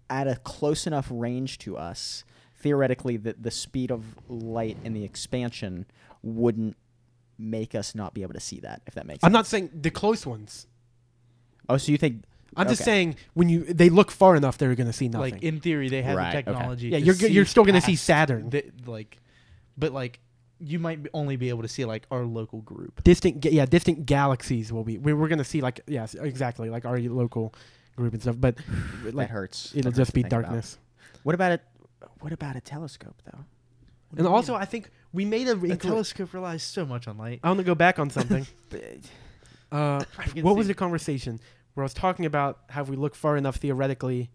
at 0.09 0.27
a 0.27 0.35
close 0.37 0.85
enough 0.87 1.07
range 1.09 1.57
to 1.59 1.75
us? 1.77 2.23
Theoretically, 2.59 3.17
that 3.17 3.41
the 3.43 3.51
speed 3.51 3.89
of 3.91 4.03
light 4.27 4.77
and 4.83 4.95
the 4.95 5.03
expansion 5.03 5.85
wouldn't 6.21 6.75
make 7.37 7.73
us 7.73 7.95
not 7.95 8.13
be 8.13 8.21
able 8.21 8.33
to 8.33 8.39
see 8.39 8.59
that. 8.59 8.81
If 8.85 8.95
that 8.95 9.05
makes 9.07 9.21
sense. 9.21 9.23
i'm 9.23 9.31
sense. 9.31 9.33
not 9.33 9.47
saying 9.47 9.69
the 9.81 9.89
close 9.91 10.25
ones 10.25 10.67
Oh, 11.69 11.77
so 11.77 11.91
you 11.91 11.97
think? 11.97 12.23
i'm 12.57 12.67
just 12.67 12.81
okay. 12.81 12.91
saying 12.91 13.15
when 13.35 13.47
you 13.47 13.63
they 13.63 13.89
look 13.89 14.09
far 14.11 14.35
enough 14.35 14.57
they're 14.57 14.73
going 14.75 14.87
to 14.87 14.93
see 14.93 15.07
nothing 15.07 15.35
Like 15.35 15.43
in 15.43 15.59
theory, 15.61 15.87
they 15.87 16.01
have 16.01 16.17
Right, 16.17 16.31
the 16.31 16.37
okay. 16.39 16.45
technology. 16.51 16.89
Yeah, 16.89 16.99
to 16.99 17.05
you're 17.05 17.15
g- 17.15 17.27
you're 17.29 17.45
still 17.45 17.63
gonna 17.63 17.79
see 17.79 17.93
past 17.93 18.03
Saturn. 18.05 18.49
the- 18.49 18.65
like, 18.85 19.17
but 19.77 19.93
like, 19.93 20.19
you 20.59 20.79
might 20.79 21.03
be- 21.03 21.09
only 21.13 21.37
be 21.37 21.47
able 21.49 21.61
to 21.61 21.67
see 21.69 21.85
like 21.85 22.05
our 22.11 22.25
local 22.25 22.59
group. 22.61 23.01
distant 23.05 23.39
ga- 23.39 23.51
yeah 23.51 23.65
distant 23.65 24.05
galaxies 24.05 24.73
will 24.73 24.83
be 24.83 24.97
we, 24.97 25.13
we're 25.13 25.29
going 25.29 25.37
to 25.37 25.45
see 25.45 25.61
like 25.61 25.79
yes 25.87 26.15
exactly 26.15 26.69
like 26.69 26.83
our 26.85 26.99
local 26.99 27.53
group 27.95 28.11
and 28.13 28.21
stuff 28.21 28.35
but 28.37 28.57
that 29.05 29.29
hurts? 29.29 29.73
it'll 29.75 29.91
That 29.91 29.97
hurts 29.97 29.97
just 29.97 30.09
to 30.11 30.15
be 30.15 30.21
think 30.23 30.33
about. 30.33 30.41
darkness 30.43 30.77
What 31.23 31.35
about 31.35 31.53
it? 31.53 31.61
What 32.19 32.33
about 32.33 32.55
a 32.55 32.61
telescope, 32.61 33.21
though? 33.25 33.45
and 34.17 34.25
also 34.25 34.55
i 34.55 34.65
think 34.65 34.89
we 35.13 35.23
made 35.25 35.47
a, 35.47 35.55
the 35.55 35.77
telescope 35.77 36.33
relies 36.33 36.63
so 36.63 36.85
much 36.85 37.07
on 37.07 37.17
light. 37.17 37.39
i 37.43 37.47
want 37.47 37.59
to 37.59 37.63
go 37.63 37.75
back 37.75 37.99
on 37.99 38.09
something. 38.09 38.45
Uh 39.71 40.03
I 40.17 40.23
can 40.23 40.41
what 40.41 40.55
was 40.55 40.65
the 40.65 40.73
conversation 40.73 41.39
where 41.75 41.83
i 41.83 41.85
was 41.85 41.93
talking 41.93 42.25
about 42.25 42.61
how 42.69 42.81
if 42.81 42.89
we 42.89 42.95
look 42.95 43.13
far 43.13 43.37
enough 43.37 43.57
theoretically 43.57 44.31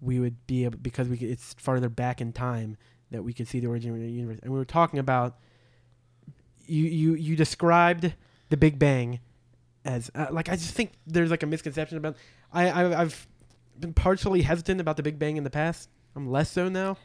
we 0.00 0.20
would 0.20 0.46
be 0.46 0.64
able 0.64 0.78
because 0.78 1.08
we 1.08 1.16
could, 1.16 1.30
it's 1.30 1.54
farther 1.54 1.88
back 1.88 2.20
in 2.20 2.32
time 2.32 2.76
that 3.10 3.24
we 3.24 3.32
could 3.32 3.48
see 3.48 3.58
the 3.58 3.66
origin 3.66 3.92
of 3.92 3.98
the 3.98 4.08
universe. 4.08 4.38
And 4.42 4.52
we 4.52 4.58
were 4.58 4.64
talking 4.64 5.00
about 5.00 5.38
you 6.66 6.84
you 6.84 7.14
you 7.14 7.34
described 7.34 8.14
the 8.50 8.56
big 8.56 8.78
bang 8.78 9.18
as 9.84 10.12
uh, 10.14 10.26
like 10.30 10.48
i 10.48 10.52
just 10.52 10.74
think 10.74 10.92
there's 11.08 11.30
like 11.30 11.42
a 11.42 11.46
misconception 11.46 11.98
about 11.98 12.16
i, 12.52 12.68
I 12.68 13.00
i've 13.00 13.26
been 13.80 13.92
partially 13.92 14.42
hesitant 14.42 14.80
about 14.80 14.96
the 14.96 15.02
big 15.02 15.18
bang 15.18 15.36
in 15.36 15.44
the 15.44 15.50
past 15.50 15.90
i'm 16.16 16.30
less 16.30 16.50
so 16.50 16.68
now 16.68 16.96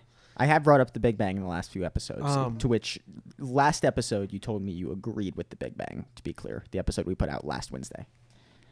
I 0.41 0.45
have 0.45 0.63
brought 0.63 0.79
up 0.79 0.93
the 0.93 1.01
Big 1.01 1.17
Bang 1.17 1.35
in 1.35 1.43
the 1.43 1.49
last 1.49 1.69
few 1.69 1.83
episodes. 1.83 2.23
Um, 2.23 2.57
to 2.59 2.69
which 2.69 2.97
last 3.39 3.83
episode 3.83 4.31
you 4.31 4.39
told 4.39 4.61
me 4.61 4.71
you 4.71 4.89
agreed 4.89 5.35
with 5.35 5.49
the 5.49 5.57
Big 5.57 5.75
Bang. 5.75 6.05
To 6.15 6.23
be 6.23 6.31
clear, 6.31 6.63
the 6.71 6.79
episode 6.79 7.05
we 7.05 7.13
put 7.13 7.27
out 7.27 7.45
last 7.45 7.73
Wednesday. 7.73 8.05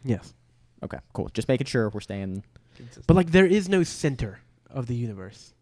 yes 0.05 0.33
Okay, 0.81 0.99
cool. 1.11 1.27
Just 1.33 1.49
making 1.49 1.67
sure 1.67 1.89
we're 1.89 1.99
staying. 1.99 2.43
Consistent. 2.77 3.05
but 3.05 3.17
like 3.17 3.31
there 3.31 3.45
is 3.45 3.67
no 3.67 3.83
center 3.83 4.39
of 4.69 4.87
the 4.87 4.95
universe 4.95 5.53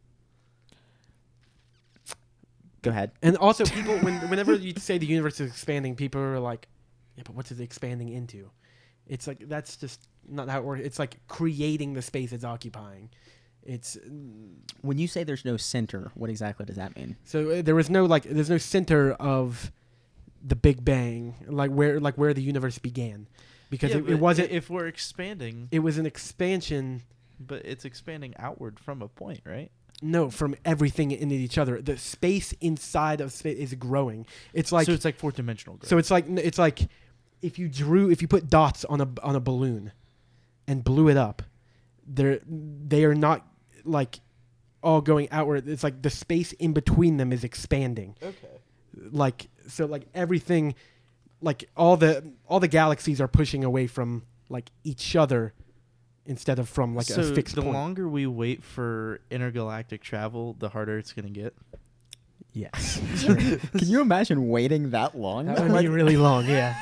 Go 2.85 2.91
ahead. 2.91 3.13
And 3.23 3.35
also, 3.37 3.65
people, 3.65 3.97
when, 3.97 4.13
whenever 4.29 4.53
you 4.53 4.75
say 4.77 4.99
the 4.99 5.07
universe 5.07 5.39
is 5.39 5.49
expanding, 5.49 5.95
people 5.95 6.21
are 6.21 6.39
like, 6.39 6.67
yeah, 7.15 7.23
but 7.25 7.33
what's 7.33 7.51
it 7.51 7.59
expanding 7.59 8.09
into? 8.09 8.51
It's 9.07 9.25
like, 9.25 9.49
that's 9.49 9.75
just 9.75 10.07
not 10.29 10.49
how 10.49 10.59
it 10.59 10.65
works. 10.65 10.83
It's 10.85 10.99
like 10.99 11.17
creating 11.27 11.93
the 11.93 12.03
space 12.03 12.31
it's 12.31 12.43
occupying. 12.43 13.09
It's 13.65 13.97
When 14.81 14.97
you 14.97 15.07
say 15.07 15.23
there's 15.23 15.43
no 15.45 15.57
center, 15.57 16.11
what 16.13 16.29
exactly 16.29 16.65
does 16.65 16.75
that 16.75 16.95
mean? 16.95 17.15
so 17.23 17.49
uh, 17.49 17.61
there 17.61 17.75
was 17.75 17.89
no 17.89 18.05
like, 18.05 18.23
there's 18.23 18.49
no 18.49 18.57
center 18.59 19.13
of 19.13 19.71
the 20.43 20.55
Big 20.55 20.85
Bang, 20.85 21.33
like 21.47 21.71
where, 21.71 21.99
like 21.99 22.15
where 22.15 22.33
the 22.33 22.41
universe 22.43 22.77
began, 22.77 23.27
because 23.71 23.91
Yeah, 23.91 23.97
it, 23.97 24.09
it 24.11 24.19
wasn't. 24.19 24.51
If 24.51 24.69
we're 24.69 24.85
expanding, 24.87 25.67
it 25.71 25.79
was 25.79 25.97
an 25.97 26.05
expansion. 26.05 27.01
but 27.39 27.65
it's 27.65 27.83
expanding 27.85 28.35
outward 28.37 28.79
from 28.79 29.01
a 29.01 29.07
point, 29.07 29.41
right? 29.45 29.71
No, 30.03 30.29
from 30.29 30.55
everything 30.65 31.09
in 31.11 31.31
each 31.31 31.57
other. 31.57 31.81
The 31.81 31.97
space 31.97 32.51
inside 32.61 33.21
of 33.21 33.31
space 33.31 33.57
is 33.57 33.73
growing. 33.73 34.27
It's 34.53 34.71
like 34.71 34.85
so 34.85 34.91
it's 34.91 35.05
like 35.05 35.17
fourth 35.17 35.37
dimensional. 35.37 35.77
Growth. 35.77 35.89
So 35.89 35.97
it's 35.97 36.11
like 36.11 36.25
it's 36.29 36.59
like 36.59 36.87
if 37.41 37.57
you 37.57 37.67
drew 37.69 38.11
if 38.11 38.21
you 38.21 38.27
put 38.27 38.47
dots 38.49 38.85
on 38.85 39.01
a 39.01 39.07
on 39.23 39.35
a 39.35 39.39
balloon 39.39 39.93
and 40.67 40.83
blew 40.83 41.07
it 41.07 41.17
up, 41.17 41.41
they're 42.05 42.39
they 42.45 43.05
are 43.05 43.15
not 43.15 43.47
like 43.85 44.19
all 44.83 45.01
going 45.01 45.27
outward. 45.31 45.67
It's 45.67 45.83
like 45.83 46.01
the 46.01 46.09
space 46.09 46.51
in 46.53 46.73
between 46.73 47.17
them 47.17 47.31
is 47.31 47.43
expanding. 47.43 48.15
okay. 48.21 48.47
Like 49.11 49.47
so 49.67 49.85
like 49.85 50.03
everything 50.13 50.75
like 51.41 51.69
all 51.75 51.97
the 51.97 52.31
all 52.47 52.59
the 52.59 52.67
galaxies 52.67 53.19
are 53.19 53.27
pushing 53.27 53.63
away 53.63 53.87
from 53.87 54.23
like 54.49 54.71
each 54.83 55.15
other 55.15 55.53
instead 56.25 56.59
of 56.59 56.69
from 56.69 56.95
like 56.95 57.05
so 57.07 57.21
a 57.21 57.35
fixed 57.35 57.55
the 57.55 57.61
point. 57.61 57.73
longer 57.73 58.07
we 58.07 58.25
wait 58.25 58.63
for 58.63 59.19
intergalactic 59.29 60.01
travel, 60.01 60.55
the 60.59 60.69
harder 60.69 60.97
it's 60.97 61.13
gonna 61.13 61.29
get. 61.29 61.53
yes. 62.53 63.01
Can 63.25 63.87
you 63.87 64.01
imagine 64.01 64.47
waiting 64.47 64.91
that 64.91 65.17
long? 65.17 65.47
that 65.47 65.69
would 65.69 65.81
be 65.81 65.87
really 65.87 66.17
long, 66.17 66.45
yeah. 66.47 66.75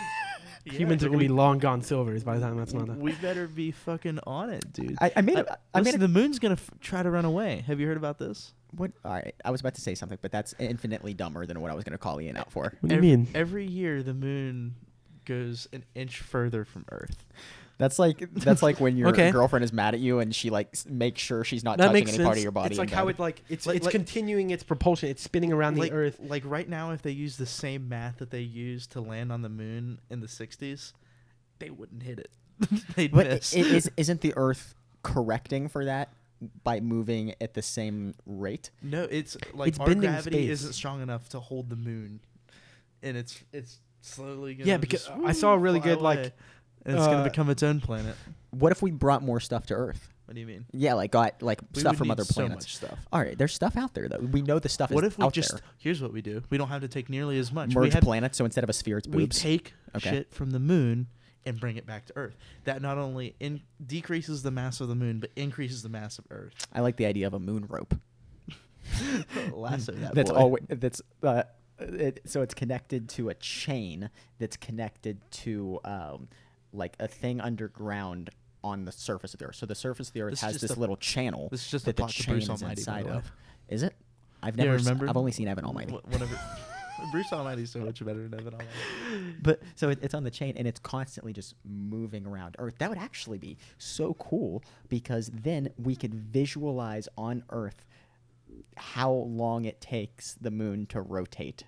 Yeah, 0.66 0.74
Humans 0.74 1.04
are 1.04 1.08
going 1.08 1.20
to 1.20 1.26
be 1.26 1.30
long 1.30 1.60
gone 1.60 1.82
silvers 1.82 2.24
by 2.24 2.36
the 2.38 2.42
time 2.46 2.58
that's 2.58 2.74
not 2.74 2.88
a 2.88 2.94
We 2.94 3.12
better 3.14 3.48
be 3.48 3.72
fucking 3.72 4.20
on 4.26 4.50
it, 4.50 4.72
dude. 4.72 4.98
I, 5.02 5.12
I 5.16 5.22
made. 5.22 5.38
I, 5.38 5.42
A, 5.42 5.58
I 5.74 5.80
made 5.80 5.86
listen, 5.86 6.02
a, 6.02 6.08
the 6.08 6.08
moon's 6.08 6.40
gonna 6.40 6.54
f- 6.54 6.72
try 6.80 7.04
to 7.04 7.10
run 7.10 7.26
away. 7.26 7.64
Have 7.68 7.80
you 7.82 7.88
heard 7.88 7.98
about 7.98 8.18
this? 8.18 8.54
what? 8.76 8.92
All 9.04 9.12
right, 9.12 9.36
I 9.44 9.52
was 9.52 9.60
about 9.62 9.76
to 9.76 9.82
say 9.82 9.94
something, 9.96 10.18
but 10.22 10.32
that's 10.32 10.54
infinitely 10.60 11.14
dumber 11.14 11.46
than 11.46 11.60
what 11.62 11.70
I 11.70 11.74
was 11.74 11.84
going 11.84 11.92
to 11.94 11.98
call 11.98 12.20
Ian 12.22 12.38
out 12.38 12.52
for. 12.52 12.74
What 12.80 12.90
do 12.90 12.96
you 12.96 12.98
every, 12.98 13.08
mean? 13.10 13.28
Every 13.36 13.66
year, 13.66 14.04
the 14.04 14.14
moon 14.14 14.76
goes 15.26 15.68
an 15.74 15.84
inch 15.96 16.20
further 16.20 16.66
from 16.66 16.86
Earth. 16.92 17.26
That's 17.84 18.00
like 18.00 18.18
that's 18.34 18.64
like 18.64 18.80
when 18.80 18.96
your 18.98 19.10
Okay. 19.10 19.30
girlfriend 19.32 19.66
is 19.66 19.74
mad 19.74 19.94
at 19.94 20.00
you 20.00 20.20
and 20.20 20.34
she 20.34 20.50
like 20.50 20.70
s- 20.74 20.86
makes 20.88 21.22
sure 21.22 21.44
she's 21.44 21.64
not 21.64 21.78
that 21.80 21.88
touching 21.88 22.04
any 22.04 22.12
sense. 22.14 22.24
part 22.24 22.38
of 22.38 22.44
your 22.44 22.52
body. 22.54 22.68
It's 22.68 22.76
in 22.80 22.86
like 22.86 22.90
how 22.92 23.06
bed. 23.06 23.16
it 23.16 23.20
like 23.20 23.44
it's 23.50 23.68
Like- 23.68 23.76
it's 23.78 23.86
like- 23.86 23.92
continuing 23.92 24.50
its 24.52 24.64
propulsion. 24.64 25.10
It's 25.10 25.22
spinning 25.22 25.52
around 25.52 25.78
like, 25.78 25.92
the 25.92 25.98
Earth. 25.98 26.18
Like 26.22 26.44
right 26.46 26.68
now, 26.70 26.92
if 26.92 27.02
they 27.02 27.12
use 27.12 27.36
the 27.38 27.46
same 27.46 27.90
math 27.90 28.18
that 28.20 28.32
they 28.32 28.42
used 28.42 28.92
to 28.94 29.02
land 29.02 29.32
on 29.32 29.42
the 29.42 29.50
moon 29.50 30.00
in 30.10 30.22
the 30.22 30.28
'60s, 30.28 30.94
they 31.60 31.70
wouldn't 31.70 32.04
hit 32.04 32.20
it. 32.20 32.32
They'd 32.96 33.12
But 33.12 33.28
i- 33.28 33.30
miss. 33.32 33.54
i- 33.56 33.60
is 33.60 33.92
isn't 33.98 34.22
the 34.22 34.34
Earth 34.38 34.76
correcting 35.04 35.68
for 35.68 35.84
that 35.86 36.14
by 36.64 36.80
moving 36.80 37.36
at 37.42 37.54
the 37.54 37.62
same 37.62 38.14
rate? 38.26 38.70
no, 38.82 39.04
it's 39.04 39.36
like 39.54 39.70
It's 39.70 39.80
our 39.80 39.88
bending 39.88 40.10
gravity 40.10 40.38
space. 40.44 40.50
isn't 40.52 40.74
strong 40.74 41.02
enough 41.02 41.28
to 41.30 41.40
hold 41.40 41.70
the 41.70 41.76
moon, 41.76 42.22
and 43.02 43.18
it's 43.18 43.44
it's 43.52 43.80
slowly 44.02 44.54
gonna 44.56 44.68
Yeah, 44.70 44.78
because 44.78 45.06
just, 45.06 45.18
I 45.24 45.32
saw 45.32 45.54
a 45.54 45.58
really 45.58 45.80
fly 45.80 45.90
good, 45.90 46.02
like, 46.02 46.20
away, 46.20 46.34
and 46.86 46.96
it's 46.98 47.06
uh, 47.06 47.12
gonna 47.12 47.24
become 47.24 47.50
its 47.50 47.64
own 47.64 47.80
planet. 47.82 48.16
What 48.52 48.72
if 48.72 48.82
we 48.82 48.92
brought 48.92 49.24
more 49.24 49.40
stuff 49.40 49.66
to 49.68 49.74
Earth? 49.74 50.10
What 50.26 50.36
do 50.36 50.40
you 50.42 50.48
mean? 50.48 50.66
Yeah, 50.72 50.94
like 50.94 51.12
got 51.12 51.42
like 51.42 51.60
We 51.74 51.82
stuff 51.82 51.92
would 51.94 51.98
from 51.98 52.08
need 52.08 52.12
other 52.14 52.24
so 52.24 52.34
planets. 52.36 52.66
much 52.66 52.76
stuff. 52.78 52.98
All 53.12 53.20
right, 53.20 53.38
there's 53.38 53.54
stuff 53.54 53.76
out 53.76 53.94
there 53.94 54.08
though. 54.08 54.20
We 54.20 54.42
know 54.42 54.58
the 54.60 54.70
stuff 54.70 54.90
What 54.92 55.04
is 55.04 55.14
if 55.14 55.18
we 55.18 55.26
out 55.26 55.34
just 55.34 55.52
there. 55.52 55.60
here's 55.78 56.02
what 56.02 56.14
we 56.14 56.22
do? 56.22 56.42
We 56.50 56.58
don't 56.58 56.70
have 56.70 56.82
to 56.82 56.88
take 56.88 57.10
nearly 57.10 57.38
as 57.40 57.52
much. 57.52 57.70
we 57.70 57.76
Merge 57.76 57.94
have, 57.94 58.04
planets, 58.04 58.38
so 58.38 58.46
instead 58.46 58.64
of 58.64 58.70
a 58.70 58.74
sphere, 58.74 58.98
it's 59.00 59.08
we 59.08 59.24
boobs. 59.26 59.40
take 59.40 59.74
Okay. 59.96 60.10
shit 60.10 60.34
from 60.34 60.52
the 60.52 60.60
moon 60.60 61.08
and 61.46 61.60
bring 61.60 61.76
it 61.76 61.86
back 61.86 62.06
to 62.06 62.14
Earth. 62.16 62.38
That 62.64 62.82
not 62.82 62.98
only 62.98 63.36
in- 63.42 63.62
decreases 63.86 64.44
the 64.44 64.52
mass 64.52 64.80
of 64.80 64.88
the 64.88 64.96
moon, 64.96 65.20
but 65.20 65.30
increases 65.36 65.84
the 65.84 65.90
mass 65.90 66.18
of 66.18 66.26
Earth. 66.32 66.54
I 66.72 66.80
like 66.80 66.96
the 66.96 67.06
idea 67.06 67.28
of 67.28 67.34
a 67.34 67.40
moon 67.40 67.66
rope. 67.68 67.94
Lasso 69.52 69.92
that 69.94 70.14
that's 70.16 70.30
boy. 70.32 70.38
always 70.38 70.64
that's 70.70 71.02
uh, 71.24 71.44
it, 71.80 72.22
so 72.26 72.42
it's 72.42 72.54
connected 72.54 73.10
to 73.10 73.30
a 73.30 73.34
chain 73.34 74.10
that's 74.40 74.58
connected 74.58 75.20
to 75.32 75.80
um, 75.84 76.28
like 76.74 76.96
a 77.00 77.08
thing 77.08 77.40
underground 77.40 78.30
on 78.64 78.86
the 78.86 78.92
surface 78.92 79.34
of 79.34 79.40
the 79.40 79.46
earth. 79.46 79.56
So 79.56 79.66
the 79.66 79.76
surface 79.76 80.08
of 80.08 80.14
the 80.14 80.22
earth 80.22 80.32
This 80.32 80.42
has 80.42 80.60
this 80.62 80.72
a- 80.72 80.80
little 80.80 80.96
channel 80.98 81.50
this 81.52 81.66
is 81.66 81.72
just 81.72 81.86
that 81.86 81.96
the 81.98 82.08
chain 82.08 82.36
Bruce 82.36 82.44
is 82.46 82.50
Almighty, 82.50 82.82
inside 82.82 83.08
of. 83.08 83.32
Is 83.70 83.84
it? 83.84 83.94
I've 84.42 84.58
never. 84.58 84.76
s- 84.76 84.82
remember? 84.86 85.10
I've 85.10 85.18
only 85.18 85.32
seen 85.32 85.48
Evan 85.48 85.66
Almighty. 85.66 85.92
Wh- 85.94 86.12
Whatever. 86.12 86.40
Bruce 87.12 87.34
Almighty's 87.34 87.70
so 87.72 87.80
much 87.80 88.04
better 88.06 88.28
than 88.28 88.40
Evan 88.40 88.54
Almighty. 88.54 88.70
But 89.42 89.62
so 89.76 89.90
it, 89.90 90.00
it's 90.02 90.14
on 90.14 90.24
the 90.24 90.32
chain 90.32 90.54
and 90.56 90.66
it's 90.68 90.80
constantly 90.80 91.34
just 91.34 91.56
moving 91.66 92.26
around 92.26 92.56
Earth. 92.60 92.76
That 92.78 92.88
would 92.90 93.00
actually 93.00 93.38
be 93.40 93.58
so 93.78 94.14
cool 94.14 94.64
because 94.90 95.30
then 95.34 95.70
we 95.78 95.96
could 95.96 96.14
visualize 96.14 97.10
on 97.18 97.44
Earth 97.50 97.84
how 98.78 99.12
long 99.12 99.66
it 99.66 99.82
takes 99.82 100.36
the 100.36 100.52
moon 100.52 100.86
to 100.88 101.02
rotate 101.02 101.64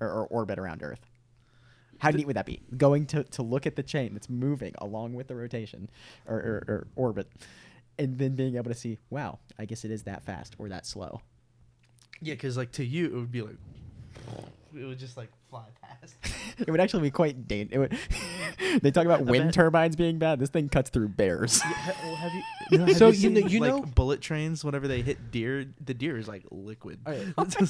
or, 0.00 0.08
or 0.08 0.26
orbit 0.26 0.58
around 0.58 0.82
Earth. 0.82 1.06
How 2.02 2.10
neat 2.10 2.26
would 2.26 2.34
that 2.36 2.46
be? 2.46 2.60
Going 2.76 3.06
to, 3.06 3.22
to 3.22 3.42
look 3.42 3.64
at 3.64 3.76
the 3.76 3.82
chain 3.84 4.12
that's 4.12 4.28
moving 4.28 4.74
along 4.78 5.14
with 5.14 5.28
the 5.28 5.36
rotation 5.36 5.88
or, 6.26 6.34
or, 6.36 6.64
or 6.68 6.86
orbit, 6.96 7.30
and 7.96 8.18
then 8.18 8.34
being 8.34 8.56
able 8.56 8.70
to 8.72 8.76
see, 8.76 8.98
wow, 9.08 9.38
I 9.56 9.66
guess 9.66 9.84
it 9.84 9.92
is 9.92 10.02
that 10.02 10.24
fast 10.24 10.56
or 10.58 10.68
that 10.68 10.84
slow. 10.84 11.20
Yeah, 12.20 12.34
because 12.34 12.56
like 12.56 12.72
to 12.72 12.84
you, 12.84 13.06
it 13.06 13.14
would 13.14 13.30
be 13.30 13.42
like 13.42 13.56
it 14.76 14.84
would 14.84 14.98
just 14.98 15.16
like 15.16 15.28
fly 15.48 15.64
past. 15.80 16.16
It 16.58 16.70
would 16.70 16.80
actually 16.80 17.02
be 17.02 17.10
quite 17.10 17.48
dangerous. 17.48 17.96
They 18.82 18.90
talk 18.90 19.04
about 19.06 19.24
wind 19.24 19.46
bet- 19.46 19.54
turbines 19.54 19.96
being 19.96 20.18
bad. 20.18 20.38
This 20.38 20.48
thing 20.50 20.68
cuts 20.68 20.90
through 20.90 21.08
bears. 21.08 21.60
Yeah, 21.64 21.92
well, 22.04 22.14
have 22.16 22.32
you? 22.32 22.42
no, 22.78 22.86
have 22.86 22.96
So, 22.96 23.08
you, 23.08 23.30
you 23.30 23.40
know- 23.40 23.46
you 23.48 23.60
like, 23.60 23.70
know- 23.70 23.82
bullet 23.82 24.20
trains. 24.20 24.64
Whenever 24.64 24.86
they 24.88 25.02
hit 25.02 25.30
deer, 25.30 25.66
the 25.84 25.94
deer 25.94 26.16
is 26.18 26.26
like 26.28 26.42
liquid. 26.50 27.00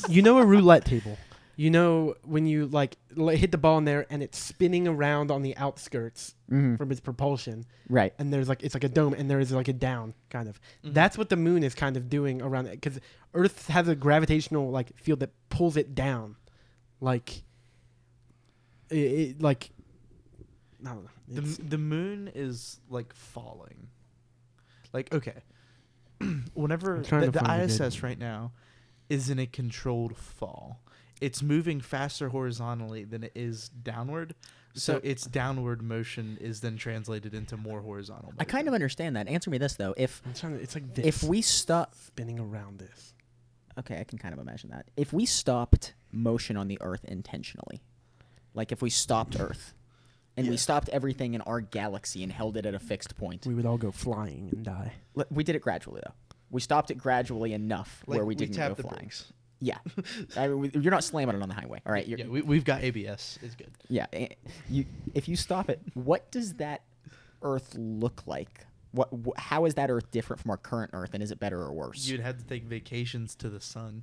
you 0.09 0.23
know 0.23 0.39
a 0.39 0.45
roulette 0.45 0.85
table. 0.85 1.17
You 1.57 1.71
know 1.71 2.15
when 2.25 2.47
you 2.47 2.67
like 2.67 2.97
l- 3.19 3.29
hit 3.29 3.53
the 3.53 3.59
ball 3.59 3.77
in 3.79 3.85
there 3.85 4.07
and 4.09 4.23
it's 4.23 4.39
spinning 4.39 4.89
around 4.89 5.31
on 5.31 5.43
the 5.43 5.55
outskirts 5.59 6.35
Mhm. 6.51 6.79
from 6.79 6.91
its 6.91 7.01
propulsion, 7.01 7.67
Right. 7.91 8.15
and 8.19 8.33
there's 8.33 8.49
like 8.49 8.63
it's 8.63 8.75
like 8.75 8.85
a 8.85 8.89
dome 8.89 9.13
and 9.13 9.31
there 9.31 9.39
is 9.39 9.53
like 9.53 9.69
a 9.69 9.73
down 9.75 10.15
kind 10.31 10.49
of. 10.49 10.59
Mhm. 10.85 10.95
That's 10.95 11.19
what 11.19 11.29
the 11.29 11.37
moon 11.37 11.63
is 11.63 11.75
kind 11.75 11.97
of 11.97 12.09
doing 12.09 12.41
around 12.41 12.67
it 12.69 12.81
because 12.81 12.99
Earth 13.35 13.69
has 13.69 13.87
a 13.87 13.95
gravitational 13.95 14.71
like 14.71 14.97
field 14.99 15.21
that 15.21 15.31
pulls 15.51 15.77
it 15.77 15.95
down, 15.95 16.37
like 17.01 17.43
it, 18.91 18.97
it 18.97 19.43
like 19.43 19.71
I 20.85 20.89
don't 20.95 21.05
know. 21.05 21.11
the 21.29 21.43
It's- 21.43 21.59
the 21.63 21.79
moon 21.79 22.31
is 22.35 22.81
like 22.89 23.13
falling. 23.15 23.89
Like 24.93 25.13
okay, 25.15 25.43
whenever 26.55 27.03
trying 27.03 27.21
the, 27.23 27.27
to 27.27 27.33
the 27.33 27.39
find 27.41 27.63
a 27.63 27.67
good- 27.67 27.71
ISS 27.81 28.03
right 28.03 28.19
now 28.19 28.53
is 29.09 29.31
in 29.31 29.39
a 29.39 29.47
controlled 29.47 30.17
fall. 30.17 30.82
It's 31.23 31.41
moving 31.43 31.81
faster 31.81 32.29
horizontally 32.31 33.05
than 33.05 33.23
it 33.25 33.33
is 33.35 33.69
downward. 33.69 34.35
So, 34.75 34.95
So- 34.95 35.01
its 35.05 35.25
downward 35.27 35.83
motion 35.83 36.37
is 36.41 36.61
then 36.61 36.77
translated 36.77 37.33
into 37.35 37.57
more 37.57 37.81
horizontal. 37.83 38.33
I 38.39 38.45
kind 38.45 38.67
of 38.69 38.75
understand 38.75 39.17
that. 39.17 39.29
Answer 39.29 39.51
me 39.51 39.59
this 39.59 39.75
though: 39.75 39.95
if 39.97 40.21
I'm 40.27 40.35
trying 40.35 40.57
to. 40.57 40.63
It's 40.63 40.75
like 40.75 40.95
this. 40.95 41.07
if 41.07 41.23
we 41.23 41.43
stop, 41.43 41.95
spinning 41.95 42.39
around 42.41 42.79
this, 42.79 43.15
okay, 43.79 43.99
I 44.01 44.05
can 44.05 44.19
kind 44.19 44.33
of 44.35 44.41
imagine 44.41 44.71
that. 44.71 44.87
If 44.97 45.13
we 45.13 45.27
stopped 45.27 45.95
motion 46.11 46.57
on 46.57 46.69
the 46.69 46.79
Earth 46.81 47.05
intentionally, 47.05 47.83
like 48.55 48.73
if 48.73 48.81
we 48.83 48.89
stopped 48.91 49.39
Earth, 49.39 49.75
and 50.39 50.49
we 50.49 50.57
stopped 50.57 50.89
everything 50.89 51.35
in 51.35 51.43
our 51.43 51.61
galaxy 51.61 52.23
and 52.23 52.33
held 52.33 52.57
it 52.57 52.65
at 52.67 52.75
a 52.75 52.79
fixed 52.81 53.15
point, 53.17 53.47
we 53.47 53.55
would 53.55 53.67
all 53.67 53.79
go 53.79 53.91
flying 53.93 54.49
and 54.53 54.65
die. 54.65 54.93
L- 55.19 55.27
we 55.31 55.45
did 55.45 55.55
it 55.55 55.61
gradually 55.63 56.01
though. 56.05 56.15
We 56.51 56.61
stopped 56.63 56.91
it 56.91 56.97
gradually 56.99 57.53
enough 57.53 58.03
Like, 58.07 58.17
where 58.17 58.27
we 58.27 58.35
didn't 58.35 58.57
go 58.57 58.73
the 58.75 58.83
flying. 58.83 58.97
brakes. 58.97 59.33
Yeah, 59.65 59.79
I 60.37 60.49
mean, 60.49 60.73
you're 60.75 60.91
not 60.91 61.05
slamming 61.05 61.37
it 61.37 61.43
on 61.43 61.49
the 61.49 61.55
highway. 61.55 61.81
All 61.87 61.93
right, 61.93 62.07
Yeah, 62.07 62.27
we, 62.27 62.43
we've 62.43 62.65
got 62.65 62.83
ABS. 62.83 63.39
It's 63.43 63.55
good. 63.55 63.71
Yeah, 63.89 64.07
eh, 64.13 64.29
you 64.69 64.85
if 65.15 65.29
you 65.29 65.37
stop 65.37 65.71
it, 65.71 65.81
what 65.95 66.31
does 66.33 66.55
that 66.55 66.83
Earth 67.43 67.75
look 67.79 68.25
like? 68.27 68.67
What 68.91 69.09
wh- 69.25 69.41
how 69.41 69.65
is 69.65 69.75
that 69.75 69.89
Earth 69.89 70.11
different 70.11 70.43
from 70.43 70.51
our 70.51 70.57
current 70.57 70.91
Earth, 70.95 71.11
and 71.15 71.23
is 71.23 71.31
it 71.31 71.39
better 71.39 71.61
or 71.63 71.73
worse? 71.73 72.07
You'd 72.09 72.21
have 72.21 72.39
to 72.39 72.45
take 72.45 72.65
vacations 72.65 73.35
to 73.37 73.49
the 73.49 73.61
sun. 73.61 74.03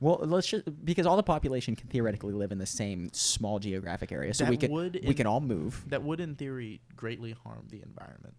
well, 0.00 0.20
let's 0.22 0.46
just 0.46 0.64
because 0.84 1.04
all 1.04 1.16
the 1.16 1.22
population 1.24 1.74
can 1.76 1.88
theoretically 1.88 2.32
live 2.32 2.52
in 2.52 2.58
the 2.58 2.66
same 2.66 3.10
small 3.12 3.58
geographic 3.58 4.12
area, 4.12 4.32
so 4.32 4.44
That 4.44 4.50
we 4.50 4.56
can 4.56 4.72
we 4.72 4.86
in- 5.00 5.14
can 5.14 5.26
all 5.26 5.40
move. 5.40 5.84
That 5.88 6.02
would, 6.04 6.20
in 6.20 6.36
theory, 6.36 6.80
greatly 6.96 7.32
harm 7.44 7.66
the 7.70 7.82
environment. 7.82 8.34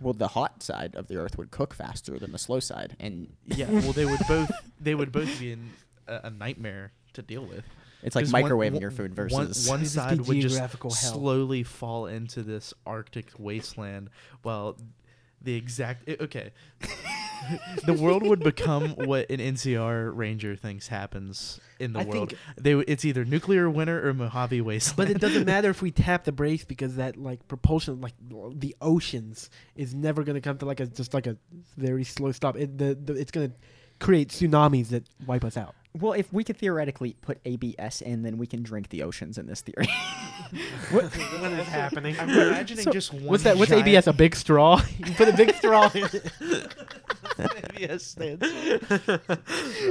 Well, 0.00 0.14
the 0.14 0.28
hot 0.28 0.62
side 0.62 0.94
of 0.94 1.08
the 1.08 1.16
Earth 1.16 1.36
would 1.38 1.50
cook 1.50 1.74
faster 1.74 2.18
than 2.18 2.32
the 2.32 2.38
slow 2.38 2.58
side, 2.60 2.96
and 2.98 3.32
Yeah, 3.46 3.70
well, 3.70 3.92
they 3.92 4.06
would 4.06 4.20
both 4.28 4.50
they 4.80 4.94
would 4.94 5.12
both 5.12 5.38
be 5.38 5.52
in 5.52 5.70
a, 6.08 6.20
a 6.24 6.30
nightmare 6.30 6.92
to 7.12 7.22
deal 7.22 7.44
with. 7.44 7.64
it's 8.02 8.16
like 8.16 8.26
microwaving 8.26 8.72
one- 8.72 8.80
your 8.80 8.90
food 8.90 9.14
versus 9.14 9.68
one, 9.68 9.80
It'd 9.80 9.92
just 9.92 9.96
be 9.96 10.00
side 10.16 10.20
would 10.26 10.40
just 10.40 10.58
hell. 10.58 10.90
slowly 10.90 11.62
fall 11.64 12.06
into 12.06 12.42
this 12.42 12.72
Arctic 12.86 13.28
wasteland, 13.38 14.08
while 14.42 14.76
the 15.42 15.54
exact 15.54 16.08
okay, 16.20 16.52
the 17.84 17.94
world 17.94 18.22
would 18.22 18.40
become 18.40 18.90
what 18.90 19.30
an 19.30 19.38
NCR 19.38 20.14
ranger 20.14 20.56
thinks 20.56 20.88
happens 20.88 21.60
in 21.78 21.92
the 21.92 22.00
I 22.00 22.04
world. 22.04 22.30
think- 22.30 22.40
They 22.58 22.72
it's 22.74 23.04
either 23.04 23.24
nuclear 23.24 23.68
winter 23.70 24.06
or 24.08 24.14
Mojave 24.14 24.60
wasteland. 24.60 24.96
But 24.96 25.10
it 25.16 25.20
doesn't 25.20 25.46
matter 25.46 25.70
if 25.70 25.82
we 25.82 25.90
tap 26.06 26.24
the 26.24 26.32
brakes 26.32 26.64
because 26.64 26.96
that 26.96 27.16
like 27.16 27.46
propulsion, 27.48 28.00
like 28.00 28.14
the 28.54 28.76
oceans, 28.80 29.50
is 29.76 29.94
never 29.94 30.22
gonna 30.24 30.40
come 30.40 30.58
to 30.58 30.66
like 30.66 30.80
a 30.80 30.86
just 30.86 31.14
like 31.14 31.26
a 31.26 31.36
very 31.76 32.04
slow 32.04 32.32
stop. 32.32 32.56
It, 32.56 32.76
the, 32.78 32.94
the 32.94 33.14
it's 33.14 33.30
gonna 33.30 33.52
create 33.98 34.28
tsunamis 34.28 34.88
that 34.88 35.04
wipe 35.26 35.44
us 35.44 35.56
out. 35.56 35.74
Well, 35.98 36.12
if 36.12 36.32
we 36.32 36.44
could 36.44 36.56
theoretically 36.56 37.16
put 37.20 37.40
ABS 37.44 38.00
in, 38.00 38.22
then 38.22 38.38
we 38.38 38.46
can 38.46 38.62
drink 38.62 38.90
the 38.90 39.02
oceans 39.02 39.38
in 39.38 39.46
this 39.46 39.60
theory. 39.60 39.88
what, 40.90 41.04
what 41.04 41.52
is 41.52 41.66
happening? 41.66 42.16
I'm 42.18 42.30
imagining 42.30 42.84
So, 42.84 42.92
just 42.92 43.12
one. 43.12 43.24
What's 43.24 43.42
that? 43.42 43.56
What's 43.56 43.70
giant- 43.70 43.88
ABS? 43.88 44.06
A 44.06 44.12
big 44.12 44.36
straw? 44.36 44.80
you 44.98 45.12
put 45.14 45.28
a 45.28 45.32
big 45.36 45.52
straw 45.56 45.90
in. 45.92 46.08
ABS 47.74 48.06
stands. 48.06 48.46
for. 48.46 49.20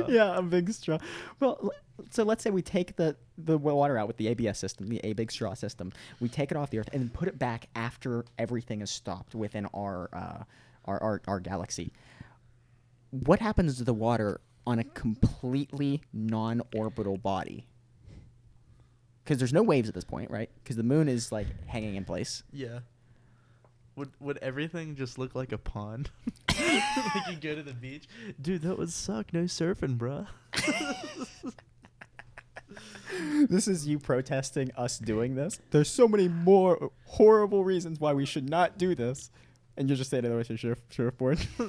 yeah, 0.08 0.38
a 0.38 0.42
big 0.42 0.72
straw. 0.72 1.00
Well, 1.42 1.72
so 2.12 2.24
let's 2.24 2.44
say 2.44 2.50
we 2.50 2.62
take 2.62 2.96
the 2.96 3.18
the 3.38 3.58
water 3.58 3.98
out 3.98 4.08
with 4.08 4.18
the 4.18 4.30
ABS 4.30 4.58
system, 4.58 4.88
the 4.88 5.02
A 5.04 5.12
big 5.14 5.32
straw 5.32 5.54
system. 5.54 5.92
We 6.22 6.30
take 6.30 6.52
it 6.52 6.58
off 6.58 6.70
the 6.70 6.80
Earth 6.80 6.90
and 6.94 7.02
then 7.02 7.10
put 7.10 7.28
it 7.28 7.38
back 7.38 7.68
after 7.76 8.24
everything 8.38 8.82
is 8.82 8.90
stopped 8.90 9.36
within 9.36 9.66
our 9.74 10.10
uh, 10.14 10.44
our, 10.86 11.02
our 11.04 11.22
our 11.28 11.40
galaxy. 11.42 11.92
What 13.10 13.40
happens 13.40 13.78
to 13.80 13.84
the 13.84 13.94
water 13.94 14.40
on 14.66 14.80
a 14.80 14.84
completely 14.84 16.02
non-orbital 16.14 17.18
body? 17.18 17.68
Because 19.24 19.38
there's 19.38 19.54
no 19.54 19.64
waves 19.64 19.88
at 19.88 19.96
this 19.96 20.04
point, 20.04 20.32
right? 20.32 20.50
Because 20.64 20.76
the 20.76 20.84
moon 20.84 21.08
is 21.08 21.32
like 21.32 21.48
hanging 21.68 21.96
in 21.96 22.06
place. 22.06 22.44
Yeah. 22.52 22.80
Would 23.96 24.12
would 24.20 24.38
everything 24.38 24.96
just 24.96 25.18
look 25.18 25.36
like 25.36 25.52
a 25.52 25.58
pond? 25.58 26.10
like 26.50 27.30
you 27.30 27.36
go 27.40 27.54
to 27.54 27.62
the 27.62 27.74
beach, 27.74 28.08
dude. 28.42 28.62
That 28.62 28.78
would 28.78 28.92
suck. 28.92 29.34
No 29.34 29.42
surfing, 29.42 29.98
bruh. 29.98 30.28
this 33.50 33.68
is 33.68 33.88
you 33.88 34.00
protesting 34.00 34.72
us 34.78 35.00
doing 35.00 35.36
this. 35.36 35.60
There's 35.72 35.90
so 35.90 36.08
many 36.08 36.28
more 36.28 36.92
horrible 37.06 37.64
reasons 37.64 38.00
why 38.00 38.14
we 38.14 38.26
should 38.26 38.50
not 38.50 38.78
do 38.78 38.96
this. 38.96 39.32
And 39.80 39.88
you're 39.88 39.96
just 39.96 40.10
standing 40.10 40.30
there 40.30 40.38
with 40.38 40.50
your 40.50 40.58
surf, 40.58 40.80
surfboard. 40.90 41.40
no 41.60 41.66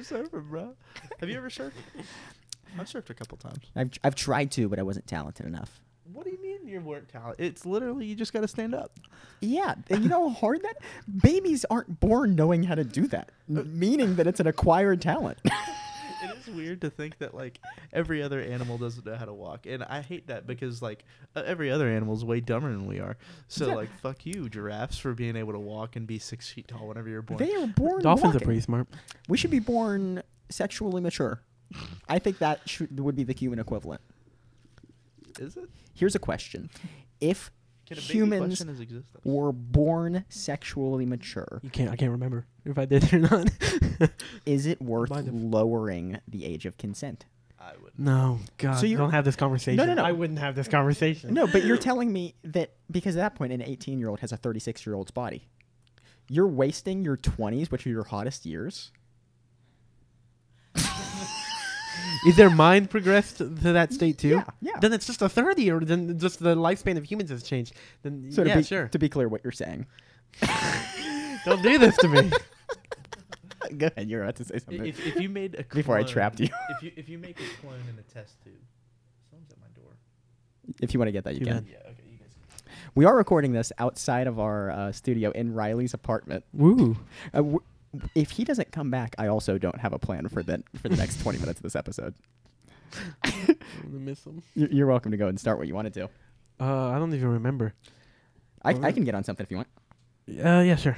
surfing, 0.00 0.50
bruh. 0.50 0.74
Have 1.20 1.30
you 1.30 1.38
ever 1.38 1.48
surfed? 1.48 1.72
I've 2.78 2.86
surfed 2.86 3.08
a 3.08 3.14
couple 3.14 3.38
times. 3.38 3.64
I've, 3.74 3.90
I've 4.04 4.14
tried 4.14 4.50
to, 4.52 4.68
but 4.68 4.78
I 4.78 4.82
wasn't 4.82 5.06
talented 5.06 5.46
enough. 5.46 5.80
What 6.12 6.26
do 6.26 6.30
you 6.30 6.42
mean 6.42 6.68
you 6.68 6.80
weren't 6.80 7.08
talented? 7.08 7.46
It's 7.46 7.64
literally 7.64 8.04
you 8.04 8.14
just 8.14 8.34
got 8.34 8.42
to 8.42 8.48
stand 8.48 8.74
up. 8.74 8.92
Yeah, 9.40 9.74
and 9.88 10.02
you 10.02 10.10
know 10.10 10.28
how 10.28 10.34
hard 10.34 10.62
that 10.64 10.76
babies 11.22 11.64
aren't 11.70 11.98
born 11.98 12.34
knowing 12.36 12.62
how 12.62 12.74
to 12.74 12.84
do 12.84 13.06
that, 13.08 13.30
uh, 13.50 13.62
meaning 13.64 14.16
that 14.16 14.26
it's 14.26 14.38
an 14.38 14.46
acquired 14.46 15.00
talent. 15.00 15.38
it 16.24 16.36
is 16.38 16.46
weird 16.54 16.80
to 16.82 16.90
think 16.90 17.18
that 17.18 17.34
like 17.34 17.58
every 17.92 18.22
other 18.22 18.40
animal 18.40 18.78
doesn't 18.78 19.04
know 19.06 19.14
how 19.16 19.24
to 19.26 19.32
walk, 19.34 19.66
and 19.66 19.82
I 19.84 20.00
hate 20.02 20.26
that 20.28 20.46
because 20.46 20.80
like 20.82 21.04
uh, 21.34 21.42
every 21.46 21.70
other 21.70 21.88
animal 21.88 22.14
is 22.14 22.24
way 22.24 22.40
dumber 22.40 22.70
than 22.70 22.86
we 22.86 23.00
are. 23.00 23.16
So 23.48 23.68
Yeah. 23.68 23.74
like 23.74 23.90
fuck 24.00 24.24
you, 24.26 24.48
giraffes, 24.48 24.98
for 24.98 25.14
being 25.14 25.36
able 25.36 25.52
to 25.52 25.58
walk 25.58 25.96
and 25.96 26.06
be 26.06 26.18
six 26.18 26.50
feet 26.50 26.68
tall 26.68 26.88
whenever 26.88 27.08
you're 27.08 27.22
born. 27.22 27.38
they 27.38 27.54
are 27.54 27.66
born. 27.66 28.02
Dolphins 28.02 28.24
walking. 28.34 28.42
are 28.42 28.44
pretty 28.44 28.60
smart. 28.60 28.88
We 29.28 29.36
should 29.36 29.50
be 29.50 29.58
born 29.60 30.22
sexually 30.48 31.00
mature. 31.00 31.40
I 32.08 32.18
think 32.20 32.38
that 32.38 32.60
should, 32.68 32.98
would 33.00 33.16
be 33.16 33.24
the 33.24 33.32
human 33.32 33.58
equivalent. 33.58 34.00
is 35.38 35.56
it? 35.56 35.68
Here's 35.94 36.14
a 36.14 36.18
question: 36.20 36.70
If 37.20 37.50
Can 37.50 37.50
a 37.50 37.50
baby 37.50 37.50
humans 37.94 38.40
question 38.40 38.68
his 38.68 38.80
existence? 38.80 39.24
were 39.24 39.52
born 39.52 40.24
sexually 40.28 41.06
mature, 41.06 41.60
You 41.62 41.70
can't. 41.70 41.90
I 41.90 41.96
can't 41.96 42.10
remember 42.12 42.46
if 42.64 42.78
I 42.78 42.84
did 42.84 43.12
or 43.12 43.18
not. 43.20 43.50
is 44.46 44.66
it 44.66 44.80
worth 44.82 45.10
Might 45.10 45.24
have. 45.26 45.34
lowering 45.34 46.18
the 46.28 46.44
age 46.44 46.66
of 46.66 46.76
consent? 46.78 47.26
I 47.58 47.72
would. 47.82 47.98
No, 47.98 48.38
God, 48.58 48.74
So 48.78 48.86
you're- 48.86 48.98
don't 49.02 49.10
have 49.10 49.24
this 49.24 49.34
conversation. 49.36 49.76
No, 49.76 49.86
no, 49.86 49.94
no. 49.94 50.04
I 50.04 50.12
wouldn't 50.12 50.38
have 50.38 50.54
this 50.54 50.68
conversation. 50.68 51.34
No, 51.34 51.46
but 51.46 51.64
you're 51.64 51.76
telling 51.78 52.12
me 52.12 52.34
that 52.44 52.74
because 52.90 53.16
at 53.16 53.20
that 53.20 53.34
point, 53.34 53.52
an 53.52 53.62
18 53.62 53.98
year 53.98 54.08
old 54.08 54.20
has 54.20 54.30
a 54.32 54.36
36 54.36 54.86
year 54.86 54.94
old's 54.94 55.10
body. 55.10 55.48
You're 56.28 56.46
wasting 56.48 57.04
your 57.04 57.16
20s, 57.16 57.70
which 57.70 57.86
are 57.86 57.90
your 57.90 58.04
hottest 58.04 58.46
years. 58.46 58.90
Is 62.26 62.36
their 62.36 62.50
mind 62.50 62.90
progressed 62.90 63.38
to 63.38 63.44
that 63.46 63.92
state 63.92 64.18
too? 64.18 64.28
Yeah, 64.28 64.44
yeah. 64.60 64.72
Then 64.80 64.92
it's 64.92 65.06
just 65.06 65.22
a 65.22 65.28
third 65.28 65.58
year. 65.58 65.80
Then 65.80 66.18
just 66.18 66.40
the 66.40 66.54
lifespan 66.56 66.96
of 66.96 67.04
humans 67.04 67.30
has 67.30 67.42
changed. 67.42 67.74
Then 68.02 68.30
So 68.32 68.42
to 68.42 68.48
yeah, 68.50 68.56
be, 68.56 68.62
sure. 68.62 68.88
to 68.88 68.98
be 68.98 69.08
clear, 69.08 69.28
what 69.28 69.42
you're 69.44 69.52
saying. 69.52 69.86
Don't 71.44 71.62
do 71.62 71.78
this 71.78 71.96
to 71.98 72.08
me. 72.08 72.30
Go 73.78 73.86
ahead. 73.88 74.08
You're 74.08 74.22
about 74.22 74.36
to 74.36 74.44
say 74.44 74.58
something. 74.58 74.86
If, 74.86 75.04
if 75.06 75.16
you 75.20 75.28
made 75.28 75.54
a 75.54 75.62
clone, 75.64 75.78
Before 75.82 75.96
I 75.96 76.02
trapped 76.02 76.40
you. 76.40 76.48
if 76.70 76.82
you 76.82 76.92
if 76.96 77.08
you 77.08 77.18
make 77.18 77.38
a 77.40 77.60
clone 77.60 77.80
in 77.92 77.98
a 77.98 78.02
test 78.02 78.42
tube, 78.44 78.54
someone's 79.30 79.50
at 79.50 79.58
my 79.60 79.66
door. 79.80 79.92
if 80.82 80.92
you 80.94 81.00
want 81.00 81.08
to 81.08 81.12
get 81.12 81.24
that, 81.24 81.34
you 81.34 81.40
Too 81.40 81.46
can. 81.46 81.66
Yeah. 81.70 81.78
Okay. 81.90 82.02
You 82.10 82.18
guys. 82.18 82.62
We 82.94 83.04
are 83.04 83.16
recording 83.16 83.52
this 83.52 83.72
outside 83.78 84.26
of 84.26 84.38
our 84.38 84.70
uh, 84.70 84.92
studio 84.92 85.30
in 85.30 85.52
Riley's 85.54 85.94
apartment. 85.94 86.44
Woo. 86.52 86.96
Uh, 87.34 87.38
w- 87.38 87.60
if 88.14 88.30
he 88.32 88.44
doesn't 88.44 88.72
come 88.72 88.90
back, 88.90 89.14
I 89.18 89.26
also 89.28 89.58
don't 89.58 89.78
have 89.78 89.92
a 89.92 89.98
plan 89.98 90.28
for 90.28 90.42
the 90.42 90.62
for 90.80 90.88
the 90.88 90.96
next 90.96 91.20
20 91.22 91.38
minutes 91.38 91.58
of 91.58 91.62
this 91.62 91.76
episode. 91.76 92.14
I'm 93.24 93.32
gonna 93.82 93.98
miss 93.98 94.20
them. 94.20 94.42
You're, 94.54 94.68
you're 94.70 94.86
welcome 94.86 95.10
to 95.10 95.16
go 95.16 95.28
and 95.28 95.38
start 95.38 95.58
what 95.58 95.66
you 95.68 95.74
want 95.74 95.92
to 95.92 96.00
do. 96.00 96.08
Uh, 96.60 96.88
I 96.90 96.98
don't 96.98 97.12
even 97.14 97.28
remember. 97.28 97.74
I, 98.64 98.70
I 98.70 98.92
can 98.92 99.04
get 99.04 99.14
on 99.14 99.22
something 99.24 99.44
if 99.44 99.50
you 99.50 99.58
want. 99.58 99.68
Uh, 100.28 100.62
yeah, 100.62 100.76
sure. 100.76 100.96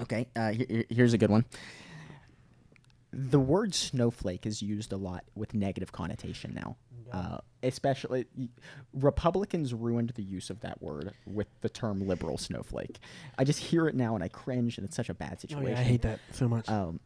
Okay, 0.00 0.26
uh, 0.36 0.50
here- 0.52 0.66
here- 0.68 0.84
here's 0.90 1.12
a 1.12 1.18
good 1.18 1.30
one. 1.30 1.44
The 3.12 3.40
word 3.40 3.74
snowflake 3.74 4.44
is 4.46 4.60
used 4.60 4.92
a 4.92 4.96
lot 4.96 5.24
with 5.34 5.54
negative 5.54 5.92
connotation 5.92 6.52
now. 6.54 6.76
Uh, 7.12 7.38
especially, 7.62 8.26
Republicans 8.92 9.74
ruined 9.74 10.10
the 10.10 10.22
use 10.22 10.50
of 10.50 10.60
that 10.60 10.80
word 10.82 11.12
with 11.26 11.46
the 11.60 11.68
term 11.68 12.06
liberal 12.06 12.38
snowflake. 12.38 12.98
I 13.38 13.44
just 13.44 13.58
hear 13.60 13.86
it 13.88 13.94
now 13.94 14.14
and 14.14 14.22
I 14.24 14.28
cringe, 14.28 14.78
and 14.78 14.86
it's 14.86 14.96
such 14.96 15.08
a 15.08 15.14
bad 15.14 15.34
Oh, 15.34 15.40
situation. 15.40 15.72
yeah, 15.72 15.80
I 15.80 15.84
hate 15.84 16.02
that 16.02 16.20
so 16.32 16.48
much. 16.48 16.68
Um, 16.68 17.00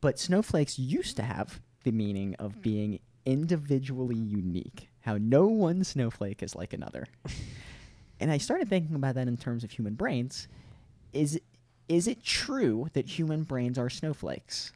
but 0.00 0.18
snowflakes 0.18 0.78
used 0.78 1.16
to 1.16 1.22
have 1.22 1.60
the 1.84 1.92
meaning 1.92 2.34
of 2.38 2.62
being 2.62 3.00
individually 3.26 4.16
unique, 4.16 4.88
how 5.00 5.16
no 5.18 5.46
one 5.46 5.84
snowflake 5.84 6.42
is 6.42 6.54
like 6.54 6.72
another. 6.72 7.06
and 8.20 8.30
I 8.30 8.38
started 8.38 8.68
thinking 8.68 8.96
about 8.96 9.14
that 9.16 9.28
in 9.28 9.36
terms 9.36 9.64
of 9.64 9.70
human 9.70 9.94
brains. 9.94 10.48
Is 11.12 11.40
is 11.88 12.06
it 12.06 12.22
true 12.22 12.88
that 12.92 13.06
human 13.06 13.42
brains 13.44 13.78
are 13.78 13.88
snowflakes? 13.88 14.72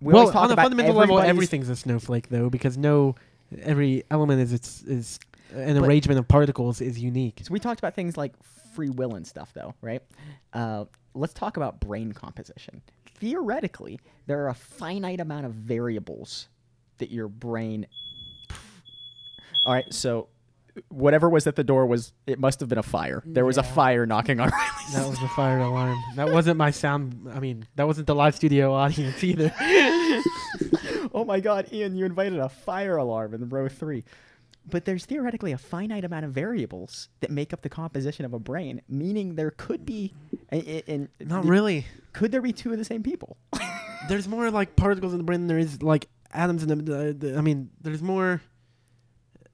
We 0.00 0.12
always 0.14 0.26
well, 0.26 0.32
talk 0.32 0.44
on 0.44 0.50
a 0.50 0.52
about 0.54 0.62
fundamental 0.62 0.94
level, 0.94 1.18
everybody's- 1.18 1.30
everything's 1.30 1.68
a 1.68 1.76
snowflake, 1.76 2.28
though, 2.28 2.48
because 2.50 2.78
no, 2.78 3.14
every 3.62 4.04
element 4.10 4.40
is 4.40 4.52
its 4.52 4.82
is 4.82 5.18
an 5.52 5.78
But- 5.78 5.86
arrangement 5.86 6.18
of 6.18 6.28
particles 6.28 6.80
is 6.80 6.98
unique. 7.00 7.40
So 7.42 7.52
we 7.52 7.58
talked 7.60 7.80
about 7.80 7.94
things 7.94 8.16
like 8.16 8.32
free 8.72 8.90
will 8.90 9.14
and 9.16 9.26
stuff, 9.26 9.52
though, 9.52 9.74
right? 9.82 10.02
Uh, 10.52 10.84
let's 11.14 11.34
talk 11.34 11.56
about 11.56 11.80
brain 11.80 12.12
composition. 12.12 12.82
Theoretically, 13.16 14.00
there 14.26 14.42
are 14.44 14.48
a 14.48 14.54
finite 14.54 15.20
amount 15.20 15.44
of 15.44 15.52
variables 15.52 16.48
that 16.98 17.10
your 17.10 17.28
brain. 17.28 17.86
All 19.66 19.74
right, 19.74 19.92
so 19.92 20.28
whatever 20.88 21.28
was 21.28 21.46
at 21.46 21.56
the 21.56 21.64
door 21.64 21.86
was 21.86 22.12
it 22.26 22.38
must 22.38 22.60
have 22.60 22.68
been 22.68 22.78
a 22.78 22.82
fire. 22.82 23.22
There 23.26 23.44
was 23.44 23.58
a 23.58 23.62
Yeah. 23.62 23.72
fire 23.74 24.06
knocking 24.06 24.40
on 24.40 24.48
Riley's. 24.50 24.94
That 24.94 25.08
was 25.08 25.18
the 25.20 25.28
fire 25.28 25.58
alarm. 25.58 25.98
That 26.16 26.32
wasn't 26.32 26.56
my 26.58 26.70
sound. 26.70 27.28
I 27.32 27.40
mean, 27.40 27.66
that 27.76 27.86
wasn't 27.86 28.06
the 28.06 28.14
live 28.14 28.34
studio 28.36 28.72
audience 28.72 29.22
either. 29.24 29.52
oh 31.14 31.24
my 31.26 31.40
God, 31.40 31.72
Ian, 31.72 31.96
you 31.96 32.04
invited 32.04 32.38
a 32.38 32.48
fire 32.48 32.96
alarm 32.96 33.34
in 33.34 33.48
row 33.48 33.68
three. 33.68 34.04
But 34.68 34.84
there's 34.84 35.06
theoretically 35.06 35.52
a 35.52 35.58
finite 35.58 36.04
amount 36.04 36.26
of 36.26 36.32
variables 36.32 37.08
that 37.20 37.30
make 37.30 37.52
up 37.52 37.62
the 37.62 37.68
composition 37.70 38.24
of 38.24 38.34
a 38.34 38.38
brain, 38.38 38.82
meaning 38.88 39.34
there 39.34 39.50
could 39.50 39.84
be, 39.86 40.12
and, 40.50 40.82
and 40.86 41.08
Not 41.18 41.44
really. 41.46 41.86
could 42.12 42.30
there 42.30 42.42
be 42.42 42.52
two 42.52 42.70
of 42.70 42.78
the 42.78 42.84
same 42.84 43.02
people? 43.02 43.36
There's 44.08 44.28
more 44.28 44.50
like 44.50 44.76
particles 44.76 45.12
in 45.12 45.18
the 45.18 45.24
brain 45.24 45.40
than 45.40 45.48
there 45.48 45.58
is 45.58 45.82
like 45.82 46.08
atoms 46.32 46.62
in 46.62 46.68
the. 46.68 46.76
the, 46.76 47.12
the 47.14 47.38
I 47.38 47.40
mean, 47.40 47.70
there's 47.80 48.02
more. 48.02 48.42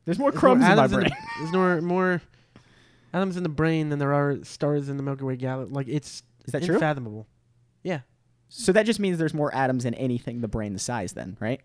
There's 0.07 0.19
more 0.19 0.31
there's 0.31 0.41
crumbs 0.41 0.65
in 0.65 0.77
my 0.77 0.87
brain. 0.87 1.05
the- 1.05 1.17
there's 1.41 1.53
more 1.53 1.81
more 1.83 2.23
atoms 3.13 3.37
in 3.37 3.43
the 3.43 3.49
brain 3.49 3.89
than 3.91 3.99
there 3.99 4.15
are 4.15 4.43
stars 4.45 4.89
in 4.89 4.97
the 4.97 5.03
Milky 5.03 5.25
Way 5.25 5.37
galaxy. 5.37 5.75
Like 5.75 5.89
it's 5.89 6.23
Is 6.47 6.53
that 6.53 6.63
true? 6.65 6.77
unfathomable. 6.77 7.27
Yeah. 7.83 8.01
So 8.49 8.73
that 8.73 8.87
just 8.87 9.01
means 9.01 9.19
there's 9.19 9.35
more 9.35 9.55
atoms 9.55 9.85
in 9.85 9.93
anything 9.95 10.41
the 10.41 10.49
brain 10.49 10.73
the 10.73 10.79
size, 10.79 11.13
then, 11.13 11.37
right? 11.41 11.61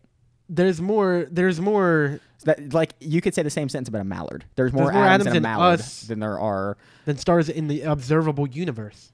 There's 0.49 0.81
more. 0.81 1.27
There's 1.31 1.61
more 1.61 2.19
So 2.39 2.45
that 2.45 2.73
like 2.73 2.93
you 2.99 3.21
could 3.21 3.33
say 3.33 3.41
the 3.43 3.49
same 3.49 3.69
sentence 3.69 3.87
about 3.87 4.01
a 4.01 4.05
mallard. 4.05 4.43
There's 4.55 4.73
more, 4.73 4.85
There's 4.85 4.95
more 4.95 5.05
atoms, 5.05 5.27
atoms 5.27 5.37
in 5.37 5.45
a 5.45 5.47
mallard 5.47 5.79
than 6.07 6.19
there 6.19 6.39
are. 6.39 6.77
than 7.05 7.17
stars 7.17 7.47
in 7.47 7.67
the 7.67 7.83
observable 7.83 8.47
universe. 8.47 9.11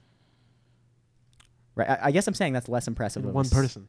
Right. 1.76 1.88
I, 1.88 1.98
I 2.04 2.10
guess 2.10 2.26
I'm 2.26 2.34
saying 2.34 2.54
that's 2.54 2.68
less 2.68 2.88
impressive. 2.88 3.24
One 3.24 3.48
person. 3.48 3.86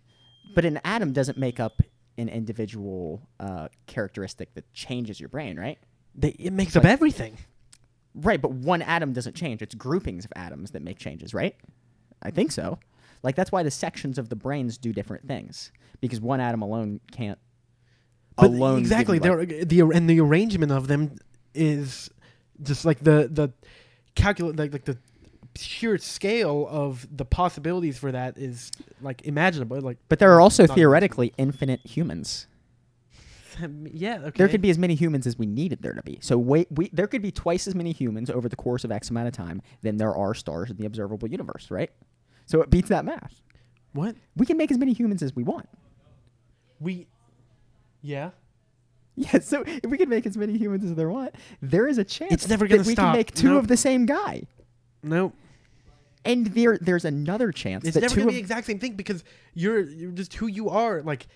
But 0.54 0.66
an 0.66 0.80
atom 0.84 1.14
doesn't 1.14 1.38
make 1.38 1.60
up 1.60 1.82
an 2.20 2.30
individual 2.30 3.22
uh, 3.40 3.68
characteristic 3.88 4.54
that 4.56 4.72
changes 4.74 5.20
your 5.20 5.30
brain, 5.30 5.58
right? 5.60 5.78
They, 6.16 6.30
it 6.30 6.54
makes 6.54 6.76
Like- 6.76 6.86
up 6.86 6.92
everything. 6.92 7.38
Right, 8.16 8.42
but 8.42 8.52
one 8.52 8.82
atom 8.82 9.14
doesn't 9.14 9.36
change. 9.36 9.62
It's 9.62 9.76
groupings 9.76 10.26
of 10.26 10.34
atoms 10.36 10.72
that 10.72 10.82
make 10.82 10.98
changes, 10.98 11.34
right? 11.34 11.56
I 12.24 12.32
think 12.32 12.52
so. 12.52 12.80
Like 13.24 13.36
that's 13.36 13.52
why 13.52 13.64
the 13.64 13.72
sections 13.72 14.18
of 14.18 14.30
the 14.30 14.36
brains 14.36 14.78
do 14.78 14.92
different 14.92 15.28
things 15.28 15.72
because 16.02 16.20
one 16.20 16.42
atom 16.42 16.62
alone 16.62 17.00
can't. 17.12 17.38
But 18.36 18.48
alone 18.48 18.80
exactly, 18.80 19.20
like- 19.20 19.68
the 19.70 19.82
and 19.94 20.10
the 20.10 20.20
arrangement 20.20 20.72
of 20.72 20.88
them 20.88 21.16
is 21.54 22.10
just 22.64 22.84
like 22.84 23.00
the 23.00 23.30
the 23.32 23.54
calculate 24.16 24.58
like, 24.58 24.74
like 24.74 24.86
the 24.86 24.98
sheer 25.56 25.98
scale 25.98 26.68
of 26.70 27.08
the 27.16 27.26
possibilities 27.26 27.98
for 27.98 28.12
that 28.12 28.38
is 28.38 28.72
like 29.02 29.22
imaginable. 29.26 29.80
Like, 29.82 29.98
but 30.10 30.20
there 30.20 30.32
are 30.34 30.42
also 30.42 30.68
theoretically 30.68 31.34
infinite 31.38 31.82
humans. 31.86 32.48
yeah, 33.92 34.20
okay. 34.20 34.38
There 34.38 34.48
could 34.48 34.62
be 34.62 34.70
as 34.70 34.78
many 34.78 34.96
humans 34.96 35.28
as 35.28 35.38
we 35.38 35.46
needed 35.46 35.82
there 35.82 35.94
to 35.94 36.04
be. 36.04 36.20
So 36.22 36.38
wait, 36.38 36.68
we 36.72 36.90
there 36.94 37.08
could 37.08 37.22
be 37.22 37.32
twice 37.32 37.68
as 37.68 37.76
many 37.76 37.92
humans 37.92 38.30
over 38.30 38.48
the 38.48 38.56
course 38.56 38.84
of 38.84 38.92
X 38.92 39.10
amount 39.10 39.28
of 39.28 39.34
time 39.34 39.62
than 39.82 39.98
there 39.98 40.16
are 40.16 40.34
stars 40.34 40.70
in 40.70 40.78
the 40.78 40.86
observable 40.86 41.28
universe, 41.30 41.70
right? 41.70 41.90
So 42.46 42.62
it 42.62 42.70
beats 42.70 42.90
that 42.90 43.04
math. 43.06 43.42
what 43.94 44.16
We 44.38 44.46
can 44.46 44.56
make 44.58 44.72
as 44.72 44.78
many 44.78 44.94
humans 44.94 45.22
as 45.22 45.36
we 45.36 45.44
want. 45.44 45.68
we. 46.80 47.08
Yeah, 48.02 48.30
Yeah, 49.18 49.40
so 49.40 49.64
if 49.66 49.88
we 49.88 49.98
can 49.98 50.08
make 50.08 50.26
as 50.26 50.38
many 50.38 50.58
humans 50.58 50.86
as 50.86 50.96
there 50.96 51.10
want, 51.10 51.36
there 51.62 51.86
is 51.86 51.98
a 51.98 52.06
chance 52.06 52.32
It's 52.32 52.48
never 52.48 52.66
gonna 52.66 52.84
we 52.84 52.94
stop. 52.94 53.12
can 53.12 53.18
make 53.20 53.34
two 53.34 53.50
Nope. 53.50 53.64
of 53.64 53.68
the 53.68 53.76
same 53.76 54.06
guy. 54.06 54.44
No, 55.04 55.34
And 56.26 56.48
there 56.48 56.78
there's 56.80 57.06
another 57.06 57.52
chance 57.52 57.86
it's 57.86 57.94
that 57.96 58.02
never 58.02 58.14
two 58.14 58.20
gonna 58.22 58.28
of 58.28 58.32
be 58.32 58.36
the 58.36 58.40
exact 58.42 58.68
same 58.68 58.80
thing 58.80 58.94
because 58.94 59.24
you're 59.54 59.80
you're 59.82 60.12
just 60.12 60.34
who 60.36 60.48
you 60.48 60.70
are. 60.70 61.02
Like, 61.02 61.28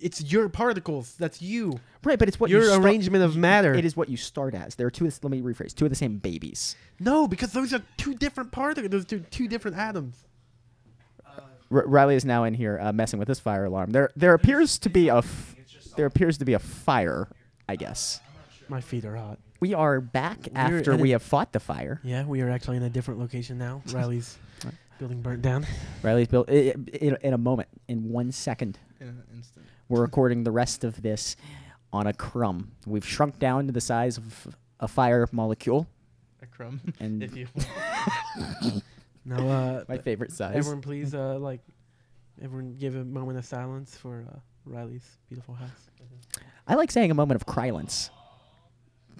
it's 0.00 0.20
your 0.32 0.48
particles. 0.48 1.14
That's 1.18 1.40
you. 1.40 1.80
right, 2.04 2.18
but 2.18 2.28
it's 2.28 2.38
what 2.40 2.50
your 2.50 2.62
you 2.62 2.66
start- 2.68 2.82
arrangement 2.84 3.24
of 3.24 3.36
matter. 3.36 3.72
It 3.74 3.84
is 3.84 3.96
what 3.96 4.08
you 4.08 4.16
start 4.16 4.54
as. 4.54 4.74
There 4.74 4.86
are 4.86 4.90
two. 4.90 5.04
Let 5.04 5.24
me 5.24 5.40
rephrase. 5.40 5.74
Two 5.74 5.84
of 5.86 5.90
the 5.90 5.96
same 5.96 6.18
babies. 6.18 6.76
No, 6.98 7.26
because 7.28 7.52
those 7.52 7.72
are 7.74 7.82
two 7.96 8.14
different 8.14 8.50
particles. 8.52 8.90
Those 8.90 9.04
two 9.06 9.20
two 9.30 9.48
different 9.48 9.76
atoms. 9.76 10.26
R- 11.72 11.86
Riley 11.86 12.16
is 12.16 12.24
now 12.24 12.44
in 12.44 12.54
here 12.54 12.78
uh, 12.80 12.92
messing 12.92 13.18
with 13.18 13.28
this 13.28 13.38
fire 13.40 13.64
alarm. 13.64 13.90
There 13.90 14.10
there 14.16 14.34
appears 14.34 14.78
to 14.78 14.88
be 14.88 15.08
a 15.08 15.18
f- 15.18 15.54
there 15.96 16.06
appears 16.06 16.36
to 16.38 16.44
be 16.44 16.52
a 16.54 16.58
fire. 16.58 17.28
I 17.68 17.76
guess 17.76 18.20
My 18.68 18.80
feet 18.80 19.04
are 19.04 19.14
hot. 19.16 19.38
We 19.60 19.74
are 19.74 20.00
back 20.00 20.38
We're 20.52 20.58
after 20.58 20.96
we 20.96 21.10
have 21.10 21.22
fought 21.22 21.52
the 21.52 21.60
fire. 21.60 22.00
Yeah, 22.02 22.24
we 22.24 22.40
are 22.40 22.50
actually 22.50 22.78
in 22.78 22.82
a 22.82 22.90
different 22.90 23.20
location 23.20 23.58
now. 23.58 23.82
Riley's 23.92 24.38
building 24.98 25.20
burnt 25.22 25.42
down. 25.42 25.66
Riley's 26.02 26.28
built 26.28 26.48
i- 26.50 26.52
i- 26.52 26.74
in, 27.00 27.16
in 27.22 27.34
a 27.34 27.38
moment, 27.38 27.68
in 27.88 28.08
one 28.10 28.32
second. 28.32 28.78
In 29.00 29.08
an 29.08 29.22
instant. 29.34 29.66
We're 29.88 30.00
recording 30.02 30.44
the 30.44 30.50
rest 30.50 30.84
of 30.84 31.02
this 31.02 31.36
on 31.92 32.06
a 32.06 32.12
crumb. 32.12 32.72
We've 32.86 33.06
shrunk 33.06 33.38
down 33.38 33.66
to 33.66 33.72
the 33.72 33.80
size 33.80 34.16
of 34.18 34.56
a 34.78 34.86
fire 34.88 35.26
molecule, 35.32 35.86
A 36.42 36.46
crumb. 36.46 36.80
and 37.00 37.22
if 37.22 37.36
you. 37.36 37.46
Now, 39.24 39.46
uh, 39.48 39.84
my 39.86 39.98
favorite 39.98 40.32
size. 40.32 40.56
everyone, 40.56 40.80
please, 40.80 41.14
uh, 41.14 41.38
like, 41.38 41.60
everyone, 42.42 42.76
give 42.78 42.96
a 42.96 43.04
moment 43.04 43.36
of 43.38 43.44
silence 43.44 43.94
for 43.94 44.24
uh, 44.34 44.38
Riley's 44.64 45.06
beautiful 45.28 45.54
house. 45.54 45.90
I 46.66 46.74
like 46.74 46.90
saying 46.90 47.10
a 47.10 47.14
moment 47.14 47.36
of 47.36 47.46
crilence. 47.46 48.08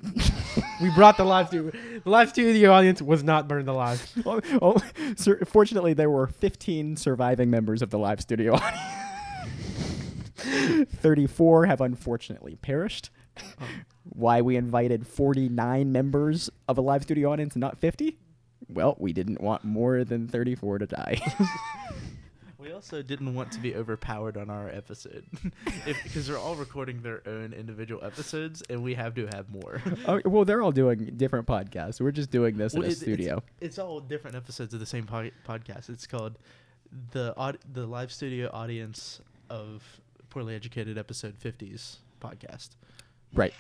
We 0.81 0.91
brought 0.91 1.17
the 1.17 1.25
live 1.25 1.49
studio. 1.49 1.73
The 2.03 2.11
live 2.11 2.31
studio 2.31 2.73
audience 2.73 3.03
was 3.03 3.23
not 3.23 3.47
burned 3.47 3.69
alive. 3.69 4.11
oh, 4.27 4.41
oh, 4.63 4.77
sir, 5.15 5.39
fortunately, 5.45 5.93
there 5.93 6.11
were 6.11 6.27
15 6.27 6.97
surviving 6.97 7.51
members 7.51 7.83
of 7.83 7.91
the 7.91 7.99
live 7.99 8.21
studio 8.21 8.55
audience. 8.55 8.81
34 10.97 11.67
have 11.67 11.81
unfortunately 11.83 12.57
perished. 12.57 13.11
Oh. 13.39 13.67
Why 14.05 14.41
we 14.41 14.57
invited 14.57 15.07
49 15.07 15.93
members 15.93 16.51
of 16.67 16.79
a 16.79 16.81
live 16.81 17.03
studio 17.03 17.31
audience 17.33 17.55
and 17.55 17.61
not 17.61 17.79
50? 17.79 18.19
Well, 18.69 18.97
we 18.99 19.13
didn't 19.13 19.41
want 19.41 19.65
more 19.65 20.05
than 20.05 20.29
34 20.29 20.79
to 20.79 20.87
die. 20.87 21.21
We 22.61 22.73
also 22.73 23.01
didn't 23.03 23.35
want 23.35 23.53
to 23.53 23.59
be 23.61 23.75
overpowered 23.75 24.37
on 24.37 24.51
our 24.51 24.69
episode, 24.69 25.25
because 25.87 26.27
they're 26.27 26.37
all 26.39 26.55
recording 26.57 27.01
their 27.03 27.23
own 27.27 27.53
individual 27.53 28.05
episodes, 28.05 28.63
and 28.69 28.83
we 28.83 28.95
have 28.95 29.15
to 29.15 29.27
have 29.35 29.49
more. 29.51 29.81
Oh, 30.07 30.21
well, 30.25 30.45
they're 30.45 30.61
all 30.63 30.73
doing 30.73 31.13
different 31.17 31.47
podcasts. 31.47 32.01
We're 32.01 32.11
just 32.11 32.31
doing 32.31 32.57
this 32.57 32.75
Well, 32.75 32.83
in 32.83 32.89
a 32.89 32.93
it- 32.93 32.93
it's- 32.93 33.03
studio. 33.03 33.43
It's, 33.61 33.79
all 33.79 34.01
different 34.01 34.37
episodes 34.37 34.75
of 34.75 34.81
the 34.81 34.87
same 34.87 35.07
po- 35.07 35.31
podcast. 35.49 35.89
It's 35.89 36.07
called 36.07 36.39
the 37.13 37.35
aud- 37.37 37.59
the 37.73 37.87
live 37.87 38.13
studio 38.13 38.51
audience 38.53 39.21
of 39.49 39.83
poorly 40.29 40.55
educated 40.55 40.99
episode 40.99 41.35
50s 41.39 41.97
podcast. 42.21 42.71
Right. 43.33 43.55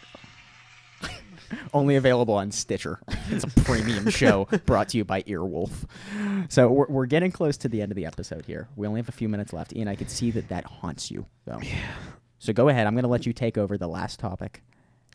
Only 1.74 1.96
available 1.96 2.34
on 2.34 2.50
Stitcher. 2.52 3.00
It's 3.30 3.44
a 3.44 3.48
premium 3.62 4.08
show 4.10 4.46
brought 4.66 4.88
to 4.90 4.96
you 4.98 5.04
by 5.04 5.22
Earwolf. 5.22 5.70
So 6.48 6.68
we're, 6.68 6.86
we're 6.86 7.06
getting 7.06 7.32
close 7.32 7.56
to 7.58 7.68
the 7.68 7.82
end 7.82 7.90
of 7.92 7.96
the 7.96 8.06
episode 8.06 8.44
here. 8.46 8.68
We 8.76 8.86
only 8.86 9.00
have 9.00 9.08
a 9.08 9.12
few 9.12 9.28
minutes 9.28 9.52
left. 9.52 9.74
Ian, 9.74 9.88
I 9.88 9.96
can 9.96 10.08
see 10.08 10.30
that 10.32 10.48
that 10.48 10.64
haunts 10.64 11.10
you, 11.10 11.26
though. 11.46 11.58
Yeah. 11.62 11.74
So 12.38 12.52
go 12.52 12.68
ahead. 12.68 12.86
I'm 12.86 12.94
going 12.94 13.02
to 13.02 13.08
let 13.08 13.26
you 13.26 13.32
take 13.32 13.58
over 13.58 13.76
the 13.76 13.88
last 13.88 14.20
topic. 14.20 14.62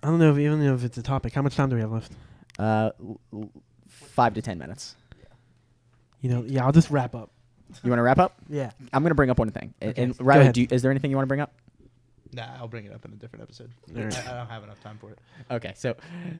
I 0.03 0.07
don't 0.07 0.19
know 0.19 0.31
if 0.31 0.38
even 0.38 0.61
if 0.61 0.83
it's 0.83 0.97
a 0.97 1.03
topic. 1.03 1.33
How 1.33 1.41
much 1.41 1.55
time 1.55 1.69
do 1.69 1.75
we 1.75 1.81
have 1.81 1.91
left? 1.91 2.11
Uh, 2.59 2.91
l- 2.99 3.19
l- 3.33 3.49
five 3.88 4.33
to 4.36 4.41
ten 4.41 4.57
minutes. 4.57 4.95
You 6.21 6.29
know, 6.29 6.43
yeah, 6.47 6.65
I'll 6.65 6.71
just 6.71 6.89
wrap 6.91 7.15
up. 7.15 7.31
You 7.83 7.89
want 7.89 7.99
to 7.99 8.03
wrap 8.03 8.19
up? 8.19 8.36
Yeah. 8.49 8.71
I'm 8.93 9.03
going 9.03 9.09
to 9.11 9.15
bring 9.15 9.29
up 9.29 9.39
one 9.39 9.51
thing. 9.51 9.73
And, 9.81 9.91
Okay, 9.91 10.03
and 10.03 10.17
go 10.17 10.23
Riley, 10.25 10.41
ahead. 10.41 10.53
do 10.55 10.61
you, 10.61 10.67
is 10.71 10.81
there 10.81 10.91
anything 10.91 11.11
you 11.11 11.17
want 11.17 11.25
to 11.25 11.27
bring 11.29 11.41
up? 11.41 11.53
Nah, 12.36 12.57
I'll 12.59 12.67
bring 12.67 12.86
it 12.86 12.93
up 12.93 13.05
in 13.05 13.13
a 13.13 13.15
different 13.15 13.43
episode. 13.43 13.71
All 13.95 14.03
right. 14.03 14.27
I, 14.27 14.31
I 14.33 14.38
don't 14.39 14.49
have 14.49 14.63
enough 14.63 14.81
time 14.81 14.97
for 14.99 15.11
it. 15.11 15.19
Okay, 15.49 15.71
so 15.75 15.95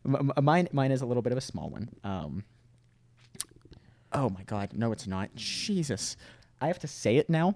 m- 0.06 0.32
m- 0.36 0.44
mine 0.44 0.68
mine 0.74 0.92
is 0.92 1.02
a 1.02 1.06
little 1.06 1.24
bit 1.24 1.32
of 1.32 1.38
a 1.38 1.42
small 1.42 1.70
one. 1.70 1.90
Um, 2.04 2.44
oh 4.12 4.30
my 4.30 4.44
God, 4.44 4.72
no, 4.74 4.92
it's 4.92 5.08
not. 5.08 5.34
Jesus, 5.36 6.18
I 6.62 6.68
have 6.68 6.80
to 6.80 6.88
say 6.88 7.16
it 7.18 7.30
now, 7.30 7.56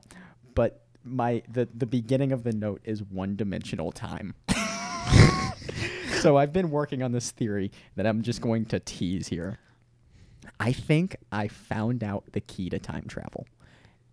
but 0.55 0.83
my 1.03 1.43
the 1.51 1.67
the 1.73 1.85
beginning 1.85 2.31
of 2.31 2.43
the 2.43 2.53
note 2.53 2.81
is 2.85 3.03
one 3.03 3.35
dimensional 3.35 3.91
time. 3.91 4.35
so 6.21 6.37
I've 6.37 6.53
been 6.53 6.69
working 6.69 7.01
on 7.03 7.11
this 7.11 7.31
theory 7.31 7.71
that 7.95 8.05
I'm 8.05 8.21
just 8.21 8.41
going 8.41 8.65
to 8.67 8.79
tease 8.79 9.27
here. 9.27 9.57
I 10.59 10.71
think 10.71 11.15
I 11.31 11.47
found 11.47 12.03
out 12.03 12.23
the 12.33 12.41
key 12.41 12.69
to 12.69 12.79
time 12.79 13.05
travel, 13.07 13.45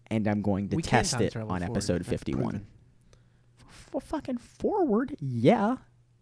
and 0.08 0.26
I'm 0.28 0.42
going 0.42 0.68
to 0.70 0.76
We 0.76 0.82
can 0.82 0.90
test 0.90 1.12
time 1.14 1.22
it 1.22 1.32
travel 1.32 1.52
on 1.52 1.60
forward. 1.60 1.72
episode 1.76 1.98
That's 2.00 2.08
51. 2.10 2.42
proven. 2.42 2.66
For 3.96 4.00
fucking 4.02 4.36
forward, 4.36 5.16
yeah, 5.20 5.76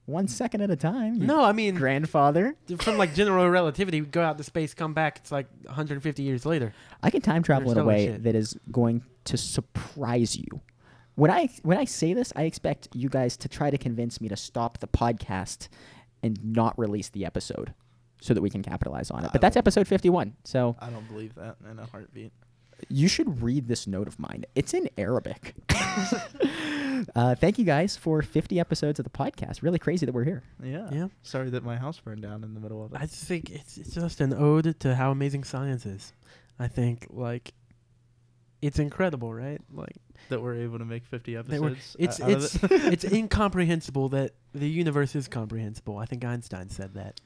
one 0.06 0.28
second 0.28 0.60
at 0.60 0.70
a 0.70 0.76
time. 0.76 1.16
you 1.16 1.26
No, 1.26 1.42
I 1.42 1.50
mean 1.50 1.74
grandfather. 1.74 2.54
from 2.78 2.96
like 2.98 3.16
general 3.16 3.50
relativity, 3.50 4.00
we 4.00 4.06
go 4.06 4.22
out 4.22 4.38
to 4.38 4.44
space, 4.44 4.74
come 4.74 4.94
back. 4.94 5.18
It's 5.18 5.32
like 5.32 5.48
150 5.64 6.22
years 6.22 6.46
later. 6.46 6.72
I 7.02 7.10
can 7.10 7.20
time 7.20 7.42
travel 7.42 7.72
in 7.72 7.78
a 7.78 7.80
Interstellar 7.80 7.88
way 7.96 8.06
shit. 8.12 8.22
that 8.22 8.36
is 8.36 8.56
going 8.70 9.02
to 9.24 9.36
surprise 9.36 10.36
you. 10.36 10.60
When 11.16 11.32
I 11.32 11.48
when 11.64 11.76
I 11.76 11.84
say 11.84 12.14
this, 12.14 12.32
I 12.36 12.44
expect 12.44 12.86
you 12.94 13.08
guys 13.08 13.36
to 13.38 13.48
try 13.48 13.70
to 13.70 13.78
convince 13.78 14.20
me 14.20 14.28
to 14.28 14.36
stop 14.36 14.78
the 14.78 14.86
podcast 14.86 15.66
and 16.22 16.38
not 16.44 16.78
release 16.78 17.08
the 17.08 17.26
episode 17.26 17.74
so 18.20 18.34
that 18.34 18.40
we 18.40 18.50
can 18.50 18.62
capitalize 18.62 19.10
on 19.10 19.24
it. 19.24 19.32
But 19.32 19.40
that's 19.40 19.56
episode 19.56 19.88
51. 19.88 20.36
So 20.44 20.76
I 20.78 20.90
don't 20.90 21.08
believe 21.08 21.34
that 21.34 21.56
in 21.68 21.80
a 21.80 21.86
heartbeat. 21.86 22.32
You 22.88 23.08
should 23.08 23.42
read 23.42 23.68
this 23.68 23.86
note 23.86 24.08
of 24.08 24.18
mine. 24.18 24.44
It's 24.54 24.74
in 24.74 24.88
Arabic. 24.98 25.54
uh, 27.14 27.34
thank 27.34 27.58
you 27.58 27.64
guys 27.64 27.96
for 27.96 28.22
50 28.22 28.58
episodes 28.60 28.98
of 28.98 29.04
the 29.04 29.10
podcast. 29.10 29.62
Really 29.62 29.78
crazy 29.78 30.06
that 30.06 30.12
we're 30.12 30.24
here. 30.24 30.42
Yeah. 30.62 30.88
Yeah. 30.92 31.08
Sorry 31.22 31.50
that 31.50 31.64
my 31.64 31.76
house 31.76 31.98
burned 32.00 32.22
down 32.22 32.44
in 32.44 32.54
the 32.54 32.60
middle 32.60 32.84
of 32.84 32.92
it. 32.92 32.98
I 33.00 33.06
just 33.06 33.24
think 33.24 33.50
it's, 33.50 33.78
it's 33.78 33.94
just 33.94 34.20
an 34.20 34.34
ode 34.34 34.78
to 34.80 34.94
how 34.94 35.10
amazing 35.10 35.44
science 35.44 35.86
is. 35.86 36.12
I 36.58 36.68
think 36.68 37.06
like 37.10 37.52
it's 38.62 38.78
incredible, 38.78 39.32
right? 39.32 39.60
Like 39.72 39.96
that 40.30 40.40
we're 40.40 40.56
able 40.56 40.78
to 40.78 40.84
make 40.84 41.04
50 41.04 41.36
episodes. 41.36 41.96
it's 41.98 42.20
out 42.20 42.30
of 42.30 42.44
it's 42.44 42.54
it. 42.54 42.70
it's 42.70 43.04
incomprehensible 43.12 44.08
that 44.10 44.32
the 44.54 44.68
universe 44.68 45.14
is 45.14 45.28
comprehensible. 45.28 45.98
I 45.98 46.06
think 46.06 46.24
Einstein 46.24 46.70
said 46.70 46.94
that, 46.94 47.20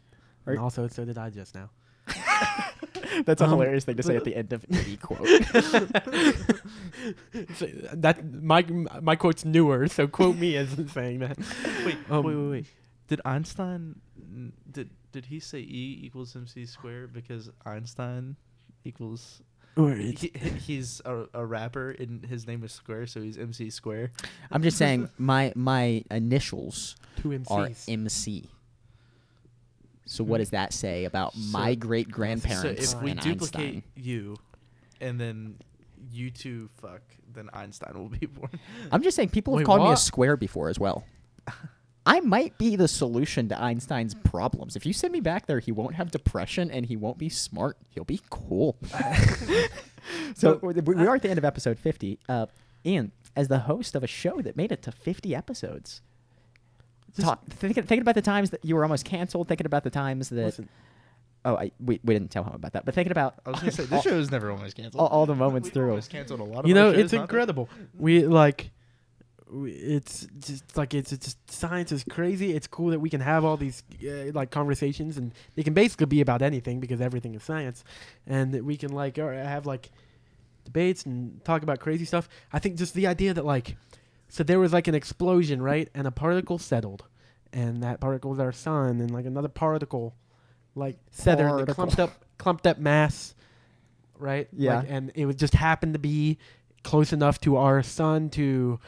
and 0.47 0.59
also 0.59 0.89
so 0.89 1.05
did 1.05 1.17
I 1.17 1.31
just 1.31 1.55
now. 1.55 1.71
That's 3.25 3.41
a 3.41 3.45
Um, 3.45 3.51
hilarious 3.51 3.85
thing 3.85 3.97
to 3.97 4.03
say 4.03 4.17
at 4.17 4.25
the 4.25 4.37
end 4.37 4.53
of 4.53 4.65
any 4.71 4.97
quote. 4.97 5.27
So, 7.55 7.67
that 7.93 8.25
my 8.43 8.63
my 9.01 9.17
quote's 9.17 9.45
newer, 9.45 9.87
so 9.89 10.07
quote 10.09 10.37
me 10.37 10.57
as 10.57 10.69
saying 10.93 11.21
that. 11.21 11.39
wait, 11.87 11.97
Um, 12.11 12.25
wait, 12.25 12.35
wait, 12.37 12.51
wait. 12.51 12.67
Did 13.07 13.21
Einstein 13.25 14.01
did 14.71 14.91
did 15.13 15.27
he 15.27 15.41
say 15.41 15.61
E 15.61 16.01
equals 16.03 16.35
MC 16.37 16.67
squared 16.67 17.13
because 17.13 17.51
Einstein 17.65 18.37
equals 18.85 19.41
Or 19.77 19.95
he, 19.95 20.13
he- 20.13 20.31
he's 20.67 21.01
a, 21.05 21.25
a 21.35 21.47
rapper 21.47 21.91
and 21.91 22.25
his 22.27 22.47
name 22.47 22.65
is 22.65 22.73
Square, 22.73 23.07
so 23.07 23.21
he's 23.23 23.39
MC 23.39 23.71
Square. 23.71 24.11
I'm 24.51 24.63
just 24.63 24.77
saying 24.77 25.09
my 25.19 25.53
my 25.55 26.03
initials 26.11 26.97
two 27.23 27.41
are 27.49 27.69
MC. 27.87 28.51
So 30.11 30.25
what 30.25 30.39
does 30.39 30.51
that 30.51 30.73
say 30.73 31.05
about 31.05 31.35
my 31.37 31.73
So- 31.73 31.77
great 31.81 32.07
So 32.09 32.13
grandparents 32.13 32.93
if 32.95 33.03
we 33.03 33.11
and 33.13 33.21
duplicate 33.21 33.61
Einstein? 33.61 33.83
you, 33.95 34.37
and 35.01 35.21
then 35.21 35.57
you 36.11 36.31
two 36.31 36.71
fuck, 36.81 37.03
then 37.35 37.51
Einstein 37.53 37.93
will 37.95 38.09
be 38.09 38.27
born. 38.27 38.51
I'm 38.91 39.03
just 39.03 39.15
saying 39.17 39.29
people 39.29 39.53
have 39.55 39.59
Wait, 39.59 39.67
called 39.67 39.81
me 39.81 39.87
a 39.87 39.91
what? 39.91 39.99
square 39.99 40.37
before 40.37 40.69
as 40.71 40.79
well. 40.79 41.05
I 42.07 42.21
might 42.21 42.57
be 42.57 42.75
the 42.75 42.89
solution 42.89 43.51
to 43.51 43.61
Einstein's 43.63 44.15
problems. 44.15 44.77
If 44.77 44.87
you 44.87 44.95
send 44.95 45.13
me 45.13 45.21
back 45.21 45.45
there, 45.45 45.59
he 45.59 45.71
won't 45.73 45.95
have 45.97 46.11
depression 46.11 46.71
and 46.71 46.87
he 46.87 46.97
won't 46.97 47.19
be 47.19 47.29
smart. 47.29 47.77
He'll 47.91 48.05
be 48.05 48.21
cool. 48.31 48.79
so 50.35 50.59
we 50.63 50.73
we 50.81 51.07
are 51.07 51.17
at 51.17 51.23
the 51.23 51.29
end 51.29 51.39
of 51.39 51.45
episode 51.45 51.79
50. 51.79 52.19
Uh, 52.29 52.47
Ian, 52.87 53.13
as 53.37 53.49
the 53.49 53.61
host 53.61 53.95
of 53.95 54.03
a 54.03 54.07
show 54.07 54.41
that 54.41 54.57
made 54.57 54.73
it 54.73 54.81
to 54.83 54.93
50 54.93 55.35
episodes, 55.35 55.91
Just- 55.91 56.03
talk, 57.21 57.45
thinking, 57.49 57.85
thinking 57.85 58.03
about 58.03 58.15
the 58.15 58.23
times 58.23 58.51
that 58.51 58.65
you 58.65 58.75
were 58.77 58.83
almost 58.85 59.05
canceled, 59.05 59.49
thinking 59.49 59.67
about 59.67 59.85
the 59.85 59.91
times 59.91 60.29
that 60.31 60.45
Listen, 60.45 60.69
oh, 61.45 61.57
I, 61.57 61.71
we, 61.81 62.01
we 62.05 62.15
didn't 62.15 62.31
tell 62.31 62.45
him 62.45 62.55
about 62.55 62.73
that, 62.73 62.85
but 62.85 62.95
thinking 62.95 63.13
about 63.13 63.35
I 63.47 63.51
was 63.51 63.61
gonna 63.61 63.73
say 63.73 63.83
all, 63.91 64.03
this 64.03 64.03
show 64.03 64.19
is 64.19 64.31
never 64.31 64.51
almost 64.51 64.77
canceled. 64.77 65.01
all, 65.01 65.09
all 65.09 65.27
the 65.27 65.35
moments 65.35 65.67
We've 65.67 65.75
through. 65.75 65.91
almost 65.91 66.11
canceled 66.11 66.41
a 66.41 66.45
lot 66.45 66.61
of 66.61 66.69
you 66.69 66.75
know, 66.75 66.93
shows, 66.93 67.05
it's 67.05 67.13
not 67.13 67.19
that- 67.19 67.23
incredible. 67.25 67.69
We 67.99 68.27
like, 68.27 68.71
we, 69.51 69.73
it's 69.73 70.27
just 70.41 70.77
like 70.77 70.93
it's, 70.95 71.11
it's 71.13 71.25
just 71.27 71.51
science 71.51 71.91
is 71.91 72.05
crazy. 72.05 72.53
It's 72.55 72.67
cool 72.67 72.91
that 72.91 73.01
we 73.01 73.09
can 73.11 73.21
have 73.21 73.45
all 73.45 73.57
these 73.57 73.83
uh, 74.07 74.31
like 74.35 74.51
conversations, 74.51 75.17
and 75.17 75.33
they 75.55 75.63
can 75.63 75.75
basically 75.75 76.07
be 76.07 76.21
about 76.21 76.43
anything 76.43 76.81
because 76.81 77.01
everything 77.01 77.35
is 77.35 77.43
science, 77.43 77.83
and 78.27 78.53
that 78.53 78.65
we 78.65 78.77
can 78.77 78.93
like 78.93 79.19
uh, 79.19 79.29
have 79.31 79.65
like 79.67 79.91
debates 80.65 81.07
and 81.07 81.43
talk 81.45 81.63
about 81.63 81.81
crazy 81.81 82.05
stuff. 82.05 82.29
I 82.53 82.59
think 82.59 82.77
just 82.77 82.93
the 82.93 83.07
idea 83.07 83.33
that 83.33 83.45
like, 83.47 83.77
so 84.29 84.43
there 84.43 84.59
was 84.59 84.72
like 84.72 84.89
an 84.89 84.95
explosion, 84.95 85.62
right, 85.62 85.89
and 85.95 86.07
a 86.07 86.11
particle 86.11 86.59
settled, 86.59 87.05
and 87.53 87.83
that 87.83 88.01
particle 88.01 88.31
was 88.31 88.39
our 88.39 88.53
sun, 88.53 89.01
and 89.01 89.11
like 89.11 89.26
another 89.26 89.49
particle, 89.49 90.14
like 90.74 90.97
settled, 91.11 91.49
Particle. 91.49 91.74
clumped 91.74 91.99
up, 91.99 92.24
clumped 92.37 92.66
up 92.66 92.79
mass, 92.79 93.35
right? 94.18 94.49
Yeah. 94.53 94.79
Like, 94.79 94.87
and 94.89 95.12
it 95.14 95.26
would 95.26 95.39
just 95.39 95.55
happen 95.55 95.93
to 95.93 95.99
be 95.99 96.39
close 96.83 97.12
enough 97.12 97.41
to 97.41 97.57
our 97.57 97.83
sun 97.83 98.31
to 98.31 98.79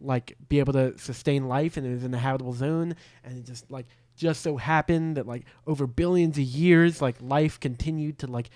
like 0.00 0.36
be 0.48 0.58
able 0.58 0.72
to 0.72 0.96
sustain 0.98 1.48
life 1.48 1.76
and 1.76 1.86
it 1.86 1.90
was 1.90 2.04
in 2.04 2.10
the 2.10 2.18
habitable 2.18 2.52
zone 2.52 2.94
and 3.24 3.38
it 3.38 3.44
just 3.44 3.70
like 3.70 3.86
just 4.16 4.42
so 4.42 4.56
happened 4.56 5.16
that 5.16 5.26
like 5.26 5.44
over 5.66 5.86
billions 5.86 6.36
of 6.38 6.44
years 6.44 7.00
like 7.00 7.16
life 7.20 7.58
continued 7.60 8.18
to 8.18 8.26
like 8.26 8.50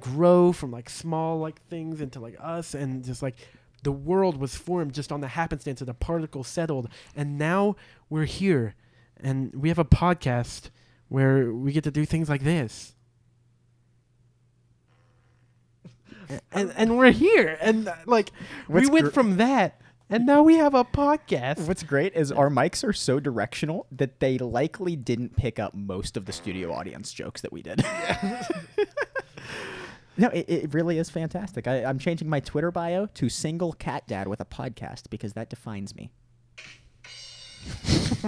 grow 0.00 0.52
from 0.52 0.70
like 0.70 0.90
small 0.90 1.38
like 1.38 1.60
things 1.68 2.00
into 2.00 2.20
like 2.20 2.36
us 2.40 2.74
and 2.74 3.04
just 3.04 3.22
like 3.22 3.36
the 3.82 3.92
world 3.92 4.36
was 4.36 4.54
formed 4.56 4.92
just 4.92 5.12
on 5.12 5.20
the 5.20 5.28
happenstance 5.28 5.80
of 5.80 5.86
the 5.86 5.94
particle 5.94 6.44
settled. 6.44 6.88
And 7.14 7.38
now 7.38 7.76
we're 8.10 8.24
here 8.24 8.74
and 9.16 9.54
we 9.54 9.68
have 9.68 9.78
a 9.78 9.84
podcast 9.84 10.70
where 11.08 11.52
we 11.52 11.72
get 11.72 11.84
to 11.84 11.90
do 11.90 12.04
things 12.04 12.28
like 12.28 12.42
this. 12.42 12.94
A- 16.30 16.40
and 16.52 16.72
and 16.76 16.98
we're 16.98 17.10
here 17.12 17.56
and 17.60 17.88
uh, 17.88 17.94
like 18.04 18.32
we 18.68 18.86
went 18.86 19.06
gr- 19.06 19.10
from 19.12 19.36
that 19.38 19.80
and 20.10 20.26
now 20.26 20.42
we 20.42 20.56
have 20.56 20.74
a 20.74 20.84
podcast. 20.84 21.66
What's 21.66 21.82
great 21.82 22.14
is 22.14 22.32
our 22.32 22.48
mics 22.48 22.82
are 22.86 22.92
so 22.94 23.20
directional 23.20 23.86
that 23.92 24.20
they 24.20 24.38
likely 24.38 24.96
didn't 24.96 25.36
pick 25.36 25.58
up 25.58 25.74
most 25.74 26.16
of 26.16 26.24
the 26.24 26.32
studio 26.32 26.72
audience 26.72 27.12
jokes 27.12 27.42
that 27.42 27.52
we 27.52 27.62
did. 27.62 27.84
no, 30.18 30.28
it, 30.28 30.48
it 30.48 30.74
really 30.74 30.98
is 30.98 31.08
fantastic. 31.08 31.66
I, 31.68 31.84
I'm 31.84 31.98
changing 31.98 32.28
my 32.28 32.40
Twitter 32.40 32.72
bio 32.72 33.06
to 33.06 33.28
single 33.28 33.72
cat 33.72 34.06
dad 34.08 34.26
with 34.26 34.40
a 34.40 34.44
podcast 34.44 35.10
because 35.10 35.32
that 35.34 35.48
defines 35.48 35.94
me. 35.94 36.10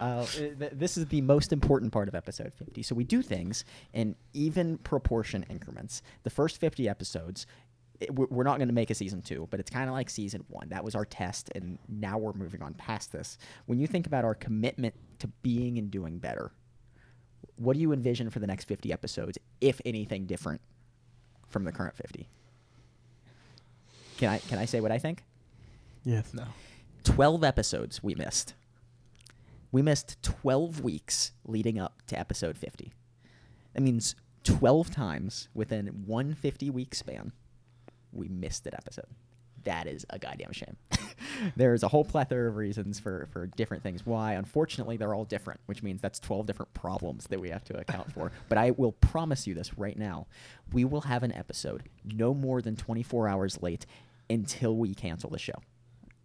uh, 0.00 0.24
th- 0.26 0.72
this 0.72 0.96
is 0.96 1.06
the 1.06 1.20
most 1.22 1.52
important 1.52 1.92
part 1.92 2.06
of 2.08 2.14
episode 2.14 2.52
50. 2.54 2.82
So 2.82 2.94
we 2.94 3.02
do 3.02 3.22
things 3.22 3.64
in 3.92 4.14
even 4.32 4.78
proportion 4.78 5.44
increments. 5.50 6.00
The 6.22 6.30
first 6.30 6.58
50 6.58 6.88
episodes, 6.88 7.46
it, 8.00 8.14
we're 8.14 8.26
we're 8.30 8.44
not 8.44 8.58
going 8.58 8.68
to 8.68 8.74
make 8.74 8.90
a 8.90 8.94
season 8.94 9.20
two, 9.22 9.48
but 9.50 9.58
it's 9.60 9.70
kind 9.70 9.88
of 9.88 9.94
like 9.94 10.10
season 10.10 10.44
one. 10.48 10.68
That 10.68 10.84
was 10.84 10.94
our 10.94 11.04
test, 11.04 11.50
and 11.54 11.78
now 11.88 12.18
we're 12.18 12.32
moving 12.34 12.62
on 12.62 12.74
past 12.74 13.12
this. 13.12 13.38
When 13.66 13.78
you 13.78 13.86
think 13.86 14.06
about 14.06 14.24
our 14.24 14.34
commitment 14.34 14.94
to 15.20 15.28
being 15.42 15.78
and 15.78 15.90
doing 15.90 16.18
better, 16.18 16.52
what 17.56 17.74
do 17.74 17.80
you 17.80 17.92
envision 17.92 18.30
for 18.30 18.40
the 18.40 18.46
next 18.46 18.64
50 18.64 18.92
episodes, 18.92 19.38
if 19.60 19.80
anything 19.84 20.26
different 20.26 20.60
from 21.48 21.64
the 21.64 21.72
current 21.72 21.96
50? 21.96 22.28
Can 24.18 24.28
I 24.30 24.38
can 24.38 24.58
I 24.58 24.64
say 24.64 24.80
what 24.80 24.92
I 24.92 24.98
think? 24.98 25.24
Yes. 26.04 26.32
No. 26.32 26.44
12 27.04 27.44
episodes 27.44 28.02
we 28.02 28.14
missed. 28.14 28.54
We 29.72 29.82
missed 29.82 30.22
12 30.22 30.82
weeks 30.82 31.32
leading 31.44 31.78
up 31.78 32.02
to 32.06 32.18
episode 32.18 32.56
50. 32.56 32.92
That 33.74 33.82
means 33.82 34.14
12 34.44 34.90
times 34.90 35.48
within 35.54 35.86
one 36.06 36.34
50 36.34 36.70
week 36.70 36.94
span, 36.94 37.32
we 38.12 38.28
missed 38.28 38.66
an 38.66 38.74
episode. 38.74 39.08
That 39.64 39.86
is 39.86 40.06
a 40.10 40.18
goddamn 40.18 40.52
shame. 40.52 40.76
There's 41.56 41.82
a 41.82 41.88
whole 41.88 42.04
plethora 42.04 42.48
of 42.48 42.56
reasons 42.56 43.00
for, 43.00 43.28
for 43.32 43.46
different 43.46 43.82
things 43.82 44.04
why. 44.04 44.34
Unfortunately, 44.34 44.96
they're 44.96 45.14
all 45.14 45.24
different, 45.24 45.60
which 45.66 45.82
means 45.82 46.00
that's 46.00 46.20
12 46.20 46.46
different 46.46 46.74
problems 46.74 47.26
that 47.28 47.40
we 47.40 47.50
have 47.50 47.64
to 47.64 47.78
account 47.78 48.12
for. 48.12 48.30
But 48.48 48.58
I 48.58 48.72
will 48.72 48.92
promise 48.92 49.46
you 49.46 49.54
this 49.54 49.76
right 49.78 49.98
now. 49.98 50.26
We 50.72 50.84
will 50.84 51.02
have 51.02 51.22
an 51.22 51.32
episode 51.32 51.84
no 52.04 52.34
more 52.34 52.60
than 52.60 52.76
24 52.76 53.26
hours 53.26 53.62
late 53.62 53.86
until 54.28 54.76
we 54.76 54.94
cancel 54.94 55.30
the 55.30 55.38
show. 55.38 55.54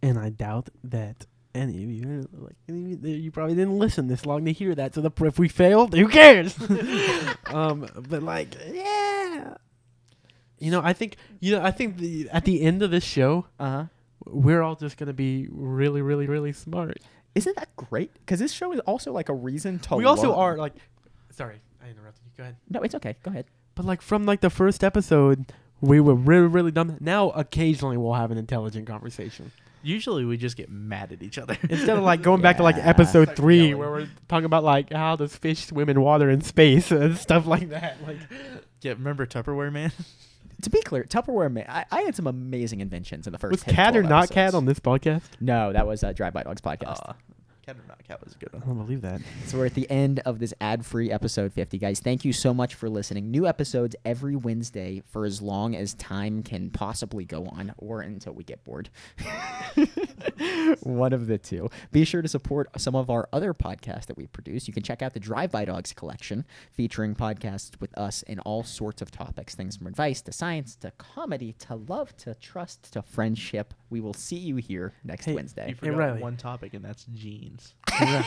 And 0.02 0.18
I 0.18 0.30
doubt 0.30 0.68
that 0.84 1.26
any 1.54 1.82
of 1.82 1.90
you, 1.90 2.28
like, 2.32 2.56
any 2.68 2.92
of 2.92 3.04
you, 3.04 3.16
you 3.16 3.30
probably 3.30 3.54
didn't 3.54 3.78
listen 3.78 4.06
this 4.06 4.24
long 4.24 4.44
to 4.44 4.52
hear 4.52 4.74
that. 4.74 4.94
So 4.94 5.00
the, 5.00 5.10
if 5.24 5.38
we 5.38 5.48
failed, 5.48 5.94
who 5.94 6.08
cares? 6.08 6.56
um, 7.46 7.88
but 8.08 8.22
like, 8.22 8.56
yeah, 8.70 9.54
you 10.60 10.70
know, 10.70 10.80
I 10.84 10.92
think 10.92 11.16
you 11.40 11.52
know, 11.56 11.62
I 11.64 11.70
think 11.70 11.96
the 11.98 12.28
at 12.30 12.44
the 12.44 12.62
end 12.62 12.82
of 12.82 12.90
this 12.90 13.04
show, 13.04 13.46
Uh 13.58 13.70
huh. 13.70 13.84
we're 14.26 14.62
all 14.62 14.76
just 14.76 14.96
gonna 14.96 15.12
be 15.12 15.48
really, 15.50 16.02
really, 16.02 16.26
really 16.26 16.52
smart. 16.52 16.98
Isn't 17.34 17.56
that 17.56 17.74
great? 17.76 18.12
Because 18.14 18.38
this 18.40 18.52
show 18.52 18.72
is 18.72 18.80
also 18.80 19.12
like 19.12 19.28
a 19.28 19.34
reason 19.34 19.78
to. 19.80 19.96
we 19.96 20.04
also 20.04 20.30
learn. 20.30 20.38
are 20.38 20.56
like, 20.58 20.74
sorry, 21.30 21.60
I 21.84 21.88
interrupted 21.90 22.24
you. 22.26 22.32
Go 22.36 22.42
ahead. 22.42 22.56
No, 22.68 22.80
it's 22.82 22.94
okay. 22.96 23.16
Go 23.22 23.30
ahead. 23.30 23.46
But 23.74 23.84
like 23.86 24.02
from 24.02 24.26
like 24.26 24.40
the 24.40 24.50
first 24.50 24.82
episode, 24.84 25.52
we 25.80 26.00
were 26.00 26.14
really, 26.14 26.48
really 26.48 26.70
dumb. 26.72 26.96
Now 27.00 27.30
occasionally 27.30 27.96
we'll 27.96 28.14
have 28.14 28.30
an 28.30 28.38
intelligent 28.38 28.86
conversation. 28.86 29.52
Usually 29.82 30.26
we 30.26 30.36
just 30.36 30.58
get 30.58 30.68
mad 30.68 31.10
at 31.12 31.22
each 31.22 31.38
other. 31.38 31.56
Instead 31.62 31.96
of 31.96 32.02
like 32.02 32.20
going 32.20 32.42
back 32.42 32.58
to 32.58 32.62
like 32.62 32.76
episode 32.78 33.24
Start 33.26 33.36
three 33.38 33.58
yelling. 33.68 33.78
where 33.78 33.90
we're 33.90 34.08
talking 34.28 34.44
about 34.44 34.62
like 34.64 34.92
how 34.92 35.16
does 35.16 35.34
fish 35.34 35.66
swim 35.68 35.88
in 35.88 36.00
water 36.02 36.28
in 36.28 36.42
space 36.42 36.90
and 36.90 37.16
stuff 37.16 37.46
like 37.46 37.70
that. 37.70 37.96
Like 38.06 38.18
yeah, 38.82 38.92
remember 38.92 39.24
Tupperware 39.24 39.72
man? 39.72 39.92
To 40.62 40.70
be 40.70 40.80
clear, 40.82 41.04
Tupperware. 41.04 41.52
Ma- 41.52 41.62
I, 41.68 41.84
I 41.90 42.00
had 42.02 42.14
some 42.14 42.26
amazing 42.26 42.80
inventions 42.80 43.26
in 43.26 43.32
the 43.32 43.38
first. 43.38 43.52
was 43.52 43.62
cat 43.62 43.96
or 43.96 44.02
12 44.02 44.10
not 44.10 44.30
cat 44.30 44.54
on 44.54 44.64
this 44.66 44.78
podcast? 44.80 45.22
No, 45.40 45.72
that 45.72 45.86
was 45.86 46.04
uh, 46.04 46.12
Drive 46.12 46.32
By 46.32 46.42
Dogs 46.42 46.60
podcast. 46.60 47.00
Aw, 47.04 47.14
Cat 47.70 47.76
or 47.84 47.86
not 47.86 48.02
cat 48.02 48.24
was 48.24 48.34
a 48.34 48.38
good 48.38 48.52
one. 48.52 48.62
I 48.62 48.66
don't 48.66 48.78
believe 48.78 49.00
that. 49.02 49.20
So 49.46 49.58
we're 49.58 49.66
at 49.66 49.74
the 49.74 49.88
end 49.88 50.18
of 50.26 50.40
this 50.40 50.52
ad-free 50.60 51.12
episode 51.12 51.52
50, 51.52 51.78
guys. 51.78 52.00
Thank 52.00 52.24
you 52.24 52.32
so 52.32 52.52
much 52.52 52.74
for 52.74 52.88
listening. 52.90 53.30
New 53.30 53.46
episodes 53.46 53.94
every 54.04 54.34
Wednesday 54.34 55.02
for 55.12 55.24
as 55.24 55.40
long 55.40 55.76
as 55.76 55.94
time 55.94 56.42
can 56.42 56.70
possibly 56.70 57.24
go 57.24 57.46
on, 57.46 57.72
or 57.78 58.00
until 58.00 58.32
we 58.32 58.42
get 58.42 58.64
bored. 58.64 58.90
One 60.82 61.12
of 61.12 61.26
the 61.28 61.38
two. 61.38 61.68
Be 61.92 62.04
sure 62.04 62.22
to 62.22 62.28
support 62.28 62.68
some 62.80 62.96
of 62.96 63.08
our 63.10 63.28
other 63.32 63.54
podcasts 63.54 64.06
that 64.06 64.16
we 64.16 64.26
produce. 64.26 64.66
You 64.66 64.74
can 64.74 64.82
check 64.82 65.00
out 65.02 65.14
the 65.14 65.20
Drive 65.20 65.50
By 65.52 65.64
Dogs 65.64 65.92
collection, 65.92 66.44
featuring 66.72 67.14
podcasts 67.14 67.80
with 67.80 67.96
us 67.96 68.22
in 68.22 68.40
all 68.40 68.64
sorts 68.64 69.00
of 69.02 69.10
topics, 69.10 69.54
things 69.54 69.76
from 69.76 69.86
advice 69.86 70.22
to 70.22 70.32
science 70.32 70.74
to 70.76 70.90
comedy 70.92 71.52
to 71.60 71.76
love 71.76 72.16
to 72.18 72.34
trust 72.34 72.92
to 72.94 73.02
friendship. 73.02 73.74
We 73.90 74.00
will 74.00 74.14
see 74.14 74.36
you 74.38 74.56
here 74.56 74.92
next 75.04 75.26
Hey, 75.26 75.34
Wednesday. 75.34 75.68
You 75.68 75.74
Hey, 75.74 75.78
forgot 75.88 75.96
Riley. 75.98 76.20
one 76.22 76.36
topic, 76.36 76.74
and 76.74 76.84
that's 76.84 77.04
jeans. 77.14 77.59
Yeah. 78.00 78.24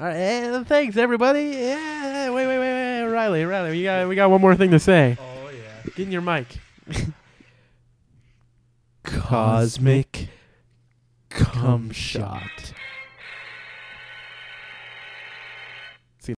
All 0.00 0.06
right, 0.06 0.14
eh, 0.16 0.64
thanks 0.64 0.96
everybody. 0.96 1.50
Yeah, 1.50 2.30
wait, 2.30 2.46
wait, 2.46 2.58
wait, 2.58 3.02
wait, 3.02 3.04
Riley, 3.10 3.44
Riley, 3.44 3.70
we 3.70 3.82
got 3.82 4.08
we 4.08 4.14
got 4.14 4.30
one 4.30 4.40
more 4.40 4.54
thing 4.54 4.70
to 4.70 4.78
say. 4.78 5.16
Oh 5.20 5.50
yeah. 5.50 5.90
Get 5.96 6.06
in 6.06 6.12
your 6.12 6.22
mic. 6.22 6.46
Cosmic 9.02 10.28
cum 11.30 11.90
shot. 11.90 12.42
shot. 12.42 12.72